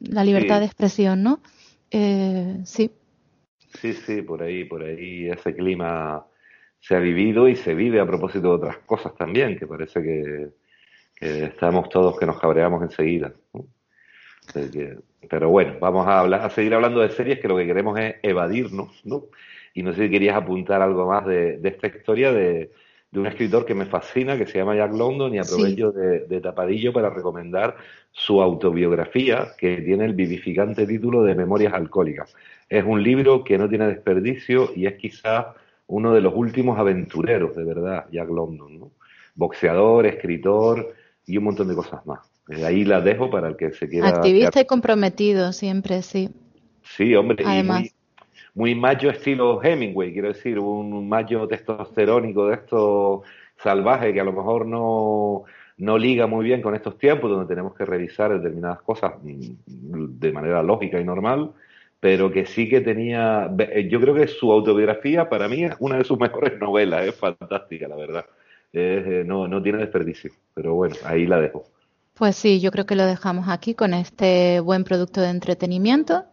la 0.00 0.24
libertad 0.24 0.60
de 0.60 0.66
expresión, 0.66 1.22
¿no? 1.22 1.40
Eh, 1.90 2.60
sí. 2.64 2.90
Sí, 3.80 3.92
sí, 3.92 4.22
por 4.22 4.42
ahí, 4.42 4.64
por 4.64 4.82
ahí 4.82 5.28
ese 5.28 5.54
clima 5.54 6.24
se 6.80 6.96
ha 6.96 7.00
vivido 7.00 7.48
y 7.48 7.56
se 7.56 7.74
vive 7.74 8.00
a 8.00 8.06
propósito 8.06 8.48
de 8.48 8.54
otras 8.54 8.78
cosas 8.78 9.14
también, 9.16 9.58
que 9.58 9.66
parece 9.66 10.00
que 10.00 10.48
que 11.18 11.44
estamos 11.44 11.88
todos 11.88 12.18
que 12.18 12.26
nos 12.26 12.40
cabreamos 12.40 12.82
enseguida. 12.82 13.32
pero 15.28 15.50
bueno, 15.50 15.74
vamos 15.80 16.06
a, 16.06 16.20
hablar, 16.20 16.42
a 16.42 16.50
seguir 16.50 16.74
hablando 16.74 17.00
de 17.00 17.10
series 17.10 17.40
que 17.40 17.48
lo 17.48 17.56
que 17.56 17.66
queremos 17.66 17.98
es 17.98 18.16
evadirnos, 18.22 19.04
¿no? 19.04 19.24
Y 19.74 19.82
no 19.82 19.92
sé 19.92 20.04
si 20.04 20.10
querías 20.10 20.36
apuntar 20.36 20.80
algo 20.80 21.06
más 21.06 21.26
de, 21.26 21.60
esta 21.62 21.88
historia 21.88 22.32
de, 22.32 22.70
un 23.12 23.26
escritor 23.26 23.64
que 23.64 23.74
me 23.74 23.86
fascina, 23.86 24.36
que 24.36 24.46
se 24.46 24.58
llama 24.58 24.76
Jack 24.76 24.92
London, 24.92 25.34
y 25.34 25.38
aprovecho 25.38 25.92
de, 25.92 26.40
tapadillo 26.40 26.92
para 26.92 27.10
recomendar 27.10 27.76
su 28.12 28.40
autobiografía, 28.40 29.48
que 29.56 29.78
tiene 29.78 30.04
el 30.04 30.14
vivificante 30.14 30.86
título 30.86 31.22
de 31.22 31.34
Memorias 31.34 31.72
Alcohólicas. 31.72 32.34
Es 32.68 32.84
un 32.84 33.02
libro 33.02 33.44
que 33.44 33.58
no 33.58 33.68
tiene 33.68 33.86
desperdicio 33.86 34.70
y 34.74 34.86
es 34.86 34.94
quizás 34.94 35.46
uno 35.86 36.12
de 36.12 36.20
los 36.20 36.34
últimos 36.34 36.78
aventureros, 36.78 37.56
de 37.56 37.64
verdad, 37.64 38.06
Jack 38.12 38.28
London, 38.28 38.78
¿no? 38.78 38.90
Boxeador, 39.34 40.04
escritor, 40.06 40.94
y 41.28 41.36
un 41.36 41.44
montón 41.44 41.68
de 41.68 41.74
cosas 41.74 42.04
más. 42.06 42.20
Eh, 42.48 42.64
ahí 42.64 42.84
la 42.84 43.00
dejo 43.00 43.30
para 43.30 43.48
el 43.48 43.56
que 43.56 43.70
se 43.72 43.88
quiera. 43.88 44.08
Activista 44.08 44.60
y 44.60 44.64
comprometido 44.64 45.52
siempre, 45.52 46.02
sí. 46.02 46.30
Sí, 46.82 47.14
hombre, 47.14 47.44
Además. 47.46 47.94
muy, 48.54 48.74
macho 48.74 49.10
estilo 49.10 49.62
Hemingway, 49.62 50.12
quiero 50.12 50.28
decir, 50.28 50.58
un 50.58 51.08
macho 51.08 51.46
testosterónico 51.46 52.48
de 52.48 52.54
estos 52.54 53.20
salvajes 53.58 54.12
que 54.14 54.20
a 54.20 54.24
lo 54.24 54.32
mejor 54.32 54.66
no, 54.66 55.44
no 55.76 55.98
liga 55.98 56.26
muy 56.26 56.44
bien 56.44 56.62
con 56.62 56.74
estos 56.74 56.98
tiempos 56.98 57.30
donde 57.30 57.46
tenemos 57.46 57.74
que 57.74 57.84
revisar 57.84 58.32
determinadas 58.32 58.80
cosas 58.82 59.12
mm, 59.22 60.18
de 60.18 60.32
manera 60.32 60.62
lógica 60.62 60.98
y 61.00 61.04
normal, 61.04 61.52
pero 62.00 62.30
que 62.30 62.46
sí 62.46 62.68
que 62.68 62.80
tenía, 62.80 63.50
yo 63.88 64.00
creo 64.00 64.14
que 64.14 64.28
su 64.28 64.50
autobiografía 64.50 65.28
para 65.28 65.48
mí 65.48 65.64
es 65.64 65.74
una 65.78 65.98
de 65.98 66.04
sus 66.04 66.18
mejores 66.20 66.58
novelas, 66.58 67.06
es 67.06 67.14
fantástica, 67.14 67.86
la 67.86 67.96
verdad. 67.96 68.26
Eh, 68.72 69.22
no, 69.26 69.48
no 69.48 69.62
tiene 69.62 69.78
desperdicio, 69.78 70.32
pero 70.54 70.74
bueno, 70.74 70.96
ahí 71.04 71.26
la 71.26 71.40
dejo. 71.40 71.64
Pues 72.14 72.36
sí, 72.36 72.60
yo 72.60 72.70
creo 72.70 72.84
que 72.84 72.96
lo 72.96 73.06
dejamos 73.06 73.48
aquí 73.48 73.74
con 73.74 73.94
este 73.94 74.60
buen 74.60 74.84
producto 74.84 75.20
de 75.20 75.30
entretenimiento, 75.30 76.24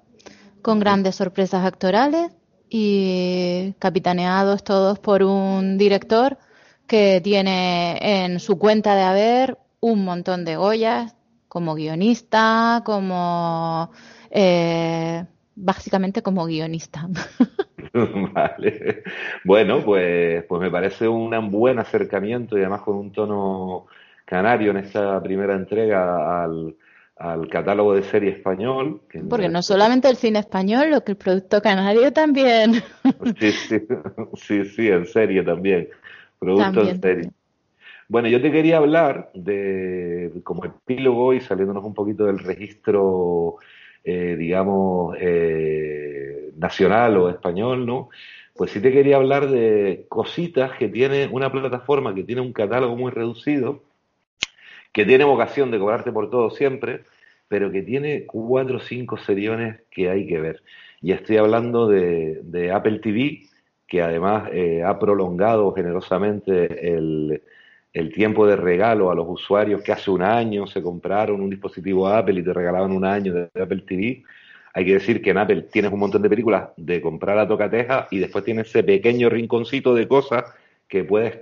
con 0.61 0.79
grandes 0.79 1.15
sorpresas 1.15 1.63
actorales 1.65 2.31
y 2.69 3.73
capitaneados 3.79 4.63
todos 4.63 4.99
por 4.99 5.23
un 5.23 5.77
director 5.77 6.37
que 6.87 7.21
tiene 7.23 7.97
en 8.01 8.39
su 8.39 8.57
cuenta 8.57 8.95
de 8.95 9.03
haber 9.03 9.57
un 9.79 10.03
montón 10.03 10.43
de 10.45 10.55
Goyas 10.55 11.15
como 11.47 11.75
guionista, 11.75 12.81
como 12.83 13.91
eh, 14.31 15.25
básicamente 15.55 16.21
como 16.21 16.45
guionista. 16.45 17.07
vale. 18.33 19.03
Bueno, 19.43 19.83
pues, 19.83 20.43
pues 20.45 20.61
me 20.61 20.69
parece 20.69 21.07
un 21.07 21.51
buen 21.51 21.79
acercamiento 21.79 22.57
y 22.57 22.61
además 22.61 22.81
con 22.81 22.95
un 22.97 23.11
tono 23.11 23.87
canario 24.25 24.71
en 24.71 24.77
esta 24.77 25.21
primera 25.21 25.55
entrega 25.55 26.43
al, 26.43 26.75
catálogo 27.49 27.93
de 27.93 28.03
serie 28.03 28.31
español. 28.31 29.01
Porque 29.29 29.47
no 29.47 29.61
solamente 29.61 30.09
el 30.09 30.17
cine 30.17 30.39
español, 30.39 30.89
lo 30.89 31.03
que 31.03 31.13
el 31.13 31.17
producto 31.17 31.61
canario 31.61 32.11
también. 32.11 32.73
sí, 33.39 33.51
sí, 33.51 33.79
sí, 34.35 34.65
sí, 34.65 34.87
en 34.89 35.05
serie 35.05 35.41
también. 35.43 35.87
Producto 36.37 36.81
en 36.81 37.01
serie. 37.01 37.31
Bueno, 38.07 38.27
yo 38.27 38.41
te 38.41 38.51
quería 38.51 38.77
hablar 38.77 39.31
de, 39.33 40.31
como 40.43 40.65
epílogo 40.65 41.33
y 41.33 41.39
saliéndonos 41.39 41.83
un 41.83 41.93
poquito 41.93 42.25
del 42.25 42.39
registro, 42.39 43.55
eh, 44.05 44.35
digamos, 44.37 45.17
eh, 45.19 46.51
nacional 46.57 47.17
o 47.17 47.29
español, 47.29 47.85
¿no? 47.85 48.09
Pues 48.55 48.71
sí 48.71 48.79
te 48.79 48.91
quería 48.91 49.17
hablar 49.17 49.49
de 49.49 50.05
cositas 50.09 50.77
que 50.77 50.87
tiene 50.87 51.27
una 51.27 51.51
plataforma 51.51 52.13
que 52.13 52.23
tiene 52.23 52.41
un 52.41 52.53
catálogo 52.53 52.95
muy 52.95 53.11
reducido, 53.11 53.83
que 54.93 55.05
tiene 55.05 55.25
vocación 55.25 55.71
de 55.71 55.79
cobrarte 55.79 56.11
por 56.11 56.29
todo 56.29 56.51
siempre, 56.51 57.01
pero 57.47 57.71
que 57.71 57.81
tiene 57.81 58.25
cuatro 58.25 58.77
o 58.77 58.79
cinco 58.79 59.17
seriones 59.17 59.81
que 59.91 60.09
hay 60.09 60.27
que 60.27 60.39
ver. 60.39 60.63
Y 61.01 61.11
estoy 61.11 61.37
hablando 61.37 61.87
de, 61.87 62.71
Apple 62.73 62.99
TV, 62.99 63.41
que 63.87 64.01
además 64.01 64.49
eh, 64.53 64.83
ha 64.83 64.99
prolongado 64.99 65.73
generosamente 65.73 66.95
el, 66.95 67.41
el, 67.95 68.11
tiempo 68.11 68.45
de 68.45 68.55
regalo 68.55 69.09
a 69.09 69.15
los 69.15 69.25
usuarios 69.27 69.81
que 69.81 69.91
hace 69.91 70.11
un 70.11 70.21
año 70.21 70.67
se 70.67 70.81
compraron 70.81 71.41
un 71.41 71.49
dispositivo 71.49 72.07
Apple 72.07 72.39
y 72.39 72.43
te 72.43 72.53
regalaban 72.53 72.91
un 72.91 73.05
año 73.05 73.33
de 73.33 73.61
Apple 73.61 73.83
TV. 73.87 74.23
Hay 74.73 74.85
que 74.85 74.93
decir 74.93 75.21
que 75.21 75.31
en 75.31 75.37
Apple 75.37 75.63
tienes 75.71 75.91
un 75.91 75.99
montón 75.99 76.21
de 76.21 76.29
películas 76.29 76.69
de 76.77 77.01
comprar 77.01 77.37
a 77.39 77.47
tocateja 77.47 78.07
y 78.11 78.19
después 78.19 78.43
tienes 78.43 78.67
ese 78.67 78.83
pequeño 78.83 79.29
rinconcito 79.29 79.95
de 79.95 80.07
cosas 80.07 80.43
que 80.87 81.03
puedes 81.03 81.39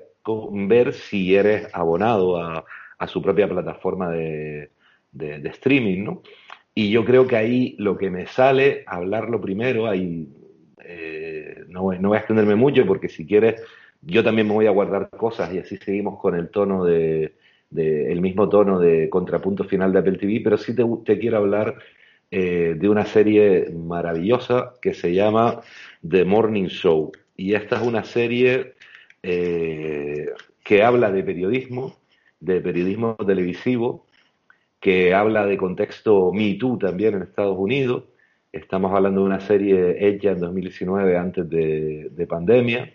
ver 0.51 0.93
si 0.93 1.35
eres 1.35 1.67
abonado 1.73 2.37
a, 2.37 2.63
a 2.97 3.07
su 3.07 3.21
propia 3.21 3.47
plataforma 3.47 4.09
de, 4.09 4.69
de, 5.11 5.49
streaming, 5.49 6.03
¿no? 6.03 6.21
Y 6.75 6.89
yo 6.89 7.05
creo 7.05 7.27
que 7.27 7.35
ahí 7.35 7.75
lo 7.77 7.97
que 7.97 8.09
me 8.09 8.25
sale, 8.25 8.83
hablarlo 8.87 9.39
primero, 9.39 9.87
ahí 9.87 10.27
eh, 10.83 11.63
no, 11.67 11.91
no, 11.93 12.09
voy 12.09 12.17
a 12.17 12.19
extenderme 12.19 12.55
mucho 12.55 12.85
porque 12.85 13.09
si 13.09 13.25
quieres, 13.25 13.61
yo 14.05 14.23
también 14.23 14.47
me 14.47 14.53
voy 14.53 14.67
a 14.67 14.71
guardar 14.71 15.09
cosas 15.09 15.53
y 15.53 15.59
así 15.59 15.77
seguimos 15.77 16.19
con 16.19 16.35
el 16.35 16.49
tono 16.49 16.83
de, 16.85 17.35
el 17.71 18.21
mismo 18.21 18.49
tono 18.49 18.79
de 18.79 19.09
contrapunto 19.09 19.63
final 19.63 19.91
de 19.91 19.99
Apple 19.99 20.17
TV, 20.17 20.41
pero 20.43 20.57
sí 20.57 20.75
te, 20.75 20.83
te 21.05 21.19
quiero 21.19 21.37
hablar 21.37 21.77
eh, 22.31 22.75
de 22.77 22.89
una 22.89 23.05
serie 23.05 23.69
maravillosa 23.71 24.73
que 24.81 24.93
se 24.93 25.13
llama 25.13 25.61
The 26.07 26.25
Morning 26.25 26.67
Show. 26.67 27.11
Y 27.35 27.53
esta 27.53 27.77
es 27.77 27.81
una 27.81 28.03
serie 28.03 28.73
eh, 29.23 30.29
que 30.63 30.83
habla 30.83 31.11
de 31.11 31.23
periodismo, 31.23 31.97
de 32.39 32.61
periodismo 32.61 33.15
televisivo 33.15 34.05
que 34.83 35.13
habla 35.13 35.45
de 35.45 35.55
contexto 35.55 36.33
Me 36.33 36.55
Too 36.55 36.77
también 36.77 37.13
en 37.13 37.21
Estados 37.21 37.57
Unidos. 37.57 38.03
Estamos 38.51 38.91
hablando 38.93 39.21
de 39.21 39.27
una 39.27 39.39
serie 39.39 39.95
hecha 40.05 40.31
en 40.31 40.41
2019 40.41 41.17
antes 41.17 41.49
de, 41.49 42.27
pandemia, 42.27 42.93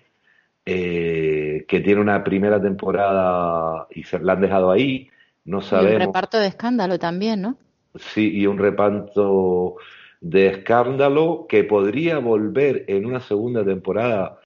eh, 0.71 1.65
que 1.67 1.81
tiene 1.81 2.01
una 2.01 2.23
primera 2.23 2.61
temporada 2.61 3.87
y 3.91 4.03
se 4.05 4.19
la 4.19 4.35
han 4.35 4.41
dejado 4.41 4.71
ahí. 4.71 5.09
No 5.45 5.63
sabemos. 5.63 5.93
Y 5.93 5.95
un 5.97 6.01
reparto 6.03 6.39
de 6.39 6.47
escándalo 6.47 6.99
también, 6.99 7.41
¿no? 7.41 7.57
Sí, 7.95 8.31
y 8.39 8.47
un 8.47 8.59
reparto 8.59 9.77
de 10.21 10.49
escándalo 10.49 11.47
que 11.49 11.65
podría 11.65 12.19
volver 12.19 12.85
en 12.89 13.07
una 13.07 13.21
segunda 13.21 13.65
temporada 13.65 14.39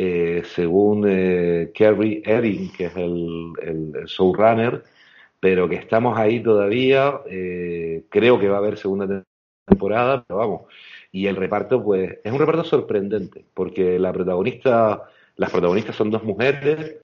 eh, 0.00 0.42
según 0.54 1.06
eh, 1.08 1.72
Kerry 1.74 2.22
Erin, 2.24 2.70
que 2.70 2.84
es 2.84 2.96
el, 2.96 4.04
showrunner, 4.06 4.84
pero 5.40 5.68
que 5.68 5.74
estamos 5.74 6.16
ahí 6.16 6.40
todavía. 6.40 7.20
Eh, 7.28 8.04
creo 8.08 8.38
que 8.38 8.48
va 8.48 8.56
a 8.56 8.58
haber 8.58 8.78
segunda 8.78 9.24
temporada, 9.66 10.24
pero 10.24 10.38
vamos. 10.38 10.62
Y 11.10 11.26
el 11.26 11.34
reparto, 11.34 11.82
pues, 11.82 12.18
es 12.22 12.32
un 12.32 12.38
reparto 12.38 12.62
sorprendente, 12.62 13.44
porque 13.54 13.98
la 13.98 14.12
protagonista, 14.12 15.02
las 15.38 15.50
protagonistas 15.50 15.96
son 15.96 16.10
dos 16.10 16.22
mujeres 16.22 16.96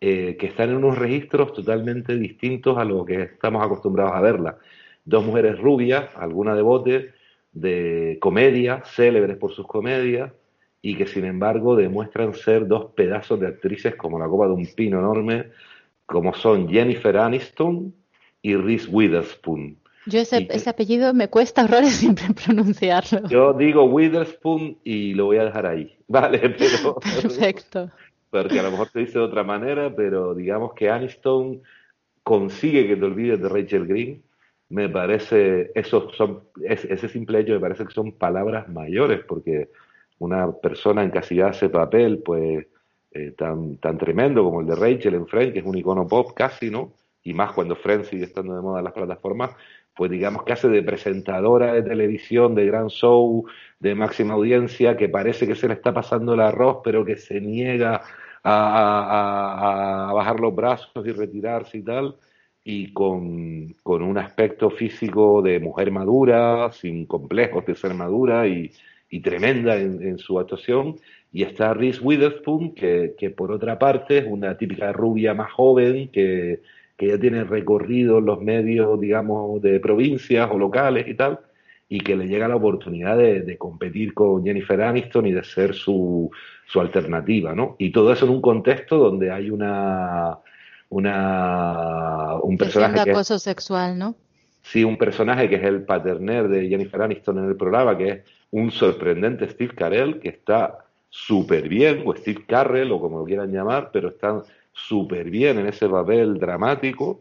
que 0.00 0.36
están 0.38 0.70
en 0.70 0.76
unos 0.76 0.98
registros 0.98 1.52
totalmente 1.54 2.16
distintos 2.16 2.76
a 2.76 2.84
lo 2.84 3.06
que 3.06 3.22
estamos 3.22 3.64
acostumbrados 3.64 4.12
a 4.14 4.20
verla. 4.20 4.58
Dos 5.04 5.24
mujeres 5.24 5.58
rubias, 5.58 6.10
alguna 6.16 6.54
de 6.54 6.62
bote, 6.62 7.12
de 7.52 8.18
comedia, 8.20 8.82
célebres 8.84 9.38
por 9.38 9.52
sus 9.52 9.66
comedias, 9.66 10.32
y 10.82 10.96
que 10.96 11.06
sin 11.06 11.24
embargo 11.24 11.76
demuestran 11.76 12.34
ser 12.34 12.66
dos 12.66 12.92
pedazos 12.94 13.40
de 13.40 13.46
actrices 13.46 13.94
como 13.94 14.18
la 14.18 14.26
copa 14.26 14.46
de 14.46 14.52
un 14.52 14.66
pino 14.66 14.98
enorme, 14.98 15.50
como 16.04 16.34
son 16.34 16.68
Jennifer 16.68 17.16
Aniston 17.16 17.94
y 18.42 18.56
Reese 18.56 18.90
Witherspoon. 18.90 19.78
Yo 20.06 20.20
ese, 20.20 20.46
ese 20.50 20.70
apellido 20.70 21.14
me 21.14 21.28
cuesta 21.28 21.64
horrores 21.64 21.94
siempre 21.96 22.26
pronunciarlo. 22.34 23.28
Yo 23.28 23.52
digo 23.52 23.84
Witherspoon 23.84 24.78
y 24.84 25.14
lo 25.14 25.26
voy 25.26 25.38
a 25.38 25.44
dejar 25.44 25.66
ahí, 25.66 25.96
¿vale? 26.08 26.38
Pero, 26.38 26.98
Perfecto. 27.22 27.90
Porque 28.30 28.58
a 28.58 28.64
lo 28.64 28.72
mejor 28.72 28.88
se 28.88 29.00
dice 29.00 29.18
de 29.18 29.24
otra 29.24 29.44
manera, 29.44 29.94
pero 29.94 30.34
digamos 30.34 30.74
que 30.74 30.90
Aniston 30.90 31.62
consigue 32.24 32.88
que 32.88 32.96
te 32.96 33.04
olvides 33.04 33.40
de 33.40 33.48
Rachel 33.48 33.86
Green. 33.86 34.22
Me 34.70 34.88
parece, 34.88 35.70
eso 35.74 36.10
son, 36.16 36.40
ese 36.64 37.08
simple 37.08 37.40
hecho 37.40 37.52
me 37.52 37.60
parece 37.60 37.84
que 37.84 37.92
son 37.92 38.12
palabras 38.12 38.68
mayores, 38.68 39.20
porque 39.24 39.68
una 40.18 40.50
persona 40.50 41.04
encasillada 41.04 41.50
ese 41.50 41.68
papel, 41.68 42.22
pues 42.24 42.66
eh, 43.12 43.34
tan, 43.38 43.76
tan 43.76 43.98
tremendo 43.98 44.42
como 44.42 44.62
el 44.62 44.66
de 44.66 44.74
Rachel 44.74 45.14
en 45.14 45.28
Friends, 45.28 45.52
que 45.52 45.60
es 45.60 45.64
un 45.64 45.78
icono 45.78 46.08
pop 46.08 46.32
casi, 46.34 46.70
¿no? 46.70 46.92
Y 47.24 47.32
más 47.34 47.52
cuando 47.52 47.74
Friends 47.74 48.08
sigue 48.08 48.24
estando 48.24 48.54
de 48.54 48.62
moda 48.62 48.78
en 48.78 48.84
las 48.84 48.92
plataformas, 48.92 49.50
pues 49.96 50.10
digamos 50.10 50.44
que 50.44 50.52
hace 50.52 50.68
de 50.68 50.82
presentadora 50.82 51.72
de 51.72 51.82
televisión, 51.82 52.54
de 52.54 52.66
gran 52.66 52.88
show, 52.88 53.46
de 53.80 53.94
máxima 53.94 54.34
audiencia, 54.34 54.96
que 54.96 55.08
parece 55.08 55.46
que 55.46 55.54
se 55.54 55.68
le 55.68 55.74
está 55.74 55.94
pasando 55.94 56.34
el 56.34 56.40
arroz, 56.40 56.78
pero 56.84 57.04
que 57.04 57.16
se 57.16 57.40
niega 57.40 58.02
a, 58.42 60.12
bajar 60.14 60.38
los 60.40 60.54
brazos 60.54 61.06
y 61.06 61.12
retirarse 61.12 61.78
y 61.78 61.82
tal, 61.82 62.16
y 62.62 62.92
con, 62.92 63.74
con 63.82 64.02
un 64.02 64.18
aspecto 64.18 64.70
físico 64.70 65.42
de 65.42 65.60
mujer 65.60 65.90
madura, 65.90 66.70
sin 66.72 67.06
complejos 67.06 67.64
de 67.66 67.74
ser 67.74 67.94
madura 67.94 68.46
y, 68.46 68.70
y 69.10 69.20
tremenda 69.20 69.76
en, 69.76 70.18
su 70.18 70.38
actuación. 70.38 70.96
Y 71.32 71.42
está 71.42 71.74
Reese 71.74 72.00
Witherspoon, 72.00 72.74
que, 72.74 73.14
que, 73.18 73.30
por 73.30 73.50
otra 73.52 73.78
parte 73.78 74.18
es 74.18 74.26
una 74.26 74.56
típica 74.56 74.92
rubia 74.92 75.34
más 75.34 75.52
joven, 75.52 76.08
que, 76.08 76.60
que 76.96 77.08
ya 77.08 77.18
tiene 77.18 77.44
recorrido 77.44 78.20
los 78.20 78.40
medios, 78.40 79.00
digamos, 79.00 79.60
de 79.62 79.80
provincias 79.80 80.48
o 80.50 80.58
locales 80.58 81.08
y 81.08 81.14
tal, 81.14 81.40
y 81.88 82.00
que 82.00 82.16
le 82.16 82.26
llega 82.26 82.48
la 82.48 82.56
oportunidad 82.56 83.16
de, 83.18 83.56
competir 83.58 84.14
con 84.14 84.44
Jennifer 84.44 84.80
Aniston 84.82 85.26
y 85.26 85.32
de 85.32 85.44
ser 85.44 85.74
su, 85.74 86.30
su 86.66 86.80
alternativa, 86.80 87.54
¿no? 87.54 87.76
Y 87.78 87.90
todo 87.90 88.12
eso 88.12 88.26
en 88.26 88.32
un 88.32 88.40
contexto 88.40 88.98
donde 88.98 89.30
hay 89.30 89.50
una, 89.50 90.38
una 90.88 92.36
un 92.42 92.56
personaje 92.56 93.04
que 93.04 93.10
acoso 93.10 93.38
sexual, 93.38 93.98
¿no? 93.98 94.14
Sí, 94.62 94.82
un 94.82 94.96
personaje 94.96 95.48
que 95.48 95.56
es 95.56 95.64
el 95.64 95.82
paterner 95.82 96.48
de 96.48 96.68
Jennifer 96.68 97.02
Aniston 97.02 97.38
en 97.38 97.44
el 97.50 97.56
programa, 97.56 97.98
que 97.98 98.08
es 98.08 98.24
un 98.50 98.70
sorprendente 98.70 99.48
Steve 99.50 99.74
Carell 99.74 100.20
que 100.20 100.30
está 100.30 100.78
súper 101.10 101.68
bien, 101.68 102.02
o 102.06 102.14
Steve 102.14 102.44
Carrell, 102.46 102.90
o 102.90 103.00
como 103.00 103.18
lo 103.18 103.24
quieran 103.24 103.52
llamar, 103.52 103.90
pero 103.92 104.08
está 104.08 104.42
súper 104.74 105.30
bien 105.30 105.58
en 105.58 105.66
ese 105.66 105.88
papel 105.88 106.38
dramático, 106.38 107.20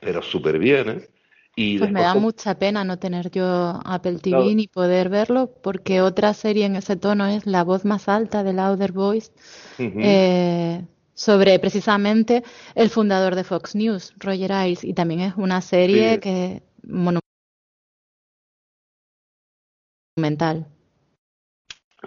pero 0.00 0.22
súper 0.22 0.58
bien, 0.58 0.88
¿eh? 0.88 1.08
Y 1.54 1.78
pues 1.78 1.90
me 1.90 2.00
da 2.00 2.14
mucha 2.14 2.58
pena 2.58 2.82
no 2.82 2.98
tener 2.98 3.30
yo 3.30 3.78
Apple 3.84 4.20
TV 4.20 4.54
ni 4.54 4.68
poder 4.68 5.10
verlo, 5.10 5.52
porque 5.62 6.00
otra 6.00 6.32
serie 6.32 6.64
en 6.64 6.76
ese 6.76 6.96
tono 6.96 7.26
es 7.26 7.44
La 7.44 7.62
voz 7.62 7.84
más 7.84 8.08
alta 8.08 8.42
de 8.42 8.54
Louder 8.54 8.92
Voice, 8.92 9.32
eh, 9.78 10.82
sobre 11.12 11.58
precisamente 11.58 12.42
el 12.74 12.88
fundador 12.88 13.34
de 13.34 13.44
Fox 13.44 13.74
News, 13.74 14.14
Roger 14.16 14.50
Ailes, 14.52 14.82
y 14.82 14.94
también 14.94 15.20
es 15.20 15.34
una 15.36 15.60
serie 15.60 16.20
que 16.20 16.62
monumental. 20.16 20.66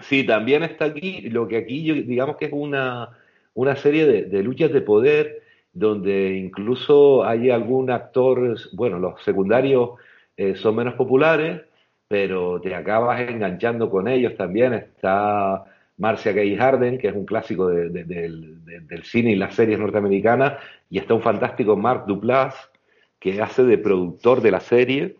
Sí, 0.02 0.26
también 0.26 0.64
está 0.64 0.86
aquí, 0.86 1.20
lo 1.30 1.46
que 1.46 1.58
aquí 1.58 2.02
digamos 2.02 2.36
que 2.36 2.46
es 2.46 2.52
una, 2.52 3.16
una 3.56 3.74
serie 3.76 4.06
de, 4.06 4.22
de 4.22 4.42
luchas 4.42 4.72
de 4.72 4.80
poder 4.80 5.42
donde 5.76 6.38
incluso 6.38 7.22
hay 7.22 7.50
algún 7.50 7.90
actor, 7.90 8.56
bueno, 8.72 8.98
los 8.98 9.22
secundarios 9.22 9.90
eh, 10.34 10.54
son 10.54 10.74
menos 10.74 10.94
populares, 10.94 11.60
pero 12.08 12.58
te 12.62 12.74
acabas 12.74 13.20
enganchando 13.28 13.90
con 13.90 14.08
ellos 14.08 14.34
también. 14.38 14.72
Está 14.72 15.64
Marcia 15.98 16.32
Gay 16.32 16.56
Harden, 16.56 16.96
que 16.96 17.08
es 17.08 17.14
un 17.14 17.26
clásico 17.26 17.68
del 17.68 19.02
cine 19.04 19.32
y 19.32 19.36
las 19.36 19.54
series 19.54 19.78
norteamericanas, 19.78 20.54
y 20.88 20.98
está 20.98 21.12
un 21.12 21.20
fantástico 21.20 21.76
Mark 21.76 22.06
Duplass, 22.06 22.54
que 23.18 23.42
hace 23.42 23.62
de 23.64 23.76
productor 23.76 24.40
de 24.40 24.50
la 24.52 24.60
serie 24.60 25.16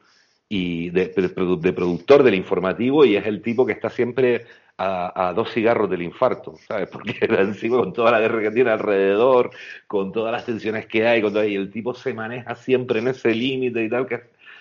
y 0.48 0.88
de, 0.88 1.08
productor 1.08 2.22
del 2.22 2.34
informativo, 2.34 3.04
y 3.04 3.16
es 3.16 3.26
el 3.26 3.42
tipo 3.42 3.66
que 3.66 3.72
está 3.72 3.90
siempre 3.90 4.46
a, 4.78 5.32
dos 5.34 5.52
cigarros 5.52 5.88
del 5.88 6.02
infarto, 6.02 6.54
¿sabes? 6.68 6.88
Porque 6.92 7.18
encima 7.20 7.78
con 7.78 7.92
toda 7.92 8.10
la 8.10 8.20
guerra 8.20 8.42
que 8.42 8.50
tiene 8.50 8.70
alrededor, 8.70 9.50
con 9.86 10.12
todas 10.12 10.32
las 10.32 10.44
tensiones 10.44 10.86
que 10.86 11.06
hay, 11.06 11.22
con 11.22 11.36
y 11.36 11.54
el 11.54 11.70
tipo 11.70 11.94
se 11.94 12.14
maneja 12.14 12.54
siempre 12.54 13.00
en 13.00 13.08
ese 13.08 13.34
límite 13.34 13.82
y 13.84 13.88
tal, 13.88 14.06
que 14.06 14.20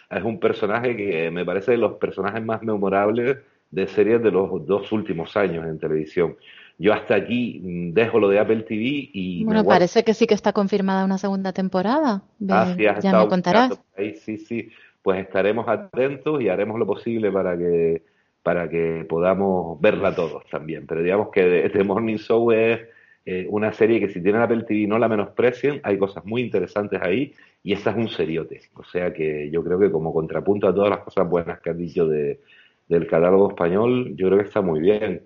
es 0.10 0.24
un 0.24 0.40
personaje 0.40 0.96
que 0.96 1.32
me 1.32 1.46
parece 1.46 1.72
de 1.72 1.78
los 1.78 1.94
personajes 1.94 2.44
más 2.44 2.62
memorables 2.62 3.38
de 3.72 3.88
series 3.88 4.22
de 4.22 4.32
los 4.32 4.66
dos 4.66 4.92
últimos 4.92 5.36
años 5.36 5.66
en 5.66 5.80
televisión. 5.80 6.38
Yo 6.78 6.94
hasta 6.94 7.16
aquí 7.16 7.62
mm, 7.64 7.94
dejo 7.94 8.20
lo 8.20 8.30
de 8.30 8.40
Apple 8.40 8.64
TV 8.64 9.10
y... 9.14 9.44
Bueno, 9.46 9.64
parece 9.64 10.04
que 10.04 10.14
sí 10.14 10.28
que 10.28 10.34
está 10.34 10.54
confirmada 10.54 11.06
una 11.06 11.18
segunda 11.18 11.54
temporada. 11.54 12.24
Ah, 12.50 12.76
ya 12.78 13.18
me 13.18 13.28
contarás. 13.28 13.80
sí, 13.98 14.38
sí. 14.38 14.70
Pues 15.02 15.20
estaremos 15.20 15.68
atentos 15.68 16.42
y 16.42 16.50
haremos 16.50 16.80
lo 16.80 16.86
posible 16.86 17.32
para 17.32 17.56
que 17.58 18.02
para 18.46 18.70
que 18.70 19.04
podamos 19.10 19.82
verla 19.82 20.14
todos 20.14 20.46
también. 20.52 20.86
Pero 20.86 21.02
digamos 21.02 21.30
que 21.32 21.68
The 21.74 21.84
Morning 21.84 22.18
Show 22.18 22.52
es 22.52 22.80
eh, 23.26 23.48
una 23.50 23.74
serie 23.74 24.00
que 24.00 24.08
si 24.08 24.22
tienen 24.22 24.44
Apple 24.44 24.66
TV 24.68 24.86
no 24.86 25.00
la 25.00 25.10
menosprecien, 25.10 25.82
hay 25.82 25.98
cosas 25.98 26.24
muy 26.26 26.44
interesantes 26.44 27.02
ahí 27.02 27.34
y 27.64 27.74
esta 27.74 27.90
es 27.90 27.96
un 27.98 28.08
seriote. 28.08 28.62
O 28.76 28.84
sea 28.84 29.12
que 29.12 29.50
yo 29.50 29.64
creo 29.64 29.80
que 29.80 29.90
como 29.90 30.14
contrapunto 30.14 30.68
a 30.68 30.76
todas 30.76 30.92
las 30.92 31.00
cosas 31.00 31.28
buenas 31.28 31.60
que 31.60 31.72
han 31.72 31.80
dicho 31.80 32.08
de, 32.08 32.40
del 32.88 33.08
catálogo 33.08 33.50
español, 33.50 34.16
yo 34.16 34.28
creo 34.28 34.38
que 34.38 34.46
está 34.46 34.62
muy 34.62 34.80
bien. 34.80 35.24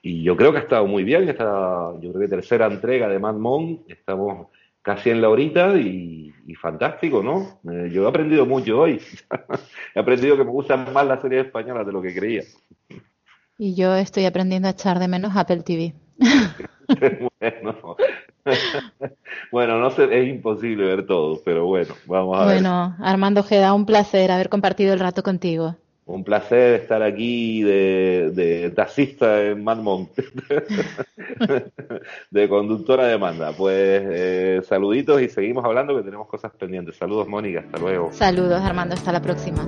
Y 0.00 0.22
yo 0.22 0.34
creo 0.34 0.50
que 0.52 0.58
ha 0.58 0.62
estado 0.62 0.86
muy 0.86 1.04
bien, 1.04 1.28
esta, 1.28 1.92
yo 2.00 2.10
creo 2.10 2.20
que 2.22 2.28
tercera 2.28 2.68
entrega 2.68 3.06
de 3.06 3.18
Mad 3.18 3.34
Mon, 3.34 3.80
estamos 3.86 4.48
casi 4.82 5.10
en 5.10 5.22
la 5.22 5.28
horita 5.28 5.76
y, 5.76 6.32
fantástico, 6.60 7.22
¿no? 7.22 7.60
Eh, 7.72 7.88
yo 7.90 8.04
he 8.04 8.08
aprendido 8.08 8.44
mucho 8.44 8.80
hoy. 8.80 9.00
he 9.94 9.98
aprendido 9.98 10.36
que 10.36 10.44
me 10.44 10.50
gustan 10.50 10.92
más 10.92 11.06
las 11.06 11.22
series 11.22 11.46
españolas 11.46 11.86
de 11.86 11.92
lo 11.92 12.02
que 12.02 12.14
creía. 12.14 12.42
Y 13.56 13.74
yo 13.74 13.94
estoy 13.94 14.26
aprendiendo 14.26 14.68
a 14.68 14.72
echar 14.72 14.98
de 14.98 15.08
menos 15.08 15.34
Apple 15.34 15.62
TV. 15.62 15.94
bueno. 17.40 17.96
bueno, 19.52 19.78
no 19.78 19.90
sé, 19.90 20.08
es 20.10 20.28
imposible 20.28 20.84
ver 20.84 21.06
todo, 21.06 21.40
pero 21.44 21.66
bueno, 21.66 21.94
vamos 22.06 22.38
a 22.38 22.44
ver. 22.44 22.54
Bueno, 22.54 22.96
Armando 22.98 23.42
Geda, 23.42 23.72
un 23.72 23.86
placer 23.86 24.30
haber 24.30 24.48
compartido 24.48 24.92
el 24.92 25.00
rato 25.00 25.22
contigo. 25.22 25.76
Un 26.04 26.24
placer 26.24 26.80
estar 26.80 27.02
aquí 27.02 27.62
de, 27.62 28.32
de 28.34 28.70
taxista 28.70 29.42
en 29.42 29.62
Madmont, 29.62 30.10
de 32.30 32.48
conductora 32.48 33.04
de 33.04 33.12
demanda. 33.12 33.52
Pues 33.52 34.02
eh, 34.04 34.60
saluditos 34.64 35.22
y 35.22 35.28
seguimos 35.28 35.64
hablando 35.64 35.96
que 35.96 36.02
tenemos 36.02 36.26
cosas 36.26 36.52
pendientes. 36.58 36.96
Saludos, 36.96 37.28
Mónica, 37.28 37.60
hasta 37.60 37.78
luego. 37.78 38.10
Saludos, 38.12 38.60
Armando, 38.62 38.94
hasta 38.94 39.12
la 39.12 39.22
próxima. 39.22 39.66